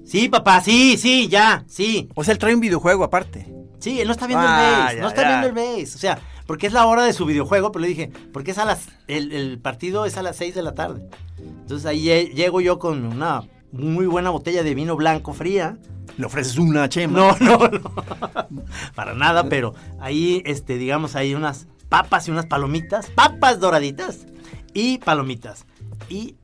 Sí, 0.06 0.28
papá, 0.28 0.60
sí, 0.60 0.98
sí, 0.98 1.28
ya, 1.28 1.64
sí. 1.68 2.10
O 2.16 2.24
sea, 2.24 2.32
él 2.32 2.40
trae 2.40 2.56
un 2.56 2.60
videojuego 2.60 3.04
aparte. 3.04 3.48
Sí, 3.78 4.02
él 4.02 4.08
no 4.08 4.14
está 4.14 4.26
viendo 4.26 4.44
el 4.44 4.52
ah, 4.52 4.82
base, 4.86 5.00
no 5.02 5.08
está 5.08 5.28
viendo 5.28 5.48
el 5.48 5.54
base. 5.54 5.96
O 5.96 6.00
sea, 6.00 6.20
porque 6.50 6.66
es 6.66 6.74
la 6.74 6.88
hora 6.88 7.04
de 7.04 7.14
su 7.14 7.28
videojuego, 7.28 7.72
pero 7.72 7.84
le 7.84 7.90
dije, 7.90 8.12
porque 8.34 8.50
es 8.50 8.58
a 8.58 8.66
las, 8.66 8.88
el, 9.08 9.34
el 9.34 9.60
partido 9.60 10.08
es 10.08 10.18
a 10.18 10.24
las 10.24 10.36
6 10.38 10.56
de 10.56 10.64
la 10.64 10.74
tarde. 10.74 11.08
Entonces 11.38 11.86
ahí 11.86 12.02
llego 12.34 12.60
yo 12.60 12.80
con 12.80 13.06
una 13.06 13.44
muy 13.72 14.08
buena 14.08 14.32
botella 14.32 14.64
de 14.64 14.74
vino 14.74 14.96
blanco 14.96 15.34
fría 15.34 15.78
le 16.18 16.26
ofreces 16.26 16.58
una 16.58 16.90
chema. 16.90 17.20
No, 17.20 17.38
no, 17.40 17.68
no. 17.68 17.94
Para 18.96 19.14
nada, 19.14 19.44
pero 19.44 19.76
ahí, 20.00 20.42
este, 20.44 20.80
digamos, 20.80 21.16
hay 21.16 21.36
unas 21.36 21.68
papas 21.88 22.28
y 22.28 22.32
unas 22.32 22.48
palomitas, 22.48 23.12
papas 23.12 23.60
doraditas 23.60 24.26
y 24.74 24.98
palomitas. 24.98 25.68
Y 26.10 26.36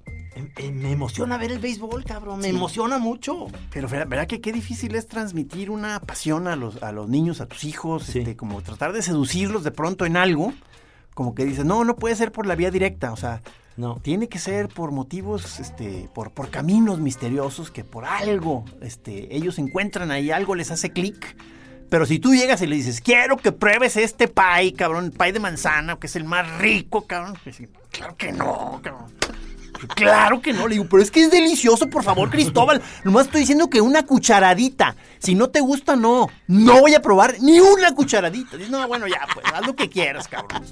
me 0.73 0.91
emociona 0.91 1.37
ver 1.37 1.51
el 1.51 1.59
béisbol, 1.59 2.03
cabrón, 2.03 2.39
me 2.39 2.49
emociona 2.49 2.97
mucho. 2.97 3.47
Pero 3.71 3.87
¿verdad 3.87 4.27
que 4.27 4.41
qué 4.41 4.51
difícil 4.51 4.95
es 4.95 5.07
transmitir 5.07 5.69
una 5.69 5.99
pasión 5.99 6.47
a 6.47 6.55
los, 6.55 6.81
a 6.83 6.91
los 6.91 7.07
niños, 7.07 7.41
a 7.41 7.45
tus 7.45 7.63
hijos? 7.63 8.15
Este, 8.15 8.35
como 8.35 8.61
tratar 8.61 8.93
de 8.93 9.01
seducirlos 9.01 9.63
de 9.63 9.71
pronto 9.71 10.05
en 10.05 10.17
algo, 10.17 10.53
como 11.13 11.35
que 11.35 11.45
dices, 11.45 11.65
no, 11.65 11.83
no 11.85 11.95
puede 11.95 12.15
ser 12.15 12.31
por 12.31 12.45
la 12.45 12.55
vía 12.55 12.71
directa, 12.71 13.13
o 13.13 13.17
sea, 13.17 13.41
no. 13.77 13.99
Tiene 14.01 14.29
que 14.29 14.39
ser 14.39 14.67
por 14.69 14.91
motivos, 14.91 15.59
este, 15.59 16.09
por, 16.13 16.31
por 16.31 16.49
caminos 16.49 16.99
misteriosos 16.99 17.71
que 17.71 17.83
por 17.83 18.05
algo, 18.05 18.65
este, 18.81 19.35
ellos 19.35 19.59
encuentran 19.59 20.11
ahí, 20.11 20.31
algo 20.31 20.55
les 20.55 20.71
hace 20.71 20.91
clic. 20.91 21.35
Pero 21.89 22.05
si 22.05 22.19
tú 22.19 22.33
llegas 22.33 22.61
y 22.61 22.67
le 22.67 22.75
dices, 22.75 22.99
quiero 22.99 23.37
que 23.37 23.51
pruebes 23.51 23.95
este 23.95 24.27
pie, 24.27 24.73
cabrón, 24.73 25.11
pie 25.11 25.33
de 25.33 25.39
manzana, 25.39 25.97
que 25.97 26.07
es 26.07 26.15
el 26.15 26.23
más 26.23 26.57
rico, 26.57 27.05
cabrón. 27.05 27.37
Pues 27.43 27.61
claro 27.91 28.17
que 28.17 28.31
no, 28.31 28.79
cabrón. 28.81 29.13
Claro 29.95 30.41
que 30.41 30.53
no, 30.53 30.67
le 30.67 30.75
digo, 30.75 30.87
pero 30.89 31.01
es 31.01 31.11
que 31.11 31.21
es 31.21 31.31
delicioso, 31.31 31.89
por 31.89 32.03
favor, 32.03 32.29
Cristóbal. 32.29 32.81
Nomás 33.03 33.25
estoy 33.25 33.41
diciendo 33.41 33.69
que 33.69 33.81
una 33.81 34.05
cucharadita. 34.05 34.95
Si 35.19 35.35
no 35.35 35.49
te 35.49 35.61
gusta, 35.61 35.95
no. 35.95 36.29
No 36.47 36.81
voy 36.81 36.93
a 36.93 37.01
probar 37.01 37.35
ni 37.41 37.59
una 37.59 37.93
cucharadita. 37.93 38.57
Dices, 38.57 38.71
no, 38.71 38.87
bueno, 38.87 39.07
ya, 39.07 39.21
pues, 39.33 39.45
haz 39.53 39.65
lo 39.65 39.75
que 39.75 39.89
quieras, 39.89 40.27
cabrón. 40.27 40.63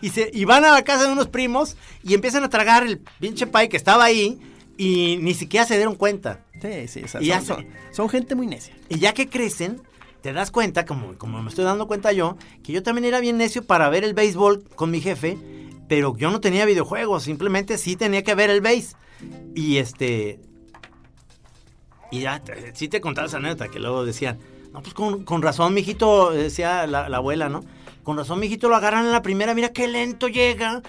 Y, 0.00 0.10
se, 0.10 0.30
y 0.32 0.44
van 0.44 0.64
a 0.64 0.72
la 0.72 0.82
casa 0.82 1.06
de 1.06 1.12
unos 1.12 1.28
primos 1.28 1.76
y 2.02 2.14
empiezan 2.14 2.44
a 2.44 2.48
tragar 2.48 2.84
el 2.84 2.98
pinche 3.18 3.46
pay 3.46 3.68
que 3.68 3.76
estaba 3.76 4.04
ahí 4.04 4.38
y 4.76 5.18
ni 5.18 5.34
siquiera 5.34 5.66
se 5.66 5.76
dieron 5.76 5.94
cuenta. 5.94 6.40
Sí, 6.60 6.88
sí, 6.88 7.02
son, 7.08 7.66
son, 7.92 8.08
gente 8.08 8.34
muy 8.34 8.46
necia. 8.46 8.74
Y 8.88 8.98
ya 8.98 9.14
que 9.14 9.28
crecen, 9.28 9.80
te 10.22 10.32
das 10.32 10.50
cuenta, 10.50 10.84
como, 10.84 11.16
como 11.16 11.42
me 11.42 11.48
estoy 11.48 11.64
dando 11.64 11.86
cuenta 11.86 12.12
yo, 12.12 12.36
que 12.62 12.72
yo 12.72 12.82
también 12.82 13.06
era 13.06 13.20
bien 13.20 13.38
necio 13.38 13.64
para 13.64 13.88
ver 13.88 14.04
el 14.04 14.14
béisbol 14.14 14.64
con 14.74 14.90
mi 14.90 15.00
jefe 15.00 15.38
pero 15.90 16.16
yo 16.16 16.30
no 16.30 16.40
tenía 16.40 16.66
videojuegos, 16.66 17.24
simplemente 17.24 17.76
sí 17.76 17.96
tenía 17.96 18.22
que 18.22 18.36
ver 18.36 18.48
el 18.48 18.60
base. 18.60 18.94
Y 19.56 19.78
este. 19.78 20.38
Y 22.12 22.20
ya, 22.20 22.40
sí 22.74 22.86
te 22.86 23.00
contaba 23.00 23.26
esa 23.26 23.38
anécdota 23.38 23.66
que 23.66 23.80
luego 23.80 24.04
decían, 24.04 24.38
no, 24.72 24.82
pues 24.82 24.94
con, 24.94 25.24
con 25.24 25.42
razón, 25.42 25.74
mijito, 25.74 26.30
decía 26.30 26.86
la, 26.86 27.06
abuela, 27.06 27.48
¿no? 27.48 27.64
Con 28.04 28.16
razón, 28.16 28.38
mijito, 28.38 28.68
lo 28.68 28.76
agarran 28.76 29.04
en 29.04 29.10
la 29.10 29.20
primera, 29.20 29.52
mira 29.52 29.70
qué 29.70 29.88
lento 29.88 30.28
llega. 30.28 30.80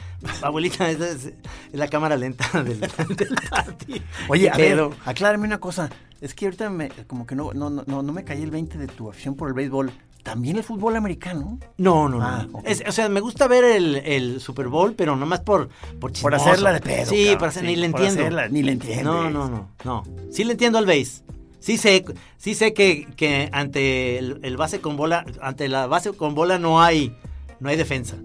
Abuelita, 0.43 0.87
es, 0.91 0.99
es, 0.99 1.33
la 1.71 1.87
cámara 1.87 2.15
lenta 2.15 2.47
del, 2.63 2.79
del 2.79 3.35
partido. 3.49 4.05
Oye, 4.27 4.51
a 4.51 4.55
ver, 4.55 4.87
aclárame 5.05 5.47
una 5.47 5.59
cosa. 5.59 5.89
Es 6.21 6.35
que 6.35 6.45
ahorita 6.45 6.69
me, 6.69 6.89
como 7.07 7.25
que 7.25 7.33
no, 7.33 7.53
no, 7.53 7.71
no, 7.71 7.83
no 8.03 8.13
me 8.13 8.23
caí 8.23 8.43
el 8.43 8.51
20 8.51 8.77
de 8.77 8.85
tu 8.85 9.09
afición 9.09 9.33
por 9.33 9.47
el 9.47 9.55
béisbol. 9.55 9.91
También 10.23 10.57
el 10.57 10.63
fútbol 10.63 10.95
americano. 10.95 11.57
No, 11.77 12.07
no, 12.09 12.17
no. 12.19 12.23
Ah. 12.23 12.45
Es- 12.65 12.83
o 12.87 12.91
sea, 12.91 13.09
me 13.09 13.19
gusta 13.19 13.47
ver 13.47 13.63
el, 13.63 13.95
el 13.97 14.39
Super 14.39 14.67
Bowl, 14.67 14.93
pero 14.95 15.15
nomás 15.15 15.41
por 15.41 15.69
por, 15.99 16.11
Por 16.13 16.35
hacerla 16.35 16.73
de 16.73 16.81
pedo. 16.81 17.05
Sí, 17.07 17.23
cabrón, 17.23 17.39
por 17.39 17.47
hacer, 17.49 17.61
sí, 17.63 17.67
ni 17.67 17.75
le 17.75 17.85
entiendo. 17.87 18.21
hacerla, 18.21 18.47
ni 18.49 18.63
le 18.63 18.71
entiendes. 18.73 19.03
No, 19.03 19.29
no, 19.29 19.49
no, 19.49 19.69
no. 19.83 20.03
Sí 20.31 20.43
le 20.43 20.53
entiendo 20.53 20.77
al 20.77 20.85
base. 20.85 21.23
Sí 21.59 21.77
sé, 21.77 22.03
sí 22.37 22.55
sé 22.55 22.73
que, 22.73 23.07
que 23.15 23.49
ante 23.51 24.17
el, 24.17 24.39
el 24.43 24.57
base 24.57 24.81
con 24.81 24.97
bola, 24.97 25.25
ante 25.41 25.67
la 25.69 25.85
base 25.87 26.11
con 26.13 26.33
bola 26.33 26.57
no 26.57 26.81
hay, 26.81 27.15
no 27.59 27.69
hay 27.69 27.77
defensa. 27.77 28.17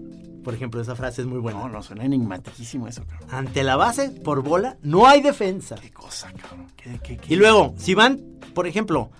Por 0.43 0.53
ejemplo, 0.55 0.79
esa 0.81 0.95
frase 0.95 1.21
es 1.21 1.27
muy 1.27 1.39
buena. 1.39 1.59
No, 1.59 1.69
no, 1.69 1.83
suena 1.83 2.05
enigmaticísimo 2.05 2.87
eso, 2.87 3.03
cabrón. 3.05 3.27
Ante 3.31 3.63
la 3.63 3.75
base 3.75 4.09
por 4.09 4.41
bola 4.43 4.77
no 4.81 5.05
hay 5.05 5.21
defensa. 5.21 5.75
Qué 5.75 5.91
cosa, 5.91 6.31
cabrón. 6.31 6.67
¿Qué, 6.77 6.99
qué, 7.03 7.17
qué? 7.17 7.33
Y 7.33 7.35
luego, 7.37 7.75
si 7.77 7.93
van, 7.93 8.21
por 8.55 8.65
ejemplo, 8.65 9.11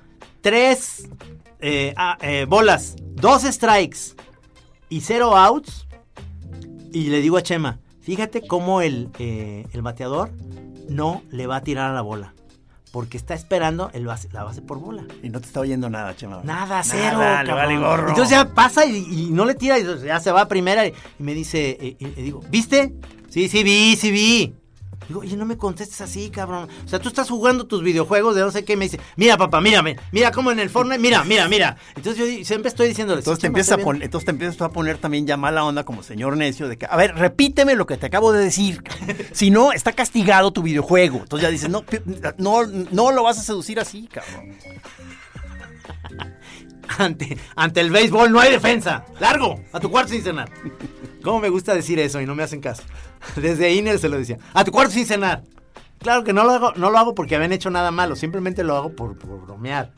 tres 0.42 1.08
eh, 1.60 1.94
ah, 1.98 2.18
eh, 2.22 2.46
bolas, 2.48 2.96
dos 3.00 3.44
strikes 3.44 4.16
y 4.90 5.02
cero 5.02 5.36
outs, 5.38 5.88
y 6.94 7.08
le 7.10 7.22
digo 7.22 7.38
a 7.38 7.44
Chema, 7.44 7.80
fíjate 8.02 8.46
cómo 8.48 8.82
el, 8.82 9.10
eh, 9.20 9.66
el 9.74 9.82
bateador 9.82 10.32
no 10.90 11.22
le 11.32 11.48
va 11.48 11.58
a 11.58 11.62
tirar 11.62 11.92
a 11.92 11.94
la 11.94 12.02
bola, 12.02 12.34
porque 12.92 13.18
está 13.18 13.34
esperando 13.34 13.90
el 13.94 14.06
base- 14.06 14.30
la 14.32 14.44
base 14.46 14.62
por 14.62 14.80
bola. 14.80 15.04
Y 15.22 15.30
no 15.30 15.42
te 15.42 15.48
está 15.48 15.60
oyendo 15.60 15.90
nada, 15.90 16.16
chema. 16.16 16.42
Nada, 16.44 16.82
cero. 16.84 17.18
Nada, 17.18 17.44
le 17.44 17.50
cabrón. 17.50 17.66
vale 17.66 17.78
gorro. 17.80 18.10
Entonces 18.10 18.32
ya 18.32 18.54
pasa 18.54 18.86
y, 18.86 18.98
y 18.98 19.30
no 19.32 19.44
le 19.46 19.56
tira, 19.56 19.78
y 19.78 19.84
ya 20.06 20.20
se 20.22 20.32
va 20.32 20.42
a 20.42 20.48
primera 20.48 20.86
y, 20.88 20.94
y 21.20 21.24
me 21.24 21.34
dice, 21.34 21.78
eh, 21.82 21.98
y 22.00 22.06
digo, 22.22 22.42
¿viste? 22.50 22.94
Sí, 23.30 23.50
sí 23.50 23.64
vi, 23.64 23.96
sí 23.98 24.12
vi. 24.12 24.56
Digo, 25.08 25.22
oye, 25.22 25.38
no 25.38 25.46
me 25.46 25.58
contestes 25.58 26.02
así, 26.02 26.30
cabrón. 26.30 26.68
O 26.86 26.88
sea, 26.88 27.00
tú 27.00 27.08
estás 27.08 27.30
jugando 27.30 27.66
tus 27.66 27.82
videojuegos 27.82 28.36
de 28.36 28.42
no 28.42 28.52
sé 28.52 28.66
qué, 28.66 28.74
y 28.74 28.76
me 28.76 28.86
dice, 28.86 29.00
mira, 29.16 29.38
papá, 29.38 29.62
mírame, 29.62 29.98
mira 30.12 30.32
cómo 30.32 30.52
en 30.52 30.60
el 30.60 30.70
Fortnite, 30.70 31.00
mira, 31.00 31.24
mira, 31.24 31.48
mira. 31.48 31.78
Entonces 31.96 32.40
yo 32.40 32.46
siempre 32.46 32.70
estoy 32.70 32.90
diciéndole, 32.90 33.20
Entonces 33.20 33.38
"Sí, 33.38 33.42
te, 33.42 33.48
empiezas 33.48 33.72
a 33.72 33.76
estoy 33.76 33.86
poner, 33.86 34.00
bien". 34.00 34.08
entonces 34.08 34.26
te 34.26 34.32
empiezas 34.32 34.62
a 34.62 34.70
poner 34.70 34.98
también 34.98 35.26
ya 35.26 35.38
mala 35.38 35.64
onda 35.64 35.86
como 35.86 36.04
señor 36.04 36.36
necio 36.36 36.68
de 36.68 36.78
que, 36.78 36.88
a 36.90 36.96
ver, 36.98 37.16
repíteme 37.16 37.76
lo 37.76 37.86
que 37.86 37.96
te 37.98 38.08
acabo 38.08 38.34
de 38.34 38.44
decir. 38.44 38.84
Si 39.32 39.52
no, 39.52 39.72
está 39.72 39.94
castigado 39.94 40.52
tu 40.52 40.62
videojuego. 40.64 41.20
Entonces 41.20 41.48
ya 41.48 41.52
dices, 41.52 41.70
no, 41.70 41.86
no, 42.38 42.66
no 42.66 43.12
lo 43.12 43.24
vas 43.24 43.38
a 43.40 43.44
seducir 43.44 43.80
así, 43.80 44.08
cabrón. 44.08 44.58
ante, 46.98 47.38
ante 47.56 47.82
el 47.82 47.92
béisbol 47.92 48.32
no 48.32 48.40
hay 48.40 48.52
defensa. 48.52 49.06
Largo, 49.20 49.62
a 49.72 49.80
tu 49.80 49.92
cuarto 49.92 50.12
sin 50.12 50.24
cenar. 50.24 50.50
¿Cómo 51.28 51.42
me 51.42 51.50
gusta 51.50 51.76
decir 51.76 52.00
eso 52.00 52.22
y 52.22 52.26
no 52.26 52.36
me 52.36 52.44
hacen 52.44 52.62
caso? 52.62 52.84
Desde 53.36 53.74
Iner 53.74 54.00
se 54.00 54.08
lo 54.08 54.18
decía. 54.18 54.38
A 54.54 54.64
tu 54.64 54.72
cuarto 54.72 54.94
sin 54.94 55.06
cenar. 55.06 55.44
Claro 56.00 56.24
que 56.24 56.32
no 56.32 56.46
lo 56.46 56.52
hago, 56.52 56.72
no 56.78 56.90
lo 56.90 56.98
hago 56.98 57.16
porque 57.16 57.36
habían 57.36 57.52
hecho 57.52 57.70
nada 57.70 57.92
malo, 57.92 58.16
simplemente 58.16 58.64
lo 58.64 58.78
hago 58.78 58.96
por, 58.96 59.18
por 59.18 59.42
bromear. 59.42 59.92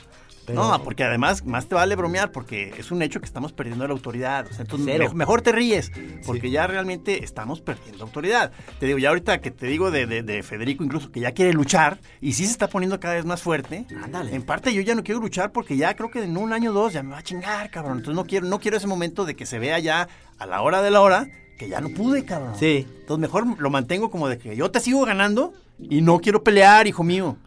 Pero- 0.49 0.61
No, 0.77 0.83
porque 0.83 1.03
además 1.03 1.45
más 1.45 1.67
te 1.67 1.75
vale 1.75 1.95
bromear 1.95 2.31
porque 2.31 2.73
es 2.77 2.91
un 2.91 3.01
hecho 3.01 3.19
que 3.19 3.25
estamos 3.25 3.53
perdiendo 3.53 3.87
la 3.87 3.93
autoridad. 3.93 4.45
O 4.49 4.53
sea, 4.53 4.61
entonces 4.61 4.85
me- 4.99 5.13
mejor 5.13 5.41
te 5.41 5.51
ríes 5.51 5.91
porque 6.25 6.49
ya 6.51 6.67
realmente 6.67 7.23
estamos 7.23 7.61
perdiendo 7.61 8.03
autoridad. 8.03 8.51
Te 8.79 8.85
digo, 8.85 8.97
ya 8.97 9.09
ahorita 9.09 9.41
que 9.41 9.51
te 9.51 9.67
digo 9.67 9.91
de, 9.91 10.05
de- 10.05 10.23
de 10.23 10.43
Federico 10.43 10.83
incluso 10.83 11.11
que 11.11 11.19
ya 11.19 11.31
quiere 11.31 11.53
luchar 11.53 11.99
y 12.21 12.33
sí 12.33 12.45
se 12.45 12.51
está 12.51 12.67
poniendo 12.67 12.99
cada 12.99 13.15
vez 13.15 13.25
más 13.25 13.41
fuerte. 13.41 13.85
Ándale. 14.03 14.35
En 14.35 14.43
parte 14.43 14.73
yo 14.73 14.81
ya 14.81 14.95
no 14.95 15.03
quiero 15.03 15.19
luchar 15.21 15.51
porque 15.51 15.77
ya 15.77 15.95
creo 15.95 16.11
que 16.11 16.23
en 16.23 16.35
un 16.37 16.53
año 16.53 16.71
o 16.71 16.73
dos 16.73 16.93
ya 16.93 17.03
me 17.03 17.11
va 17.11 17.19
a 17.19 17.23
chingar, 17.23 17.69
cabrón. 17.69 17.97
Entonces 17.99 18.15
no 18.15 18.25
quiero, 18.25 18.45
no 18.47 18.59
quiero 18.59 18.77
ese 18.77 18.87
momento 18.87 19.25
de 19.25 19.35
que 19.35 19.45
se 19.45 19.59
vea 19.59 19.79
ya 19.79 20.07
a 20.37 20.45
la 20.45 20.61
hora 20.61 20.81
de 20.81 20.91
la 20.91 21.01
hora 21.01 21.27
que 21.57 21.67
ya 21.69 21.81
no 21.81 21.89
pude, 21.89 22.23
cabrón. 22.25 22.53
Sí. 22.57 22.87
Entonces 23.01 23.19
mejor 23.21 23.59
lo 23.59 23.69
mantengo 23.69 24.09
como 24.09 24.27
de 24.29 24.37
que 24.37 24.55
yo 24.55 24.71
te 24.71 24.79
sigo 24.79 25.05
ganando 25.05 25.53
y 25.77 26.01
no 26.01 26.19
quiero 26.19 26.43
pelear, 26.43 26.87
hijo 26.87 27.03
mío. 27.03 27.37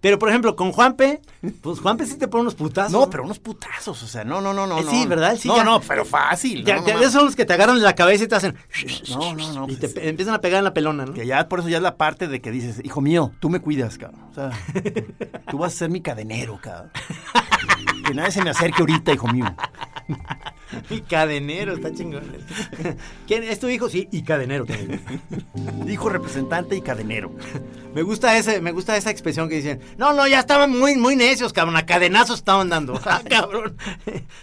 Pero 0.00 0.18
por 0.18 0.28
ejemplo, 0.28 0.54
con 0.56 0.72
Juanpe, 0.72 1.20
pues 1.62 1.80
Juanpe 1.80 2.06
sí 2.06 2.16
te 2.16 2.28
pone 2.28 2.42
unos 2.42 2.54
putazos. 2.54 2.92
No, 2.92 3.08
pero 3.10 3.24
unos 3.24 3.38
putazos, 3.38 4.02
o 4.02 4.06
sea, 4.06 4.24
no, 4.24 4.40
no, 4.40 4.52
no, 4.52 4.66
no. 4.66 4.78
Eh, 4.78 4.84
sí, 4.88 5.06
¿verdad? 5.06 5.36
Sí, 5.38 5.48
no, 5.48 5.56
ya. 5.56 5.64
no, 5.64 5.80
pero 5.80 6.04
fácil. 6.04 6.64
Ya, 6.64 6.76
no, 6.76 6.86
ya- 6.86 6.94
esos 7.00 7.12
son 7.12 7.24
los 7.26 7.36
que 7.36 7.44
te 7.44 7.52
agarran 7.54 7.80
la 7.82 7.94
cabeza 7.94 8.24
y 8.24 8.28
te 8.28 8.34
hacen. 8.34 8.56
No, 9.08 9.34
no, 9.34 9.52
no, 9.52 9.66
Y 9.68 9.76
pues 9.76 9.94
te 9.94 10.08
empiezan 10.08 10.34
a 10.34 10.40
pegar 10.40 10.58
en 10.58 10.64
la 10.64 10.74
pelona, 10.74 11.06
¿no? 11.06 11.12
Que 11.14 11.26
ya 11.26 11.48
por 11.48 11.60
eso 11.60 11.68
ya 11.68 11.78
es 11.78 11.82
la 11.82 11.96
parte 11.96 12.28
de 12.28 12.40
que 12.40 12.50
dices, 12.50 12.80
hijo 12.84 13.00
mío, 13.00 13.32
tú 13.40 13.48
me 13.50 13.60
cuidas, 13.60 13.98
cabrón. 13.98 14.20
O 14.30 14.34
sea, 14.34 14.50
tú 15.50 15.58
vas 15.58 15.72
a 15.74 15.76
ser 15.76 15.90
mi 15.90 16.00
cadenero, 16.02 16.58
cabrón. 16.62 16.90
Que 18.06 18.14
nadie 18.14 18.30
se 18.30 18.42
me 18.44 18.50
acerque 18.50 18.82
ahorita, 18.82 19.12
hijo 19.12 19.26
mío. 19.26 19.46
Y 20.90 21.00
cadenero, 21.02 21.74
está 21.74 21.92
chingón. 21.92 22.24
¿Quién 23.26 23.44
es 23.44 23.58
tu 23.58 23.68
hijo? 23.68 23.88
Sí, 23.88 24.08
y 24.10 24.22
cadenero 24.22 24.64
también. 24.66 25.02
Hijo 25.88 26.08
representante 26.08 26.76
y 26.76 26.80
cadenero. 26.80 27.32
Me 27.94 28.02
gusta 28.02 28.36
ese, 28.36 28.60
me 28.60 28.72
gusta 28.72 28.96
esa 28.96 29.10
expresión 29.10 29.48
que 29.48 29.56
dicen, 29.56 29.80
no, 29.96 30.12
no, 30.12 30.26
ya 30.26 30.40
estaban 30.40 30.70
muy, 30.70 30.96
muy 30.96 31.16
necios, 31.16 31.52
cabrón, 31.52 31.76
a 31.76 31.86
cadenazos 31.86 32.38
estaban 32.38 32.68
dando. 32.68 33.00
Ah, 33.04 33.22
cabrón. 33.28 33.76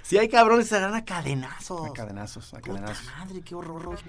Si 0.02 0.18
hay 0.18 0.30
cabrones, 0.30 0.68
se 0.68 0.78
agarran 0.78 0.96
a 0.96 1.06
cadenazos. 1.06 1.90
A 1.90 1.94
cadenazos, 1.94 2.54
a 2.54 2.58
Puta 2.58 2.72
cadenazos. 2.72 3.06
Madre, 3.18 3.42
qué 3.42 3.56
horror. 3.56 4.00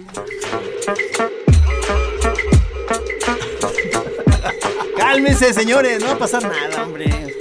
Cálmense, 4.97 5.53
señores, 5.53 6.01
no 6.01 6.07
va 6.07 6.13
a 6.13 6.19
pasar 6.19 6.43
nada, 6.43 6.85
hombre. 6.85 7.35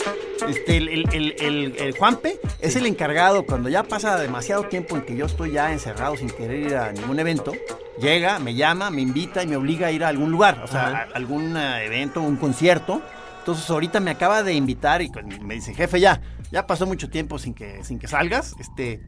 Este, 0.50 0.78
el, 0.78 0.88
el, 0.90 1.06
el, 1.14 1.36
el- 1.40 1.76
el 1.78 1.98
Juanpe 1.98 2.40
es 2.60 2.76
el 2.76 2.86
encargado 2.86 3.46
cuando 3.46 3.70
ya 3.70 3.84
pasa 3.84 4.18
demasiado 4.20 4.64
tiempo 4.68 4.96
en 4.96 5.04
que 5.04 5.16
yo 5.16 5.26
estoy 5.26 5.52
ya 5.52 5.72
encerrado 5.72 6.16
sin 6.18 6.30
querer 6.30 6.60
ir 6.60 6.76
a 6.76 6.92
ningún 6.92 7.20
evento. 7.20 7.54
Llega, 8.00 8.40
me 8.40 8.56
llama, 8.56 8.90
me 8.90 9.02
invita 9.02 9.44
y 9.44 9.48
me 9.48 9.56
obliga 9.56 9.88
a 9.88 9.92
ir 9.92 10.04
a 10.04 10.08
algún 10.10 10.32
lugar, 10.32 10.62
o 10.64 10.68
sea, 10.68 10.88
a 10.88 11.02
algún 11.16 11.56
eh, 11.56 11.86
evento, 11.86 12.22
un 12.22 12.36
concierto. 12.38 13.02
Entonces 13.40 13.70
ahorita 13.70 14.00
me 14.00 14.12
acaba 14.12 14.42
de 14.44 14.54
invitar 14.54 15.02
y 15.02 15.12
me 15.42 15.56
dice, 15.56 15.74
jefe, 15.74 16.00
ya, 16.00 16.22
ya 16.52 16.66
pasó 16.66 16.86
mucho 16.88 17.10
tiempo 17.10 17.38
sin 17.40 17.54
que, 17.54 17.84
sin 17.84 18.00
que 18.00 18.08
salgas. 18.08 18.56
Este 18.60 19.02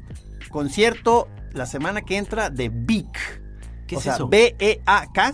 concierto 0.49 1.27
la 1.53 1.65
semana 1.65 2.01
que 2.01 2.17
entra 2.17 2.49
de 2.49 2.69
Vic. 2.69 3.41
¿Qué 3.87 3.95
o 3.95 3.99
es 3.99 4.03
sea, 4.03 4.15
eso? 4.15 4.27
B-E-A-K. 4.27 5.33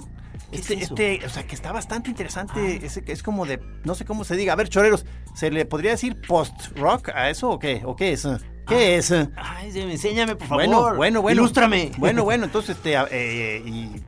¿Qué 0.51 0.57
Este, 0.57 0.73
es 0.75 0.81
este, 0.83 1.21
o 1.25 1.29
sea, 1.29 1.43
que 1.47 1.55
está 1.55 1.71
bastante 1.71 2.09
interesante. 2.09 2.81
Ah. 2.83 3.01
Es 3.07 3.23
como 3.23 3.45
de, 3.45 3.59
no 3.83 3.95
sé 3.95 4.05
cómo 4.05 4.23
se 4.23 4.35
diga. 4.35 4.53
A 4.53 4.55
ver, 4.55 4.69
choreros, 4.69 5.05
¿se 5.33 5.49
le 5.51 5.65
podría 5.65 5.91
decir 5.91 6.19
post-rock 6.27 7.09
a 7.09 7.29
eso 7.29 7.49
o 7.49 7.59
qué? 7.59 7.81
¿O 7.85 7.95
qué 7.95 8.13
es? 8.13 8.27
¿Qué 8.67 8.97
es? 8.97 9.11
Ay, 9.11 9.71
enséñame, 9.75 10.35
por 10.35 10.47
favor. 10.47 10.65
Bueno, 10.65 10.95
bueno, 10.95 11.21
bueno. 11.21 11.41
Ilústrame. 11.41 11.91
Bueno, 11.97 12.23
bueno, 12.23 12.45
entonces, 12.45 12.75
este, 12.77 12.93
eh, 13.11 13.63
y 13.65 14.01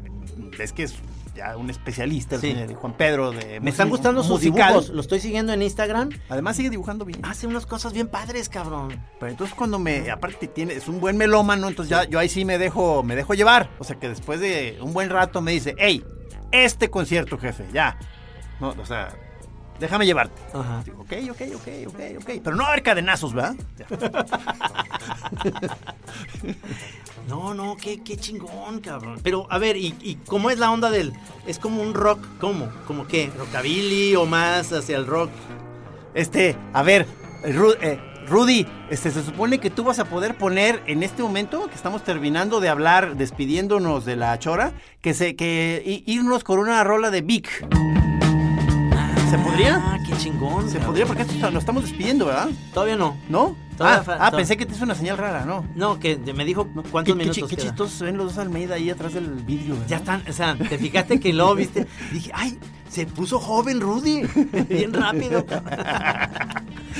es 0.61 0.71
que 0.73 0.83
es 0.83 0.95
ya 1.35 1.57
un 1.57 1.69
especialista, 1.71 2.35
el 2.35 2.41
Sí. 2.41 2.51
señor 2.51 2.75
Juan 2.75 2.93
Pedro 2.95 3.31
de 3.31 3.59
Me 3.59 3.71
están 3.71 3.89
gustando 3.89 4.21
sus 4.21 4.33
musical. 4.33 4.69
dibujos. 4.73 4.89
Lo 4.89 5.01
estoy 5.01 5.19
siguiendo 5.19 5.51
en 5.51 5.63
Instagram. 5.63 6.09
Además 6.29 6.55
sigue 6.55 6.69
dibujando 6.69 7.05
bien. 7.05 7.19
Hace 7.25 7.47
unas 7.47 7.65
cosas 7.65 7.91
bien 7.91 8.07
padres, 8.07 8.49
cabrón. 8.49 9.01
Pero 9.19 9.31
entonces 9.31 9.55
cuando 9.55 9.79
me, 9.79 10.11
aparte 10.11 10.47
tiene, 10.47 10.75
es 10.75 10.87
un 10.87 10.99
buen 10.99 11.17
melómano, 11.17 11.67
entonces 11.67 11.89
ya 11.89 12.03
yo 12.07 12.19
ahí 12.19 12.29
sí 12.29 12.45
me 12.45 12.59
dejo, 12.59 13.01
me 13.01 13.15
dejo 13.15 13.33
llevar. 13.33 13.71
O 13.79 13.83
sea 13.83 13.95
que 13.99 14.09
después 14.09 14.39
de 14.39 14.77
un 14.81 14.93
buen 14.93 15.09
rato 15.09 15.41
me 15.41 15.51
dice, 15.53 15.73
hey, 15.79 16.05
este 16.53 16.89
concierto, 16.89 17.37
jefe, 17.37 17.65
ya. 17.73 17.97
No, 18.59 18.69
o 18.69 18.85
sea, 18.85 19.09
déjame 19.79 20.05
llevarte. 20.05 20.41
Ajá. 20.53 20.81
Digo, 20.85 21.01
ok, 21.01 21.13
ok, 21.31 21.41
ok, 21.55 21.67
ok, 21.87 21.99
ok. 22.21 22.29
Pero 22.43 22.55
no 22.55 22.63
va 22.63 22.69
a 22.69 22.71
haber 22.73 22.83
cadenazos, 22.83 23.33
¿verdad? 23.33 23.55
No, 27.27 27.53
no, 27.53 27.77
qué, 27.77 28.03
qué 28.03 28.17
chingón, 28.17 28.81
cabrón. 28.81 29.19
Pero, 29.23 29.47
a 29.49 29.57
ver, 29.57 29.77
¿y, 29.77 29.95
y 30.01 30.15
cómo 30.27 30.49
es 30.49 30.59
la 30.59 30.71
onda 30.71 30.91
del...? 30.91 31.13
¿Es 31.47 31.57
como 31.57 31.81
un 31.81 31.93
rock? 31.93 32.19
¿Cómo? 32.39 32.69
¿Como 32.85 33.07
qué? 33.07 33.31
¿Rockabilly 33.37 34.15
o 34.15 34.25
más 34.25 34.71
hacia 34.73 34.97
el 34.97 35.07
rock? 35.07 35.29
Este, 36.13 36.55
a 36.73 36.83
ver, 36.83 37.07
Ru- 37.43 37.77
eh, 37.81 37.97
Rudy, 38.27 38.65
este, 38.89 39.11
se 39.11 39.23
supone 39.23 39.59
que 39.59 39.69
tú 39.69 39.83
vas 39.83 39.99
a 39.99 40.05
poder 40.05 40.35
poner 40.35 40.81
en 40.87 41.03
este 41.03 41.21
momento 41.21 41.67
que 41.67 41.75
estamos 41.75 42.03
terminando 42.03 42.59
de 42.59 42.69
hablar, 42.69 43.15
despidiéndonos 43.17 44.05
de 44.05 44.15
la 44.15 44.37
chora, 44.39 44.73
que 45.01 45.13
se, 45.13 45.35
que 45.35 46.03
irnos 46.05 46.43
con 46.43 46.59
una 46.59 46.83
rola 46.83 47.11
de 47.11 47.21
Vic. 47.21 47.49
¿Se 49.29 49.37
podría? 49.39 49.81
Ah, 49.83 49.97
qué 50.07 50.15
chingón. 50.17 50.67
Se 50.67 50.73
cabrón. 50.73 50.85
podría 50.87 51.05
porque 51.07 51.23
esto 51.23 51.49
lo 51.51 51.59
estamos 51.59 51.83
despidiendo, 51.83 52.27
¿verdad? 52.27 52.49
Todavía 52.73 52.95
no. 52.95 53.17
¿No? 53.29 53.55
Todavía 53.77 54.03
Ah, 54.07 54.27
ah, 54.27 54.31
pensé 54.31 54.55
que 54.57 54.67
te 54.67 54.75
hizo 54.75 54.83
una 54.83 54.93
señal 54.93 55.17
rara, 55.17 55.43
¿no? 55.45 55.65
No, 55.75 55.99
que 55.99 56.17
me 56.17 56.45
dijo 56.45 56.65
¿Qué, 56.65 56.89
cuántos 56.91 57.15
qué 57.15 57.19
minutos 57.19 57.49
qué 57.49 57.55
queda. 57.55 57.65
chistosos 57.65 58.01
ven 58.01 58.17
los 58.17 58.27
dos 58.27 58.37
Almeida 58.37 58.75
ahí 58.75 58.91
atrás 58.91 59.13
del 59.15 59.27
vidrio. 59.27 59.73
¿verdad? 59.73 59.87
Ya 59.89 59.97
están, 59.97 60.23
o 60.29 60.33
sea, 60.33 60.55
te 60.55 60.77
fijaste 60.77 61.19
que 61.19 61.33
luego 61.33 61.55
viste. 61.55 61.87
Dije, 62.11 62.29
ay, 62.33 62.59
se 62.87 63.07
puso 63.07 63.39
joven 63.39 63.81
Rudy. 63.81 64.21
Bien 64.69 64.93
rápido. 64.93 65.43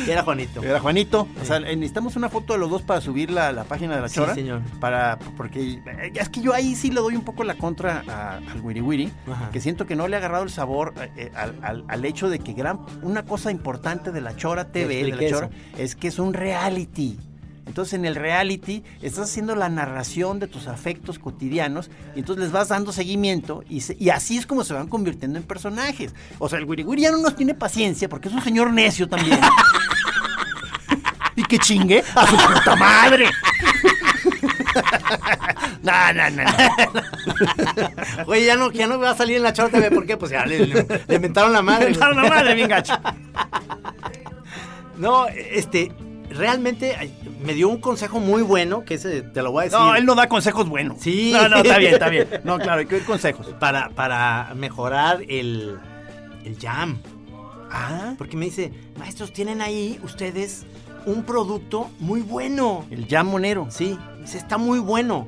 Era 0.08 0.24
Juanito. 0.24 0.64
Era 0.64 0.80
Juanito. 0.80 1.28
O 1.42 1.46
sea, 1.46 1.58
eh, 1.58 1.76
necesitamos 1.76 2.16
una 2.16 2.30
foto 2.30 2.54
de 2.54 2.60
los 2.60 2.70
dos 2.70 2.82
para 2.82 3.02
subir 3.02 3.32
la, 3.32 3.52
la 3.52 3.64
página 3.64 3.96
de 3.96 4.02
la 4.02 4.10
Sí, 4.10 4.16
chora. 4.16 4.34
señor. 4.36 4.62
Para, 4.80 5.20
porque 5.38 5.62
eh, 5.86 6.14
es 6.16 6.30
que 6.30 6.42
yo 6.42 6.54
ahí 6.54 6.76
sí 6.76 6.90
le 6.90 7.02
doy 7.02 7.16
un 7.16 7.24
poco 7.24 7.44
la 7.44 7.56
contra 7.56 8.04
a- 8.08 8.38
al 8.38 8.62
Wiri 8.62 8.82
Wiri, 8.82 9.12
Ajá. 9.32 9.50
que 9.52 9.60
siento 9.62 9.86
que 9.86 9.96
no 9.96 10.08
le 10.08 10.16
ha 10.16 10.20
agarrado 10.20 10.44
el 10.44 10.50
sabor 10.50 10.94
eh, 11.18 11.32
al, 11.36 11.56
al- 11.62 11.86
al 11.88 12.06
hecho 12.06 12.30
de 12.30 12.40
que 12.40 12.54
gran, 12.54 12.80
una 13.02 13.24
cosa 13.24 13.52
importante 13.52 14.12
de 14.12 14.22
la 14.22 14.36
Chora 14.36 14.72
TV, 14.72 15.04
de 15.04 15.16
la 15.16 15.30
Chora, 15.30 15.50
es 15.78 15.96
que 15.96 16.08
es 16.08 16.20
un 16.20 16.34
reality. 16.34 17.18
Entonces 17.66 17.94
en 17.94 18.04
el 18.04 18.16
reality 18.16 18.84
estás 19.02 19.30
haciendo 19.30 19.56
la 19.56 19.70
narración 19.70 20.38
de 20.42 20.48
tus 20.48 20.68
afectos 20.68 21.18
cotidianos 21.18 21.90
y 22.14 22.20
entonces 22.20 22.44
les 22.44 22.52
vas 22.52 22.68
dando 22.68 22.92
seguimiento 22.92 23.64
y, 23.70 23.80
se- 23.80 23.96
y 23.98 24.10
así 24.10 24.38
es 24.38 24.46
como 24.46 24.66
se 24.66 24.74
van 24.74 24.90
convirtiendo 24.90 25.40
en 25.40 25.46
personajes. 25.46 26.14
O 26.40 26.50
sea, 26.50 26.60
el 26.60 26.66
Wiri 26.66 26.84
Wiri 26.84 27.04
ya 27.04 27.12
no 27.12 27.20
nos 27.20 27.38
tiene 27.38 27.54
paciencia 27.54 28.10
porque 28.10 28.28
es 28.28 28.34
un 28.34 28.42
señor 28.42 28.74
necio 28.74 29.08
también. 29.08 29.40
que 31.54 31.60
chingue 31.60 32.04
a 32.16 32.26
su 32.26 32.36
puta 32.36 32.76
madre. 32.76 33.26
no, 35.84 36.14
no, 36.14 36.30
no, 36.32 36.44
no. 36.44 36.52
Oye, 38.26 38.46
ya 38.46 38.56
no, 38.56 38.72
ya 38.72 38.88
no 38.88 39.00
va 39.00 39.12
a 39.12 39.16
salir 39.16 39.38
en 39.38 39.44
la 39.44 39.54
Chora 39.54 39.70
TV, 39.70 39.92
¿por 39.92 40.08
qué? 40.08 40.18
Pues 40.18 40.32
ya 40.32 40.48
le, 40.48 40.66
le, 40.66 40.84
le 41.08 41.16
inventaron 41.16 41.54
la 41.54 41.62
madre. 41.62 41.86
Le 41.86 41.92
inventaron 41.92 42.24
la 42.24 42.28
madre, 42.28 42.56
bien 42.56 42.70
gacho. 42.70 42.96
No, 44.98 45.28
este, 45.28 45.92
realmente 46.32 47.14
me 47.44 47.54
dio 47.54 47.70
un 47.70 47.80
consejo 47.80 48.20
muy 48.20 48.42
bueno, 48.42 48.84
que 48.84 48.96
ese 48.96 49.22
te 49.22 49.44
lo 49.44 49.52
voy 49.52 49.62
a 49.62 49.66
decir. 49.66 49.78
No, 49.78 49.96
él 49.96 50.06
no 50.06 50.16
da 50.16 50.28
consejos 50.28 50.68
buenos. 50.68 51.02
Sí. 51.02 51.34
No, 51.34 51.48
no, 51.50 51.58
está 51.58 51.78
bien, 51.78 51.94
está 51.94 52.10
bien. 52.10 52.28
No, 52.44 52.58
claro, 52.58 52.80
hay 52.80 52.88
que 52.88 52.98
dar 52.98 53.06
consejos. 53.06 53.46
Para, 53.60 53.90
para 53.90 54.54
mejorar 54.56 55.22
el, 55.30 55.78
el 56.46 56.58
jam. 56.60 56.98
Ah, 57.72 58.16
Porque 58.18 58.38
me 58.38 58.46
dice, 58.46 58.72
maestros, 58.98 59.32
tienen 59.34 59.62
ahí 59.62 60.00
ustedes 60.04 60.66
un 61.06 61.24
producto 61.24 61.90
muy 62.00 62.22
bueno. 62.22 62.86
el 62.92 63.08
jam 63.08 63.28
monero. 63.28 63.68
Sí, 63.70 63.98
dice, 64.22 64.38
está 64.38 64.58
muy 64.58 64.80
bueno. 64.80 65.28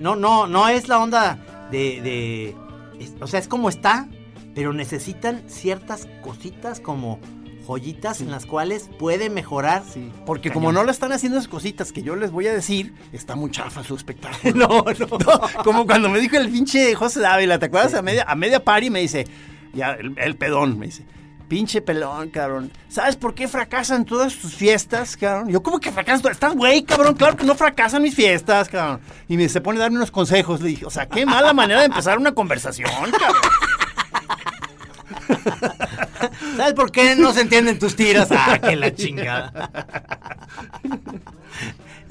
No, 0.00 0.16
no, 0.16 0.46
no 0.46 0.68
es 0.68 0.88
la 0.88 0.98
onda 0.98 1.38
de, 1.70 2.00
de- 2.02 2.56
es- 2.98 3.14
o 3.20 3.26
sea, 3.26 3.38
es 3.40 3.48
como 3.48 3.68
está, 3.68 4.08
pero 4.54 4.72
necesitan 4.72 5.44
ciertas 5.48 6.08
cositas 6.22 6.80
como 6.80 7.20
joyitas 7.66 8.20
en 8.20 8.30
las 8.32 8.44
cuales 8.44 8.90
puede 8.98 9.30
mejorar. 9.30 9.84
Sí, 9.88 10.10
porque 10.26 10.48
Cañón. 10.48 10.54
como 10.64 10.72
no 10.72 10.84
le 10.84 10.90
están 10.90 11.12
haciendo 11.12 11.38
esas 11.38 11.48
cositas 11.48 11.92
que 11.92 12.02
yo 12.02 12.16
les 12.16 12.32
voy 12.32 12.48
a 12.48 12.52
decir, 12.52 12.92
está 13.12 13.36
muy 13.36 13.50
chafa 13.52 13.84
su 13.84 13.94
espectáculo. 13.94 14.52
No, 14.68 14.68
no. 14.84 15.62
como 15.64 15.86
cuando 15.86 16.08
me 16.08 16.18
dijo 16.18 16.36
el 16.36 16.50
pinche 16.50 16.94
José 16.96 17.20
Dávila, 17.20 17.58
¿te 17.60 17.66
acuerdas? 17.66 17.94
A 17.94 18.02
media, 18.02 18.24
a 18.26 18.34
media 18.34 18.64
pari 18.64 18.90
me 18.90 19.00
dice, 19.00 19.26
ya, 19.72 19.92
el, 19.92 20.14
el 20.18 20.36
pedón, 20.36 20.76
me 20.78 20.86
dice, 20.86 21.04
pinche 21.52 21.82
pelón, 21.82 22.30
cabrón, 22.30 22.72
¿sabes 22.88 23.14
por 23.14 23.34
qué 23.34 23.46
fracasan 23.46 24.06
todas 24.06 24.34
tus 24.36 24.54
fiestas, 24.54 25.18
cabrón? 25.18 25.50
Yo, 25.50 25.62
¿cómo 25.62 25.80
que 25.80 25.92
fracasan? 25.92 26.32
Estás 26.32 26.54
güey, 26.54 26.82
cabrón, 26.82 27.12
claro 27.12 27.36
que 27.36 27.44
no 27.44 27.54
fracasan 27.54 28.00
mis 28.00 28.14
fiestas, 28.14 28.70
cabrón. 28.70 29.02
Y 29.28 29.36
me 29.36 29.46
se 29.50 29.60
pone 29.60 29.78
a 29.78 29.82
darme 29.82 29.98
unos 29.98 30.10
consejos, 30.10 30.62
le 30.62 30.70
dije, 30.70 30.86
o 30.86 30.90
sea, 30.90 31.10
qué 31.10 31.26
mala 31.26 31.52
manera 31.52 31.80
de 31.80 31.86
empezar 31.88 32.16
una 32.16 32.32
conversación, 32.32 32.88
cabrón. 32.88 33.42
¿Sabes 36.56 36.72
por 36.72 36.90
qué 36.90 37.16
no 37.16 37.34
se 37.34 37.42
entienden 37.42 37.78
tus 37.78 37.96
tiras? 37.96 38.28
Ah, 38.30 38.58
que 38.58 38.74
la 38.74 38.94
chingada. 38.94 39.70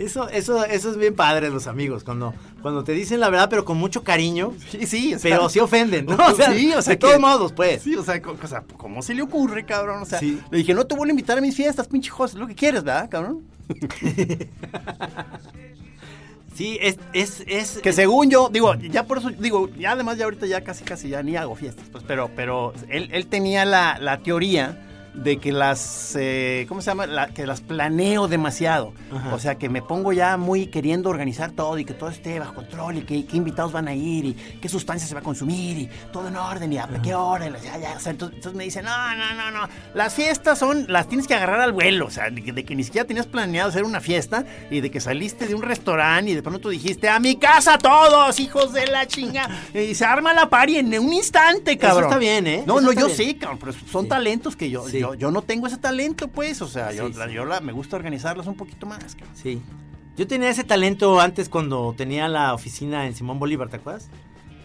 Eso, 0.02 0.28
eso, 0.30 0.66
eso 0.66 0.89
es 0.91 0.97
bien 0.97 1.16
padre 1.16 1.49
los 1.49 1.68
amigos, 1.68 2.04
cuando, 2.04 2.34
cuando 2.62 2.84
te 2.84 2.91
dicen 2.93 3.20
la 3.20 3.30
verdad, 3.30 3.49
pero 3.49 3.66
con 3.66 3.78
mucho 3.78 4.04
cariño, 4.04 4.54
Sí, 4.70 4.86
sí, 4.88 5.14
o 5.14 5.20
sea, 5.20 5.32
pero 5.38 5.49
sí 5.49 5.60
ofenden, 5.60 6.06
¿no? 6.08 6.16
O 6.28 6.36
sea, 6.36 6.52
sí, 6.54 6.74
o 6.74 6.82
sea, 6.82 6.91
de 6.93 6.97
todos 6.97 7.20
modos, 7.20 7.54
pues. 7.54 7.82
Sí, 7.84 7.95
o 7.95 8.04
sea, 8.04 8.22
o 8.26 8.47
sea, 8.47 8.64
¿cómo 8.78 9.02
se 9.02 9.14
le 9.14 9.22
ocurre, 9.22 9.66
cabrón? 9.66 10.02
O 10.02 10.06
sea, 10.06 10.20
Sí. 10.20 10.39
le 10.49 10.58
dije, 10.60 10.74
no 10.74 10.86
te 10.86 10.95
voy 10.95 11.08
a 11.08 11.12
invitar 11.12 11.38
a 11.38 11.41
mis 11.41 11.56
fiestas, 11.56 11.88
pinche 11.88 12.10
José, 12.10 12.38
lo 12.38 12.47
que 12.47 12.56
quieres, 12.56 12.84
¿verdad, 12.84 13.10
cabrón? 13.10 13.41
Sí, 16.54 16.78
es, 16.82 16.97
es, 17.14 17.43
es. 17.47 17.80
Que 17.82 17.93
según 17.93 18.30
yo, 18.30 18.49
digo, 18.49 18.76
ya 18.76 19.04
por 19.08 19.20
eso, 19.20 19.30
digo, 19.30 19.70
ya 19.80 19.93
además 19.93 20.18
ya 20.18 20.26
ahorita 20.26 20.45
ya 20.45 20.62
casi 20.64 20.84
casi 20.84 21.08
ya 21.10 21.24
ni 21.24 21.36
hago 21.38 21.56
fiestas, 21.56 21.86
pues, 21.91 22.04
pero, 22.06 22.30
pero 22.36 22.74
él, 22.89 23.10
él 23.14 23.28
tenía 23.28 23.64
la, 23.64 23.97
la 23.99 24.18
teoría 24.22 24.78
de 25.14 25.38
que 25.39 25.51
las, 25.51 26.16
eh, 26.18 26.66
¿cómo 26.70 26.82
se 26.82 26.91
llama? 26.91 27.05
La- 27.05 27.28
que 27.28 27.45
las 27.45 27.59
planeo 27.62 28.28
demasiado. 28.30 28.93
Ajá. 29.14 29.36
O 29.36 29.39
sea, 29.39 29.55
que 29.55 29.68
me 29.68 29.82
pongo 29.82 30.14
ya 30.14 30.38
muy 30.38 30.68
queriendo 30.68 31.09
organizar 31.09 31.51
todo 31.51 31.78
y 31.78 31.84
que 31.86 31.93
todo 31.93 32.09
esté 32.09 32.39
bajo 32.39 32.53
control 32.53 32.97
y 32.99 33.01
que, 33.01 33.26
qué 33.26 33.36
invitados 33.38 33.72
van 33.74 33.88
a 33.89 33.93
ir 33.93 34.24
y 34.26 34.34
qué 34.62 34.70
sustancia 34.70 35.07
se 35.07 35.14
va 35.14 35.20
a 35.20 35.24
consumir 35.24 35.78
y 35.78 35.89
todo 36.14 36.30
en 36.30 36.36
orden 36.38 36.72
y 36.72 36.78
a 36.78 36.88
qué 37.03 37.14
hora. 37.14 37.47
y 37.47 37.51
ya, 37.64 37.78
ya, 37.78 37.93
o 37.97 37.99
sea, 37.99 38.12
entonces, 38.12 38.38
entonces 38.38 38.57
me 38.57 38.64
dice, 38.64 38.82
no, 38.82 38.89
no, 39.16 39.34
no, 39.36 39.51
no, 39.51 39.68
las 39.93 40.14
fiestas 40.14 40.57
son, 40.57 40.86
las 40.88 41.07
tienes 41.09 41.28
que 41.28 41.34
agarrar 41.36 41.59
al 41.59 41.74
vuelo, 41.74 42.05
o 42.05 42.09
sea, 42.09 42.30
de 42.30 42.41
que, 42.41 42.53
de 42.53 42.64
que 42.64 42.76
ni 42.76 42.84
siquiera 42.86 43.05
tenías 43.05 43.28
planeado 43.28 43.68
hacer 43.70 43.84
una 43.84 43.99
fiesta 43.99 44.45
y 44.70 44.80
de 44.80 44.89
que 44.91 45.01
saliste 45.01 45.45
de 45.45 45.55
un 45.55 45.62
restaurante 45.62 46.32
y 46.32 46.36
de 46.36 46.41
pronto 46.43 46.70
dijiste, 46.70 47.09
a 47.09 47.20
mi 47.20 47.36
casa 47.36 47.78
todos, 47.78 48.39
hijos 48.39 48.72
de 48.74 48.88
la 48.88 49.05
chinga, 49.07 49.49
y 49.74 49.93
se 49.93 50.05
arma 50.05 50.34
la 50.34 50.49
pari 50.49 50.78
en 50.78 50.97
un 50.97 51.12
instante, 51.12 51.78
cabrón. 51.78 52.05
está 52.05 52.18
bien, 52.18 52.47
¿eh? 52.47 52.64
No, 52.66 52.80
Eso 52.80 52.88
no, 52.88 52.93
yo 52.93 53.05
bien. 53.07 53.18
sé, 53.18 53.38
cabrón, 53.38 53.57
pero 53.59 53.74
son 53.91 54.03
Sí. 54.03 54.09
talentos 54.09 54.55
que 54.55 54.70
yo, 54.70 54.88
Sí. 54.88 55.01
Yo, 55.02 55.14
yo 55.16 55.32
no 55.32 55.41
tengo 55.41 55.68
ese 55.68 55.78
talento, 55.78 56.28
pues, 56.28 56.62
o 56.62 56.68
sea, 56.68 56.91
yo, 56.91 57.08
Sí, 57.08 57.14
la- 57.18 57.28
yo 57.30 57.45
la, 57.45 57.60
me 57.60 57.72
gusta 57.72 57.95
organizarlas 57.95 58.47
un 58.47 58.56
poquito 58.56 58.86
más, 58.86 58.99
cabrón. 59.16 59.36
Sí. 59.36 59.62
Yo 60.18 60.28
tenía 60.28 60.49
ese 60.49 60.64
talento 60.64 61.20
antes 61.20 61.49
cuando 61.49 61.93
tenía 61.97 62.28
la 62.28 62.54
oficina 62.54 63.08
en 63.08 63.16
Simón 63.16 63.39
Bolívar, 63.39 63.70
¿te 63.70 63.78
acuerdas? 63.78 64.10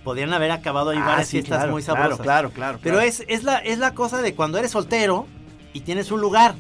Podían 0.05 0.33
haber 0.33 0.51
acabado 0.53 0.91
ahí 0.91 0.99
Ah, 1.01 1.07
varias 1.07 1.29
sí, 1.29 1.33
fiestas 1.39 1.59
claro, 1.59 1.73
muy 1.73 1.83
claro, 1.83 2.01
sabrosas. 2.01 2.23
claro, 2.25 2.51
claro, 2.51 2.79
Pero 2.83 2.97
claro. 2.97 3.09
es, 3.09 3.25
es, 3.29 3.43
la, 3.45 3.59
es 3.59 3.79
la 3.79 3.95
cosa 3.95 4.23
de 4.23 4.35
cuando 4.35 4.59
eres 4.59 4.71
soltero 4.73 5.27
y 5.73 5.81
tienes 5.81 6.11
un 6.13 6.21
lugar. 6.21 6.55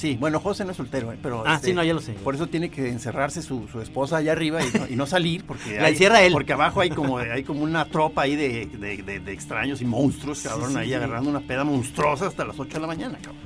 Sí, 0.00 0.16
bueno, 0.18 0.40
José 0.40 0.64
no 0.64 0.70
es 0.70 0.78
soltero, 0.78 1.12
¿eh? 1.12 1.18
pero... 1.22 1.42
Ah, 1.46 1.60
sí, 1.62 1.74
no, 1.74 1.84
ya 1.84 1.92
lo 1.92 2.00
sé. 2.00 2.12
Por 2.14 2.34
eso 2.34 2.46
tiene 2.46 2.70
que 2.70 2.88
encerrarse 2.88 3.42
su, 3.42 3.68
su 3.68 3.82
esposa 3.82 4.16
allá 4.16 4.32
arriba 4.32 4.60
y 4.64 4.78
no, 4.78 4.86
y 4.88 4.96
no 4.96 5.04
salir, 5.04 5.44
porque... 5.44 5.74
La 5.78 5.88
hay- 5.88 5.92
encierra 5.92 6.22
él. 6.22 6.32
Porque 6.32 6.54
abajo 6.54 6.80
hay 6.80 6.88
como, 6.88 7.18
hay 7.18 7.42
como 7.44 7.60
una 7.62 7.84
tropa 7.84 8.22
ahí 8.22 8.34
de, 8.34 8.64
de- 8.64 9.02
de- 9.02 9.20
de 9.20 9.32
extraños 9.32 9.82
y 9.82 9.84
monstruos, 9.84 10.40
cabrón, 10.40 10.72
sí, 10.72 10.78
ahí 10.78 10.88
sí. 10.88 10.94
agarrando 10.94 11.28
una 11.28 11.40
peda 11.40 11.64
monstruosa 11.64 12.28
hasta 12.28 12.46
las 12.46 12.58
8 12.58 12.72
de 12.72 12.80
la 12.80 12.86
mañana, 12.86 13.18
cabrón. 13.20 13.42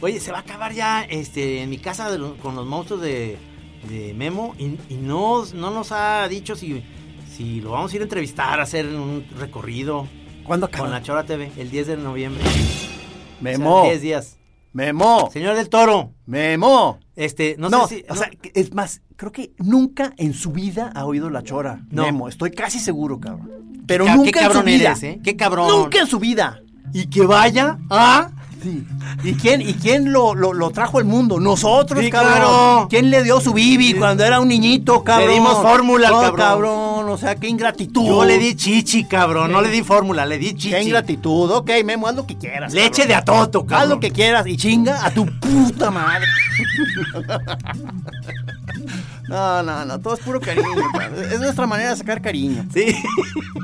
Oye, 0.00 0.20
se 0.20 0.30
va 0.30 0.38
a 0.38 0.40
acabar 0.42 0.72
ya 0.72 1.02
este, 1.02 1.62
en 1.62 1.70
mi 1.70 1.78
casa 1.78 2.16
lo- 2.16 2.36
con 2.36 2.54
los 2.54 2.64
monstruos 2.64 3.02
de, 3.02 3.36
Memo 4.14 4.54
y, 4.60 4.76
y 4.88 4.94
no, 5.00 5.44
no 5.54 5.72
nos 5.72 5.90
ha 5.90 6.28
dicho 6.28 6.54
si, 6.54 6.80
si 7.36 7.60
lo 7.60 7.72
vamos 7.72 7.92
a 7.92 7.96
ir 7.96 8.02
a 8.02 8.04
entrevistar, 8.04 8.60
a 8.60 8.62
hacer 8.62 8.86
un 8.86 9.24
recorrido 9.36 10.06
¿Cuándo 10.44 10.70
con 10.70 10.92
la 10.92 11.02
Chora 11.02 11.24
TV 11.24 11.50
el 11.58 11.70
10 11.72 11.86
de 11.88 11.96
noviembre. 11.96 12.44
Memo, 13.40 13.78
O 13.78 13.82
sea, 13.82 13.90
10 13.90 14.02
días. 14.02 14.38
Memo, 14.72 15.30
Señor 15.32 15.54
del 15.56 15.68
Toro, 15.68 16.12
Memo. 16.26 16.98
este, 17.14 17.56
no, 17.58 17.68
No, 17.68 17.86
sé 17.86 17.96
si... 17.96 18.04
o 18.08 18.14
sea, 18.16 18.30
es 18.54 18.72
más, 18.74 19.02
creo 19.16 19.30
que 19.32 19.52
nunca 19.58 20.12
en 20.16 20.32
su 20.34 20.50
vida 20.52 20.90
ha 20.94 21.04
oído 21.04 21.28
la 21.30 21.42
chora. 21.42 21.80
No. 21.90 22.04
Memo, 22.04 22.28
estoy 22.28 22.50
casi 22.52 22.78
seguro, 22.78 23.20
cabrón. 23.20 23.50
Pero 23.86 24.04
Ca- 24.06 24.16
nunca 24.16 24.30
qué 24.32 24.38
cabrón 24.40 24.68
en 24.68 24.74
su 24.74 24.78
vida. 24.78 24.90
eres, 24.90 25.02
¿eh? 25.02 25.20
Qué 25.22 25.36
cabrón. 25.36 25.68
Nunca 25.68 25.98
en 26.00 26.06
su 26.06 26.18
vida. 26.18 26.60
Y 26.94 27.06
que 27.08 27.22
vaya 27.26 27.78
a... 27.90 28.30
Sí. 28.62 28.86
¿Y 29.24 29.34
quién, 29.34 29.60
y 29.60 29.74
quién 29.74 30.12
lo, 30.12 30.34
lo- 30.34 30.52
lo 30.52 30.70
trajo 30.70 30.98
al 30.98 31.04
mundo? 31.04 31.40
Nosotros, 31.40 32.04
Sí, 32.04 32.10
cabrón. 32.10 32.32
claro. 32.34 32.86
¿Quién 32.88 33.10
le 33.10 33.22
dio 33.22 33.40
su 33.40 33.52
bibi 33.52 33.94
cuando 33.94 34.24
era 34.24 34.40
un 34.40 34.48
niñito, 34.48 35.02
cabrón? 35.02 35.28
Le 35.28 35.34
dimos 35.34 35.54
fórmula 35.60 36.08
al 36.08 36.14
No, 36.14 36.20
cabrón. 36.20 36.36
cabrón. 36.38 37.08
O 37.10 37.18
sea, 37.18 37.34
qué 37.36 37.48
ingratitud. 37.48 38.06
Yo 38.06 38.24
le 38.24 38.38
di 38.38 38.54
chichi, 38.54 39.04
cabrón, 39.04 39.50
no 39.52 39.60
le 39.60 39.68
di 39.70 39.82
fórmula, 39.82 40.24
le 40.26 40.38
di 40.38 40.54
chichi. 40.54 40.70
Qué 40.70 40.82
ingratitud. 40.82 41.50
Ok, 41.50 41.70
Memo, 41.84 42.06
haz 42.06 42.14
lo 42.14 42.26
que 42.26 42.36
quieras. 42.38 42.72
Leche 42.72 43.02
cabrón. 43.02 43.08
de 43.08 43.14
atoto, 43.14 43.66
cabrón. 43.66 43.82
Haz 43.82 43.88
lo 43.88 44.00
que 44.00 44.10
quieras 44.12 44.46
y 44.46 44.56
chinga 44.56 45.04
a 45.04 45.10
tu 45.10 45.26
puta 45.26 45.90
madre. 45.90 46.26
No, 49.32 49.62
no, 49.62 49.84
no, 49.84 50.00
todo 50.00 50.14
es 50.14 50.20
puro 50.20 50.40
cariño. 50.40 50.66
Es 51.32 51.40
nuestra 51.40 51.66
manera 51.66 51.90
de 51.90 51.96
sacar 51.96 52.20
cariño. 52.22 52.64
Sí. 52.72 52.94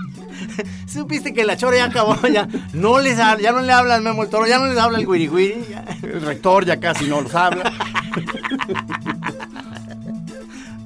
Supiste 0.88 1.32
que 1.34 1.44
la 1.44 1.56
chora 1.56 1.76
ya 1.76 1.84
acabó, 1.84 2.16
ya 2.26 2.48
no 2.72 2.98
les 3.00 3.18
ha- 3.20 3.38
ya 3.38 3.52
no 3.52 3.60
le 3.60 3.72
habla 3.72 3.94
al 3.96 4.02
Memo 4.02 4.22
el 4.24 4.28
Toro, 4.30 4.46
ya 4.46 4.58
no 4.58 4.66
les 4.66 4.78
habla 4.78 4.98
el 4.98 5.06
Wiri 5.06 5.28
Wiri. 5.28 5.64
ya. 5.70 5.84
El 6.02 6.22
rector 6.22 6.64
ya 6.64 6.80
casi 6.80 7.06
no 7.06 7.20
los 7.20 7.34
habla. 7.34 7.72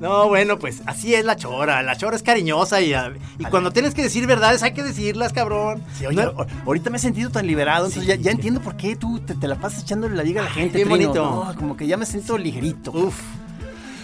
No, 0.00 0.26
bueno, 0.28 0.58
pues 0.58 0.82
así 0.86 1.14
es 1.14 1.24
la 1.24 1.36
chora. 1.36 1.80
La 1.82 1.94
chora 1.96 2.16
es 2.16 2.24
cariñosa 2.24 2.80
y, 2.80 2.92
ah, 2.92 3.12
y 3.38 3.44
cuando 3.44 3.70
tienes 3.70 3.94
que 3.94 4.02
decir 4.02 4.26
verdades 4.26 4.62
hay 4.64 4.72
que 4.74 4.82
decirlas, 4.82 5.32
cabrón. 5.32 5.80
Sí, 5.96 6.06
oye, 6.06 6.24
No- 6.24 6.34
ahorita 6.66 6.90
me 6.90 6.96
he 6.96 7.00
sentido 7.00 7.30
tan 7.30 7.46
liberado, 7.46 7.86
entonces 7.86 8.08
ya, 8.08 8.16
ya 8.16 8.32
entiendo 8.32 8.60
por 8.60 8.76
qué 8.76 8.96
tú 8.96 9.20
te, 9.20 9.34
te 9.36 9.46
la 9.46 9.54
pasas 9.54 9.82
echándole 9.84 10.16
la 10.16 10.24
liga 10.24 10.40
a 10.40 10.44
la 10.44 10.50
gente. 10.50 10.72
Trino. 10.80 10.90
bonito. 10.90 11.22
No, 11.46 11.54
como 11.56 11.76
que 11.76 11.86
ya 11.86 11.96
me 11.96 12.04
siento 12.06 12.36
ligerito. 12.36 12.90
Uf. 12.90 13.14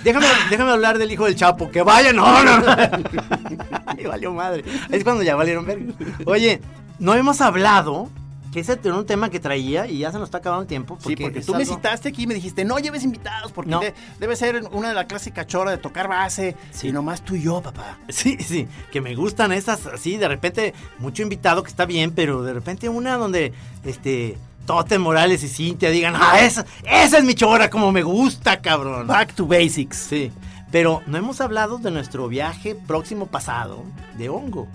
Déjame, 0.04 0.26
déjame 0.50 0.70
hablar 0.72 0.98
del 0.98 1.10
hijo 1.12 1.24
del 1.24 1.34
Chapo. 1.36 1.70
Que 1.70 1.82
vaya, 1.82 2.12
no, 2.12 2.42
no, 2.44 2.58
no. 2.60 2.66
Ay, 3.86 4.04
valió 4.06 4.32
madre. 4.32 4.64
Es 4.90 5.04
cuando 5.04 5.22
ya 5.22 5.34
valieron 5.36 5.66
verga. 5.66 5.92
Oye, 6.26 6.60
no 6.98 7.14
hemos 7.14 7.40
hablado, 7.40 8.08
que 8.52 8.60
ese 8.60 8.78
era 8.82 8.94
un 8.94 9.04
tema 9.04 9.28
que 9.28 9.40
traía 9.40 9.86
y 9.86 9.98
ya 9.98 10.10
se 10.10 10.18
nos 10.18 10.28
está 10.28 10.38
acabando 10.38 10.62
el 10.62 10.68
tiempo. 10.68 10.96
Sí, 11.04 11.16
porque 11.16 11.40
tú 11.42 11.54
me 11.54 11.66
citaste 11.66 12.08
aquí 12.08 12.22
y 12.22 12.26
me 12.26 12.34
dijiste, 12.34 12.64
no 12.64 12.78
lleves 12.78 13.02
invitados, 13.04 13.52
porque 13.52 13.70
No. 13.70 13.80
de- 13.80 13.92
debe 14.20 14.36
ser 14.36 14.62
una 14.72 14.88
de 14.88 14.94
la 14.94 15.06
clásica 15.06 15.46
chora 15.46 15.70
de 15.70 15.78
tocar 15.78 16.08
base. 16.08 16.56
Sí. 16.70 16.88
Y 16.88 16.92
nomás 16.92 17.22
tú 17.22 17.34
y 17.34 17.42
yo, 17.42 17.60
papá. 17.60 17.98
Sí, 18.08 18.38
sí, 18.40 18.66
que 18.90 19.00
me 19.02 19.14
gustan 19.14 19.52
esas 19.52 19.84
así, 19.86 20.16
de 20.16 20.28
repente, 20.28 20.72
mucho 20.98 21.22
invitado 21.22 21.62
que 21.62 21.68
está 21.68 21.84
bien, 21.84 22.12
pero 22.12 22.42
de 22.42 22.54
repente 22.54 22.88
una 22.88 23.16
donde, 23.16 23.52
este, 23.84 24.38
Tote 24.68 24.98
Morales 24.98 25.42
y 25.42 25.48
Cintia 25.48 25.88
digan, 25.88 26.14
ah, 26.14 26.40
esa, 26.42 26.66
esa 26.84 27.16
es 27.16 27.24
mi 27.24 27.34
chora, 27.34 27.70
como 27.70 27.90
me 27.90 28.02
gusta, 28.02 28.60
cabrón. 28.60 29.06
Back 29.06 29.32
to 29.32 29.46
basics. 29.46 29.96
Sí, 29.96 30.30
pero 30.70 31.00
no 31.06 31.16
hemos 31.16 31.40
hablado 31.40 31.78
de 31.78 31.90
nuestro 31.90 32.28
viaje 32.28 32.74
próximo 32.74 33.24
pasado 33.28 33.82
de 34.18 34.28
hongo, 34.28 34.68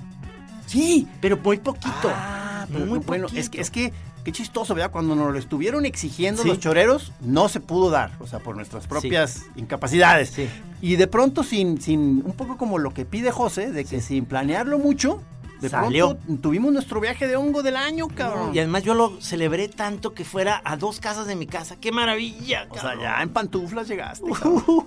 Sí. 0.66 1.08
pero 1.22 1.38
muy 1.38 1.58
poquito. 1.60 2.12
Ah, 2.12 2.66
pero 2.74 2.88
muy 2.88 2.98
bueno, 3.00 3.26
poquito. 3.28 3.40
es 3.40 3.50
que, 3.52 3.62
es 3.62 3.70
que, 3.70 3.94
qué 4.24 4.32
chistoso, 4.32 4.74
¿verdad? 4.74 4.90
Cuando 4.90 5.14
nos 5.16 5.32
lo 5.32 5.38
estuvieron 5.38 5.86
exigiendo 5.86 6.42
Sí. 6.42 6.48
los 6.48 6.60
choreros, 6.60 7.12
no 7.22 7.48
se 7.48 7.60
pudo 7.60 7.92
dar, 7.92 8.14
o 8.20 8.26
sea, 8.26 8.40
por 8.40 8.56
nuestras 8.56 8.88
propias 8.88 9.44
incapacidades. 9.56 10.30
Sí. 10.32 10.50
Y 10.82 10.96
de 10.96 11.06
pronto, 11.06 11.44
sin, 11.44 11.80
sin, 11.80 12.24
un 12.26 12.34
poco 12.34 12.58
como 12.58 12.80
lo 12.80 12.96
que 12.96 13.06
pide 13.06 13.30
José, 13.30 13.72
de 13.72 13.86
que 13.86 14.02
sin 14.02 14.26
planearlo 14.26 14.80
mucho, 14.80 15.22
de 15.64 15.70
Salió. 15.70 16.16
pronto 16.18 16.42
tuvimos 16.42 16.72
nuestro 16.74 17.00
viaje 17.00 17.28
de 17.28 17.36
hongo 17.36 17.64
del 17.64 17.76
año, 17.78 18.08
cabrón. 18.10 18.54
Y 18.54 18.60
además 18.60 18.84
yo 18.84 18.94
lo 18.94 19.20
celebré 19.22 19.68
tanto 19.68 20.14
que 20.14 20.24
fuera 20.26 20.62
a 20.64 20.78
dos 20.78 21.00
casas 21.00 21.26
de 21.28 21.36
mi 21.36 21.48
casa. 21.48 21.78
¡Qué 21.78 21.92
maravilla! 21.92 22.68
o 22.70 22.74
sea, 22.74 22.84
cabrón! 22.84 23.02
ya 23.02 23.22
en 23.24 23.30
pantuflas 23.30 23.88
llegaste. 23.88 24.26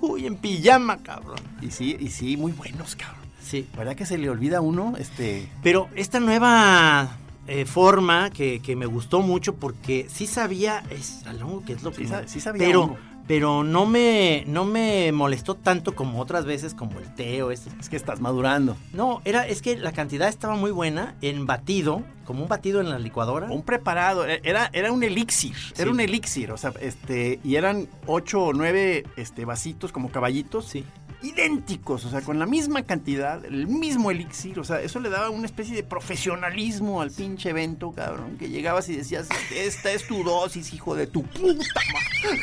Uy, 0.00 0.26
en 0.26 0.36
pijama, 0.36 0.98
cabrón. 0.98 1.38
Y 1.60 1.70
sí, 1.70 1.96
y 1.98 2.08
sí, 2.10 2.36
muy 2.36 2.52
buenos, 2.52 2.94
cabrón. 2.96 3.20
Sí. 3.42 3.66
¿Verdad 3.76 3.94
que 3.96 4.06
se 4.06 4.18
le 4.18 4.28
olvida 4.30 4.58
a 4.58 4.60
uno? 4.60 4.94
Este. 4.98 5.48
Pero 5.62 5.88
esta 5.94 6.18
nueva 6.20 7.16
eh, 7.46 7.64
forma 7.64 8.30
que, 8.30 8.60
que 8.60 8.74
me 8.76 8.86
gustó 8.86 9.20
mucho 9.22 9.54
porque 9.54 10.06
sí 10.12 10.26
sabía, 10.26 10.82
es 10.90 11.22
que 11.64 11.74
es 11.74 11.82
lo 11.82 11.92
Sí 11.92 12.02
que... 12.02 12.08
me- 12.08 12.28
sí 12.28 12.40
sabía 12.40 12.66
pero, 12.66 12.82
hongo. 12.82 12.98
Pero 13.26 13.64
no 13.64 13.86
me, 13.86 14.44
no 14.46 14.64
me 14.64 15.10
molestó 15.12 15.54
tanto 15.54 15.94
como 15.94 16.20
otras 16.20 16.44
veces, 16.44 16.74
como 16.74 17.00
el 17.00 17.12
té 17.14 17.42
o 17.42 17.50
esto. 17.50 17.70
Es 17.80 17.88
que 17.88 17.96
estás 17.96 18.20
madurando. 18.20 18.76
No, 18.92 19.20
era, 19.24 19.46
es 19.46 19.62
que 19.62 19.76
la 19.76 19.92
cantidad 19.92 20.28
estaba 20.28 20.54
muy 20.54 20.70
buena 20.70 21.14
en 21.22 21.44
batido, 21.46 22.02
como 22.24 22.42
un 22.42 22.48
batido 22.48 22.80
en 22.80 22.88
la 22.90 22.98
licuadora. 22.98 23.48
Un 23.50 23.62
preparado, 23.62 24.26
e- 24.28 24.40
era, 24.44 24.70
era 24.72 24.92
un 24.92 25.02
elixir, 25.02 25.56
era 25.76 25.90
un 25.90 26.00
elixir, 26.00 26.52
o 26.52 26.56
sea, 26.56 26.72
este, 26.80 27.40
y 27.42 27.56
eran 27.56 27.88
ocho 28.06 28.42
o 28.42 28.52
nueve 28.52 29.04
este, 29.16 29.44
vasitos 29.44 29.92
como 29.92 30.10
caballitos, 30.10 30.66
Sí. 30.66 30.84
idénticos, 31.22 32.04
o 32.04 32.10
sea, 32.10 32.20
con 32.20 32.38
la 32.38 32.46
misma 32.46 32.82
cantidad, 32.82 33.44
el 33.44 33.66
mismo 33.66 34.10
elixir, 34.10 34.58
o 34.60 34.64
sea, 34.64 34.80
eso 34.80 35.00
le 35.00 35.08
daba 35.10 35.30
una 35.30 35.46
especie 35.46 35.74
de 35.74 35.82
profesionalismo 35.82 37.00
al 37.00 37.10
pinche 37.10 37.50
evento, 37.50 37.90
cabrón, 37.92 38.36
que 38.38 38.48
llegabas 38.50 38.88
y 38.88 38.96
decías, 38.96 39.28
esta 39.54 39.90
es 39.92 40.06
tu 40.06 40.22
dosis, 40.22 40.72
hijo 40.72 40.94
de 40.94 41.06
tu 41.06 41.22
puta 41.24 41.80
madre. 41.92 42.42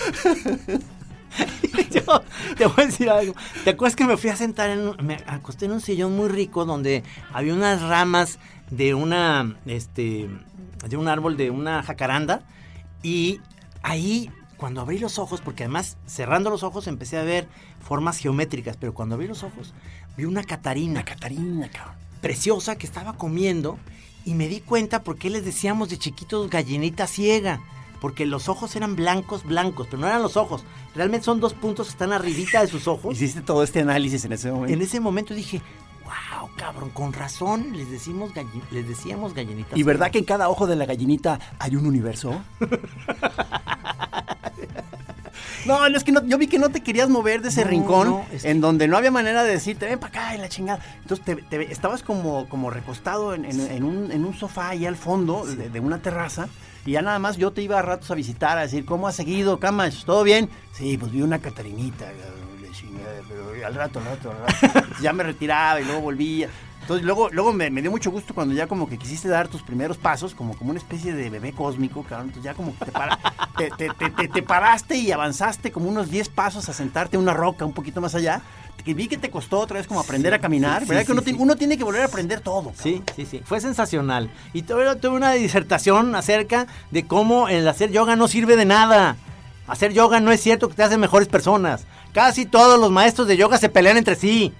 Yo 1.90 2.22
te 2.56 2.66
voy 2.66 2.74
a 2.78 2.86
decir 2.86 3.08
algo. 3.08 3.34
¿Te 3.64 3.70
acuerdas 3.70 3.96
que 3.96 4.04
me 4.04 4.16
fui 4.16 4.30
a 4.30 4.36
sentar 4.36 4.70
en 4.70 4.94
me 5.04 5.14
acosté 5.26 5.66
en 5.66 5.72
un 5.72 5.80
sillón 5.80 6.16
muy 6.16 6.28
rico 6.28 6.64
donde 6.64 7.02
había 7.32 7.54
unas 7.54 7.82
ramas 7.82 8.38
de 8.70 8.94
una 8.94 9.56
este 9.66 10.28
de 10.88 10.96
un 10.96 11.08
árbol 11.08 11.36
de 11.36 11.50
una 11.50 11.82
jacaranda 11.82 12.42
y 13.02 13.40
ahí 13.82 14.30
cuando 14.56 14.82
abrí 14.82 14.98
los 14.98 15.18
ojos, 15.18 15.40
porque 15.40 15.64
además 15.64 15.96
cerrando 16.06 16.50
los 16.50 16.62
ojos 16.62 16.86
empecé 16.86 17.16
a 17.16 17.22
ver 17.22 17.48
formas 17.80 18.18
geométricas, 18.18 18.76
pero 18.76 18.92
cuando 18.92 19.14
abrí 19.14 19.26
los 19.26 19.42
ojos 19.42 19.72
vi 20.18 20.26
una 20.26 20.44
catarina 20.44 21.00
Una 21.00 21.04
Catarina, 21.04 21.70
cabrón. 21.70 21.94
preciosa 22.20 22.76
que 22.76 22.86
estaba 22.86 23.14
comiendo 23.14 23.78
y 24.26 24.34
me 24.34 24.48
di 24.48 24.60
cuenta 24.60 25.02
por 25.02 25.16
qué 25.16 25.30
les 25.30 25.44
decíamos 25.46 25.88
de 25.88 25.98
chiquitos 25.98 26.50
gallinita 26.50 27.06
ciega. 27.06 27.60
Porque 28.00 28.24
los 28.26 28.48
ojos 28.48 28.74
eran 28.76 28.96
blancos, 28.96 29.44
blancos, 29.44 29.86
pero 29.90 30.00
no 30.00 30.06
eran 30.08 30.22
los 30.22 30.36
ojos. 30.36 30.64
Realmente 30.94 31.24
son 31.26 31.38
dos 31.40 31.52
puntos 31.54 31.86
que 31.88 31.92
están 31.92 32.12
arribita 32.12 32.60
de 32.62 32.66
sus 32.68 32.88
ojos. 32.88 33.14
Hiciste 33.14 33.42
todo 33.42 33.62
este 33.62 33.80
análisis 33.80 34.24
en 34.24 34.32
ese 34.32 34.50
momento. 34.50 34.72
En 34.72 34.80
ese 34.82 35.00
momento 35.00 35.34
dije, 35.34 35.60
wow, 36.04 36.48
cabrón, 36.56 36.90
con 36.90 37.12
razón 37.12 37.76
les, 37.76 37.90
decimos 37.90 38.32
galli- 38.32 38.62
les 38.70 38.88
decíamos 38.88 39.34
gallinita 39.34 39.76
¿Y 39.78 39.82
verdad 39.82 40.10
que 40.10 40.18
en 40.18 40.24
cada 40.24 40.48
ojo 40.48 40.66
de 40.66 40.76
la 40.76 40.86
gallinita 40.86 41.38
hay 41.58 41.76
un 41.76 41.86
universo? 41.86 42.40
No, 45.66 45.86
no, 45.88 45.96
es 45.96 46.04
que 46.04 46.12
no- 46.12 46.24
yo 46.26 46.38
vi 46.38 46.46
que 46.46 46.58
no 46.58 46.70
te 46.70 46.82
querías 46.82 47.10
mover 47.10 47.42
de 47.42 47.50
ese 47.50 47.64
No, 47.64 47.70
rincón 47.70 48.08
no, 48.08 48.24
es 48.32 48.46
en 48.46 48.62
donde 48.62 48.88
no 48.88 48.96
había 48.96 49.10
manera 49.10 49.44
de 49.44 49.52
decirte, 49.52 49.84
ven 49.86 49.98
para 49.98 50.08
acá 50.22 50.34
y 50.34 50.38
la 50.38 50.48
chingada. 50.48 50.82
Entonces 51.02 51.24
te, 51.24 51.36
te- 51.36 51.70
estabas 51.70 52.02
como, 52.02 52.48
como 52.48 52.70
recostado 52.70 53.34
en, 53.34 53.44
en- 53.44 53.60
en 53.70 53.84
un, 53.84 54.10
en 54.10 54.24
un 54.24 54.34
sofá 54.34 54.70
ahí 54.70 54.86
al 54.86 54.96
fondo 54.96 55.44
de, 55.44 55.68
de 55.68 55.80
una 55.80 56.00
terraza 56.00 56.48
y 56.86 56.92
ya 56.92 57.02
nada 57.02 57.18
más 57.18 57.36
yo 57.36 57.52
te 57.52 57.62
iba 57.62 57.78
a 57.78 57.82
ratos 57.82 58.10
a 58.10 58.14
visitar 58.14 58.58
a 58.58 58.62
decir, 58.62 58.84
¿cómo 58.84 59.06
has 59.08 59.16
seguido, 59.16 59.58
Camash? 59.60 60.04
¿Todo 60.04 60.22
bien? 60.22 60.48
Sí, 60.72 60.96
pues 60.98 61.12
vi 61.12 61.22
una 61.22 61.38
Catarinita, 61.38 62.06
pero 63.28 63.66
al 63.66 63.74
rato, 63.74 63.98
al 63.98 64.04
rato, 64.06 64.30
al 64.30 64.72
rato. 64.72 64.88
ya 65.02 65.12
me 65.12 65.22
retiraba 65.22 65.80
y 65.80 65.84
luego 65.84 66.00
volvía. 66.00 66.48
Entonces 66.80 67.04
luego, 67.04 67.28
luego 67.30 67.52
me, 67.52 67.70
me 67.70 67.82
dio 67.82 67.90
mucho 67.90 68.10
gusto 68.10 68.34
cuando 68.34 68.54
ya 68.54 68.66
como 68.66 68.88
que 68.88 68.98
quisiste 68.98 69.28
dar 69.28 69.46
tus 69.48 69.62
primeros 69.62 69.96
pasos, 69.98 70.34
como, 70.34 70.56
como 70.56 70.70
una 70.70 70.80
especie 70.80 71.12
de 71.12 71.30
bebé 71.30 71.52
cósmico, 71.52 72.02
cabrón. 72.02 72.28
Entonces 72.28 72.44
ya 72.44 72.54
como 72.54 72.76
que 72.76 72.86
te, 72.86 72.90
para- 72.90 73.18
te, 73.56 73.70
te- 73.70 73.90
te- 73.90 74.10
te- 74.10 74.28
te 74.28 74.42
paraste 74.42 74.96
y 74.96 75.12
avanzaste 75.12 75.70
como 75.70 75.88
unos 75.88 76.10
10 76.10 76.30
pasos 76.30 76.68
a 76.68 76.72
sentarte 76.72 77.16
en 77.16 77.22
una 77.22 77.34
roca 77.34 77.64
un 77.64 77.74
poquito 77.74 78.00
más 78.00 78.14
allá. 78.14 78.40
Que 78.84 78.94
vi 78.94 79.08
que 79.08 79.18
te 79.18 79.30
costó 79.30 79.58
otra 79.58 79.78
vez 79.78 79.86
como 79.86 80.00
aprender 80.00 80.32
Sí, 80.32 80.36
a 80.36 80.40
caminar. 80.40 80.82
sí, 80.82 80.88
¿Verdad 80.88 81.04
sí, 81.06 81.12
que 81.14 81.22
tiene- 81.22 81.38
uno 81.42 81.56
tiene 81.56 81.76
que 81.76 81.84
volver 81.84 82.02
a 82.02 82.06
aprender 82.06 82.40
todo? 82.40 82.72
Sí, 82.80 83.02
sí, 83.14 83.26
sí. 83.26 83.40
Fue 83.44 83.60
sensacional. 83.60 84.30
Y 84.52 84.62
tuve, 84.62 84.96
tuve 84.96 85.16
una 85.16 85.32
disertación 85.32 86.14
acerca 86.14 86.66
de 86.90 87.06
cómo 87.06 87.48
el 87.48 87.66
hacer 87.68 87.90
yoga 87.90 88.16
no 88.16 88.26
sirve 88.28 88.56
de 88.56 88.64
nada. 88.64 89.16
Hacer 89.66 89.92
yoga 89.92 90.18
no 90.20 90.32
es 90.32 90.40
cierto 90.40 90.68
que 90.68 90.74
te 90.74 90.82
hace 90.82 90.96
mejores 90.98 91.28
personas. 91.28 91.84
Casi 92.12 92.46
todos 92.46 92.80
los 92.80 92.90
maestros 92.90 93.28
de 93.28 93.36
yoga 93.36 93.58
se 93.58 93.68
pelean 93.68 93.96
entre 93.98 94.16
sí. 94.16 94.52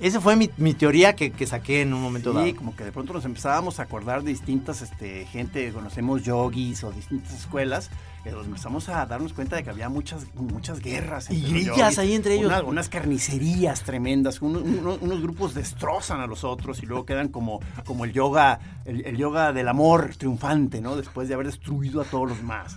Esa 0.00 0.20
fue 0.20 0.36
mi, 0.36 0.48
mi 0.58 0.74
teoría 0.74 1.16
que, 1.16 1.32
que 1.32 1.44
saqué 1.46 1.82
en 1.82 1.92
un 1.92 2.00
momento 2.00 2.32
dado. 2.32 2.46
Sí, 2.46 2.52
como 2.54 2.76
que 2.76 2.84
de 2.84 2.92
pronto 2.92 3.12
nos 3.12 3.24
empezábamos 3.24 3.80
a 3.80 3.82
acordar 3.82 4.22
de 4.22 4.30
distintas 4.30 4.80
este, 4.80 5.26
gente, 5.26 5.72
conocemos 5.72 6.22
yogis 6.22 6.84
o 6.84 6.92
distintas 6.92 7.34
escuelas, 7.34 7.90
que 8.22 8.30
nos 8.30 8.46
empezamos 8.46 8.88
a 8.88 9.04
darnos 9.06 9.32
cuenta 9.32 9.56
de 9.56 9.64
que 9.64 9.70
había 9.70 9.88
muchas, 9.88 10.26
muchas 10.34 10.78
guerras. 10.80 11.30
Y 11.30 11.40
grillas 11.42 11.98
ahí 11.98 12.12
entre 12.14 12.34
ellos. 12.34 12.46
Una- 12.46 12.62
unas 12.62 12.88
carnicerías 12.88 13.82
tremendas, 13.82 14.40
uno- 14.40 14.60
uno- 14.60 14.98
unos 15.00 15.20
grupos 15.20 15.54
destrozan 15.54 16.20
a 16.20 16.28
los 16.28 16.44
otros 16.44 16.80
y 16.82 16.86
luego 16.86 17.04
quedan 17.04 17.28
como, 17.28 17.58
como 17.84 18.04
el 18.04 18.12
yoga, 18.12 18.60
el, 18.84 19.04
el 19.04 19.16
yoga 19.16 19.52
del 19.52 19.66
amor 19.66 20.14
triunfante, 20.16 20.80
¿no? 20.80 20.94
Después 20.94 21.26
de 21.26 21.34
haber 21.34 21.46
destruido 21.46 22.00
a 22.00 22.04
todos 22.04 22.28
los 22.28 22.42
más. 22.44 22.76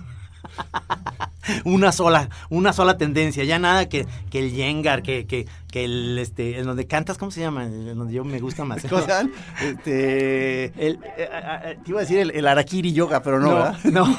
una 1.65 1.91
sola, 1.91 2.29
una 2.49 2.73
sola 2.73 2.97
tendencia, 2.97 3.43
ya 3.43 3.59
nada 3.59 3.87
que, 3.89 4.05
que 4.29 4.39
el 4.39 4.51
Yengar, 4.53 5.01
que, 5.03 5.25
que, 5.25 5.47
que 5.71 5.85
el 5.85 6.17
este, 6.19 6.59
en 6.59 6.65
donde 6.65 6.85
cantas, 6.87 7.17
¿cómo 7.17 7.31
se 7.31 7.41
llama? 7.41 7.65
En 7.65 7.97
donde 7.97 8.13
yo 8.13 8.23
me 8.23 8.39
gusta 8.39 8.63
más. 8.65 8.83
¿Cómo 8.89 9.01
se? 9.03 9.11
Este, 9.69 10.65
El- 10.87 10.95
eh, 10.95 10.99
eh, 11.17 11.29
eh, 11.65 11.77
te 11.83 11.89
iba 11.91 11.99
a 11.99 12.01
decir 12.03 12.19
el, 12.19 12.31
el 12.31 12.47
Arakiri 12.47 12.93
Yoga, 12.93 13.21
pero 13.23 13.39
no, 13.39 13.47
No, 13.49 13.55
¿verdad? 13.55 13.79
no, 13.91 14.17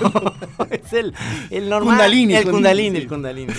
es 0.70 0.92
el, 0.92 1.14
el 1.50 1.68
normal. 1.68 1.96
Kundalini, 1.96 2.34
el 2.34 2.50
Kundalini, 2.50 2.98
el 2.98 3.08
Kundalini. 3.08 3.52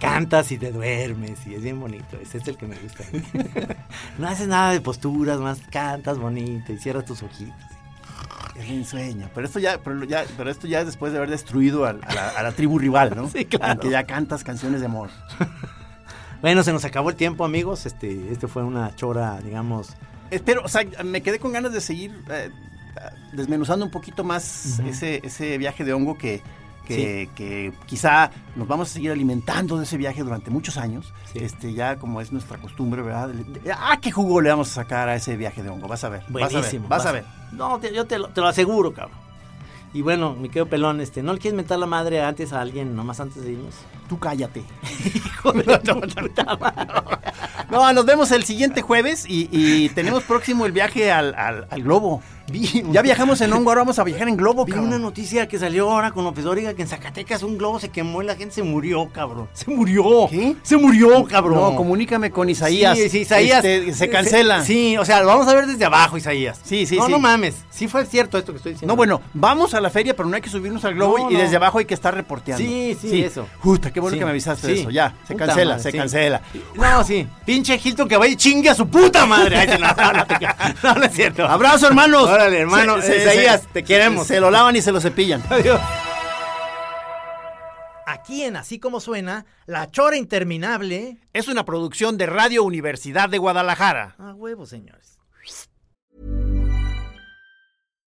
Cantas 0.00 0.50
y 0.50 0.58
te 0.58 0.72
duermes 0.72 1.46
y 1.46 1.54
es 1.54 1.62
bien 1.62 1.78
bonito. 1.78 2.18
Ese 2.20 2.38
es 2.38 2.48
el 2.48 2.56
que 2.56 2.66
me 2.66 2.74
gusta. 2.76 3.04
No 4.18 4.26
haces 4.28 4.48
nada 4.48 4.72
de 4.72 4.80
posturas, 4.80 5.38
más 5.38 5.60
cantas 5.70 6.18
bonito 6.18 6.72
y 6.72 6.78
cierras 6.78 7.04
tus 7.04 7.22
ojitos. 7.22 7.54
Es 8.54 8.70
un 8.70 8.84
sueño. 8.84 9.30
Pero 9.34 9.46
esto 9.46 9.58
ya, 9.58 9.78
pero 9.82 10.04
ya, 10.04 10.24
pero 10.36 10.50
esto 10.50 10.66
ya 10.66 10.80
es 10.80 10.86
después 10.86 11.12
de 11.12 11.18
haber 11.18 11.30
destruido 11.30 11.84
a, 11.86 11.92
la, 11.92 12.28
a 12.36 12.42
la 12.42 12.52
tribu 12.52 12.78
rival, 12.78 13.12
¿no? 13.16 13.28
Sí, 13.32 13.44
claro. 13.44 13.72
En 13.72 13.78
que 13.78 13.90
ya 13.90 14.04
cantas 14.04 14.44
canciones 14.44 14.80
de 14.80 14.86
amor. 14.86 15.10
Bueno, 16.42 16.64
se 16.64 16.72
nos 16.72 16.84
acabó 16.84 17.08
el 17.10 17.14
tiempo, 17.14 17.44
amigos. 17.44 17.86
Este, 17.86 18.32
este 18.32 18.48
fue 18.48 18.64
una 18.64 18.96
chora, 18.96 19.40
digamos. 19.40 19.94
Espero, 20.32 20.62
o 20.64 20.68
sea, 20.68 20.82
me 21.04 21.22
quedé 21.22 21.38
con 21.38 21.52
ganas 21.52 21.72
de 21.72 21.80
seguir 21.80 22.12
eh, 22.28 22.50
desmenuzando 23.32 23.84
un 23.84 23.92
poquito 23.92 24.24
más 24.24 24.80
ese, 24.80 25.20
ese 25.24 25.56
viaje 25.56 25.84
de 25.84 25.92
hongo 25.92 26.18
que, 26.18 26.42
que, 26.96 27.30
que 27.34 27.72
quizá 27.86 28.30
nos 28.56 28.66
vamos 28.68 28.90
a 28.90 28.92
seguir 28.92 29.10
alimentando 29.10 29.76
de 29.78 29.84
ese 29.84 29.96
viaje 29.96 30.22
durante 30.22 30.50
muchos 30.50 30.76
años. 30.76 31.12
Sí. 31.32 31.38
Este, 31.40 31.72
ya 31.72 31.96
como 31.96 32.20
es 32.20 32.32
nuestra 32.32 32.58
costumbre, 32.58 33.02
¿verdad? 33.02 33.30
Ah, 33.76 33.98
qué 34.00 34.10
jugo 34.12 34.40
le 34.40 34.50
vamos 34.50 34.70
a 34.70 34.74
sacar 34.74 35.08
a 35.08 35.14
ese 35.16 35.36
viaje 35.36 35.62
de 35.62 35.68
hongo. 35.70 35.88
Vas 35.88 36.04
a 36.04 36.08
ver. 36.08 36.22
Buenísimo. 36.28 36.88
Vas 36.88 37.06
a 37.06 37.12
ver. 37.12 37.24
Vas 37.24 37.34
a 37.34 37.46
ver. 37.46 37.52
No, 37.52 37.78
te- 37.78 37.94
yo 37.94 38.06
te 38.06 38.18
lo, 38.18 38.28
te 38.28 38.40
lo 38.40 38.46
aseguro, 38.48 38.92
cabrón. 38.92 39.18
Y 39.94 40.00
bueno, 40.00 40.34
mi 40.34 40.48
querido 40.48 40.66
pelón, 40.66 41.02
este, 41.02 41.22
¿no 41.22 41.34
le 41.34 41.38
quieres 41.38 41.54
mentar 41.54 41.78
la 41.78 41.84
madre 41.84 42.22
antes 42.22 42.54
a 42.54 42.62
alguien, 42.62 42.96
nomás 42.96 43.20
antes 43.20 43.42
de 43.44 43.52
irnos? 43.52 43.74
Tú 44.08 44.18
cállate. 44.18 44.64
Hijo 45.14 45.52
de 45.52 45.64
puta 45.64 45.94
madre. 45.94 46.30
No, 47.70 47.92
nos 47.92 48.04
vemos 48.04 48.30
el 48.32 48.44
siguiente 48.44 48.82
jueves 48.82 49.24
y, 49.28 49.48
y 49.50 49.88
tenemos 49.90 50.22
próximo 50.24 50.66
el 50.66 50.72
viaje 50.72 51.10
al, 51.10 51.34
al- 51.34 51.66
al 51.70 51.82
globo. 51.82 52.22
Vi- 52.50 52.82
Ya 52.90 53.02
viajamos 53.02 53.40
en 53.40 53.52
hongo, 53.52 53.70
ahora 53.70 53.82
vamos 53.82 53.98
a 53.98 54.04
viajar 54.04 54.28
en 54.28 54.36
globo, 54.36 54.64
Vi 54.64 54.72
cabrón. 54.72 54.88
una 54.88 54.98
noticia 54.98 55.46
que 55.48 55.58
salió 55.58 55.90
ahora 55.90 56.10
con 56.10 56.24
López 56.24 56.44
Dóriga 56.44 56.74
que 56.74 56.82
en 56.82 56.88
Zacatecas 56.88 57.42
un 57.44 57.56
globo 57.56 57.78
se 57.80 57.88
quemó 57.88 58.20
y 58.22 58.26
la 58.26 58.34
gente 58.34 58.54
se 58.56 58.62
murió, 58.62 59.08
cabrón. 59.10 59.48
Se 59.54 59.70
murió. 59.70 60.26
¿Qué? 60.28 60.56
Se 60.62 60.76
murió, 60.76 61.24
cabrón. 61.24 61.54
No, 61.54 61.76
comunícame 61.76 62.30
con 62.30 62.50
Isaías. 62.50 62.98
Sí, 62.98 63.08
sí, 63.08 63.18
Isaías. 63.20 63.64
Este, 63.64 63.94
se 63.94 64.10
cancela. 64.10 64.62
Sí, 64.64 64.96
o 64.98 65.04
sea, 65.04 65.20
lo 65.20 65.28
vamos 65.28 65.46
a 65.48 65.54
ver 65.54 65.66
desde 65.66 65.84
abajo, 65.84 66.18
Isaías. 66.18 66.60
Sí, 66.64 66.84
sí, 66.84 66.96
no, 66.96 67.06
sí. 67.06 67.12
No, 67.12 67.18
mames. 67.18 67.54
Sí 67.70 67.86
fue 67.88 68.04
cierto 68.04 68.36
esto 68.36 68.52
que 68.52 68.56
estoy 68.58 68.72
diciendo. 68.72 68.92
No, 68.92 68.96
bueno, 68.96 69.22
vamos 69.32 69.72
a 69.74 69.80
la 69.80 69.88
feria, 69.88 70.14
pero 70.16 70.28
no 70.28 70.34
hay 70.36 70.42
que 70.42 70.50
subirnos 70.50 70.84
al 70.84 70.94
globo 70.94 71.18
No, 71.18 71.30
y 71.30 71.34
no. 71.34 71.40
desde 71.40 71.56
abajo 71.56 71.78
hay 71.78 71.84
que 71.86 71.94
estar 71.94 72.12
reporteando. 72.14 72.62
Sí, 72.62 72.96
sí, 73.00 73.22
eso. 73.22 73.46
Puta, 73.62 73.92
qué 73.92 74.00
bueno 74.00 74.14
Sí, 74.14 74.18
que 74.18 74.24
me 74.24 74.30
avisaste 74.32 74.66
sí. 74.66 74.72
de 74.74 74.80
eso. 74.80 74.90
Ya, 74.90 75.14
se 75.26 75.32
Puta 75.34 75.46
cancela, 75.46 75.70
madre, 75.72 75.82
se 75.84 75.90
sí. 75.92 75.96
cancela. 75.98 76.42
No, 76.74 77.04
sí. 77.04 77.26
Pinche 77.44 77.80
Hilton 77.82 78.08
que 78.08 78.16
vaya 78.16 78.32
y 78.32 78.36
chingue 78.36 78.70
a 78.70 78.74
su 78.74 78.88
puta 78.88 79.26
madre. 79.26 79.56
Ay, 79.56 79.66
no, 79.66 79.78
no, 79.78 80.12
no, 80.12 80.24
no, 80.82 80.94
no 80.94 81.04
es 81.04 81.12
cierto. 81.12 81.44
Abrazo, 81.44 81.88
hermanos. 81.88 82.28
Órale, 82.28 82.60
hermano. 82.60 82.98
Isaías, 82.98 83.66
te 83.72 83.82
queremos. 83.82 84.26
Se 84.26 84.38
lo 84.40 84.50
lavan 84.50 84.76
y 84.76 84.82
se 84.82 84.92
lo 84.92 85.00
cepillan. 85.00 85.42
Adiós. 85.50 85.80
Aquí 88.06 88.44
en 88.44 88.56
Así 88.56 88.78
Como 88.78 89.00
Suena, 89.00 89.46
La 89.66 89.90
Chora 89.90 90.16
Interminable. 90.16 91.16
Es 91.32 91.48
una 91.48 91.64
producción 91.64 92.18
de 92.18 92.26
Radio 92.26 92.62
Universidad 92.62 93.28
de 93.28 93.38
Guadalajara. 93.38 94.14
A 94.18 94.34
huevo, 94.34 94.66
señores. 94.66 95.11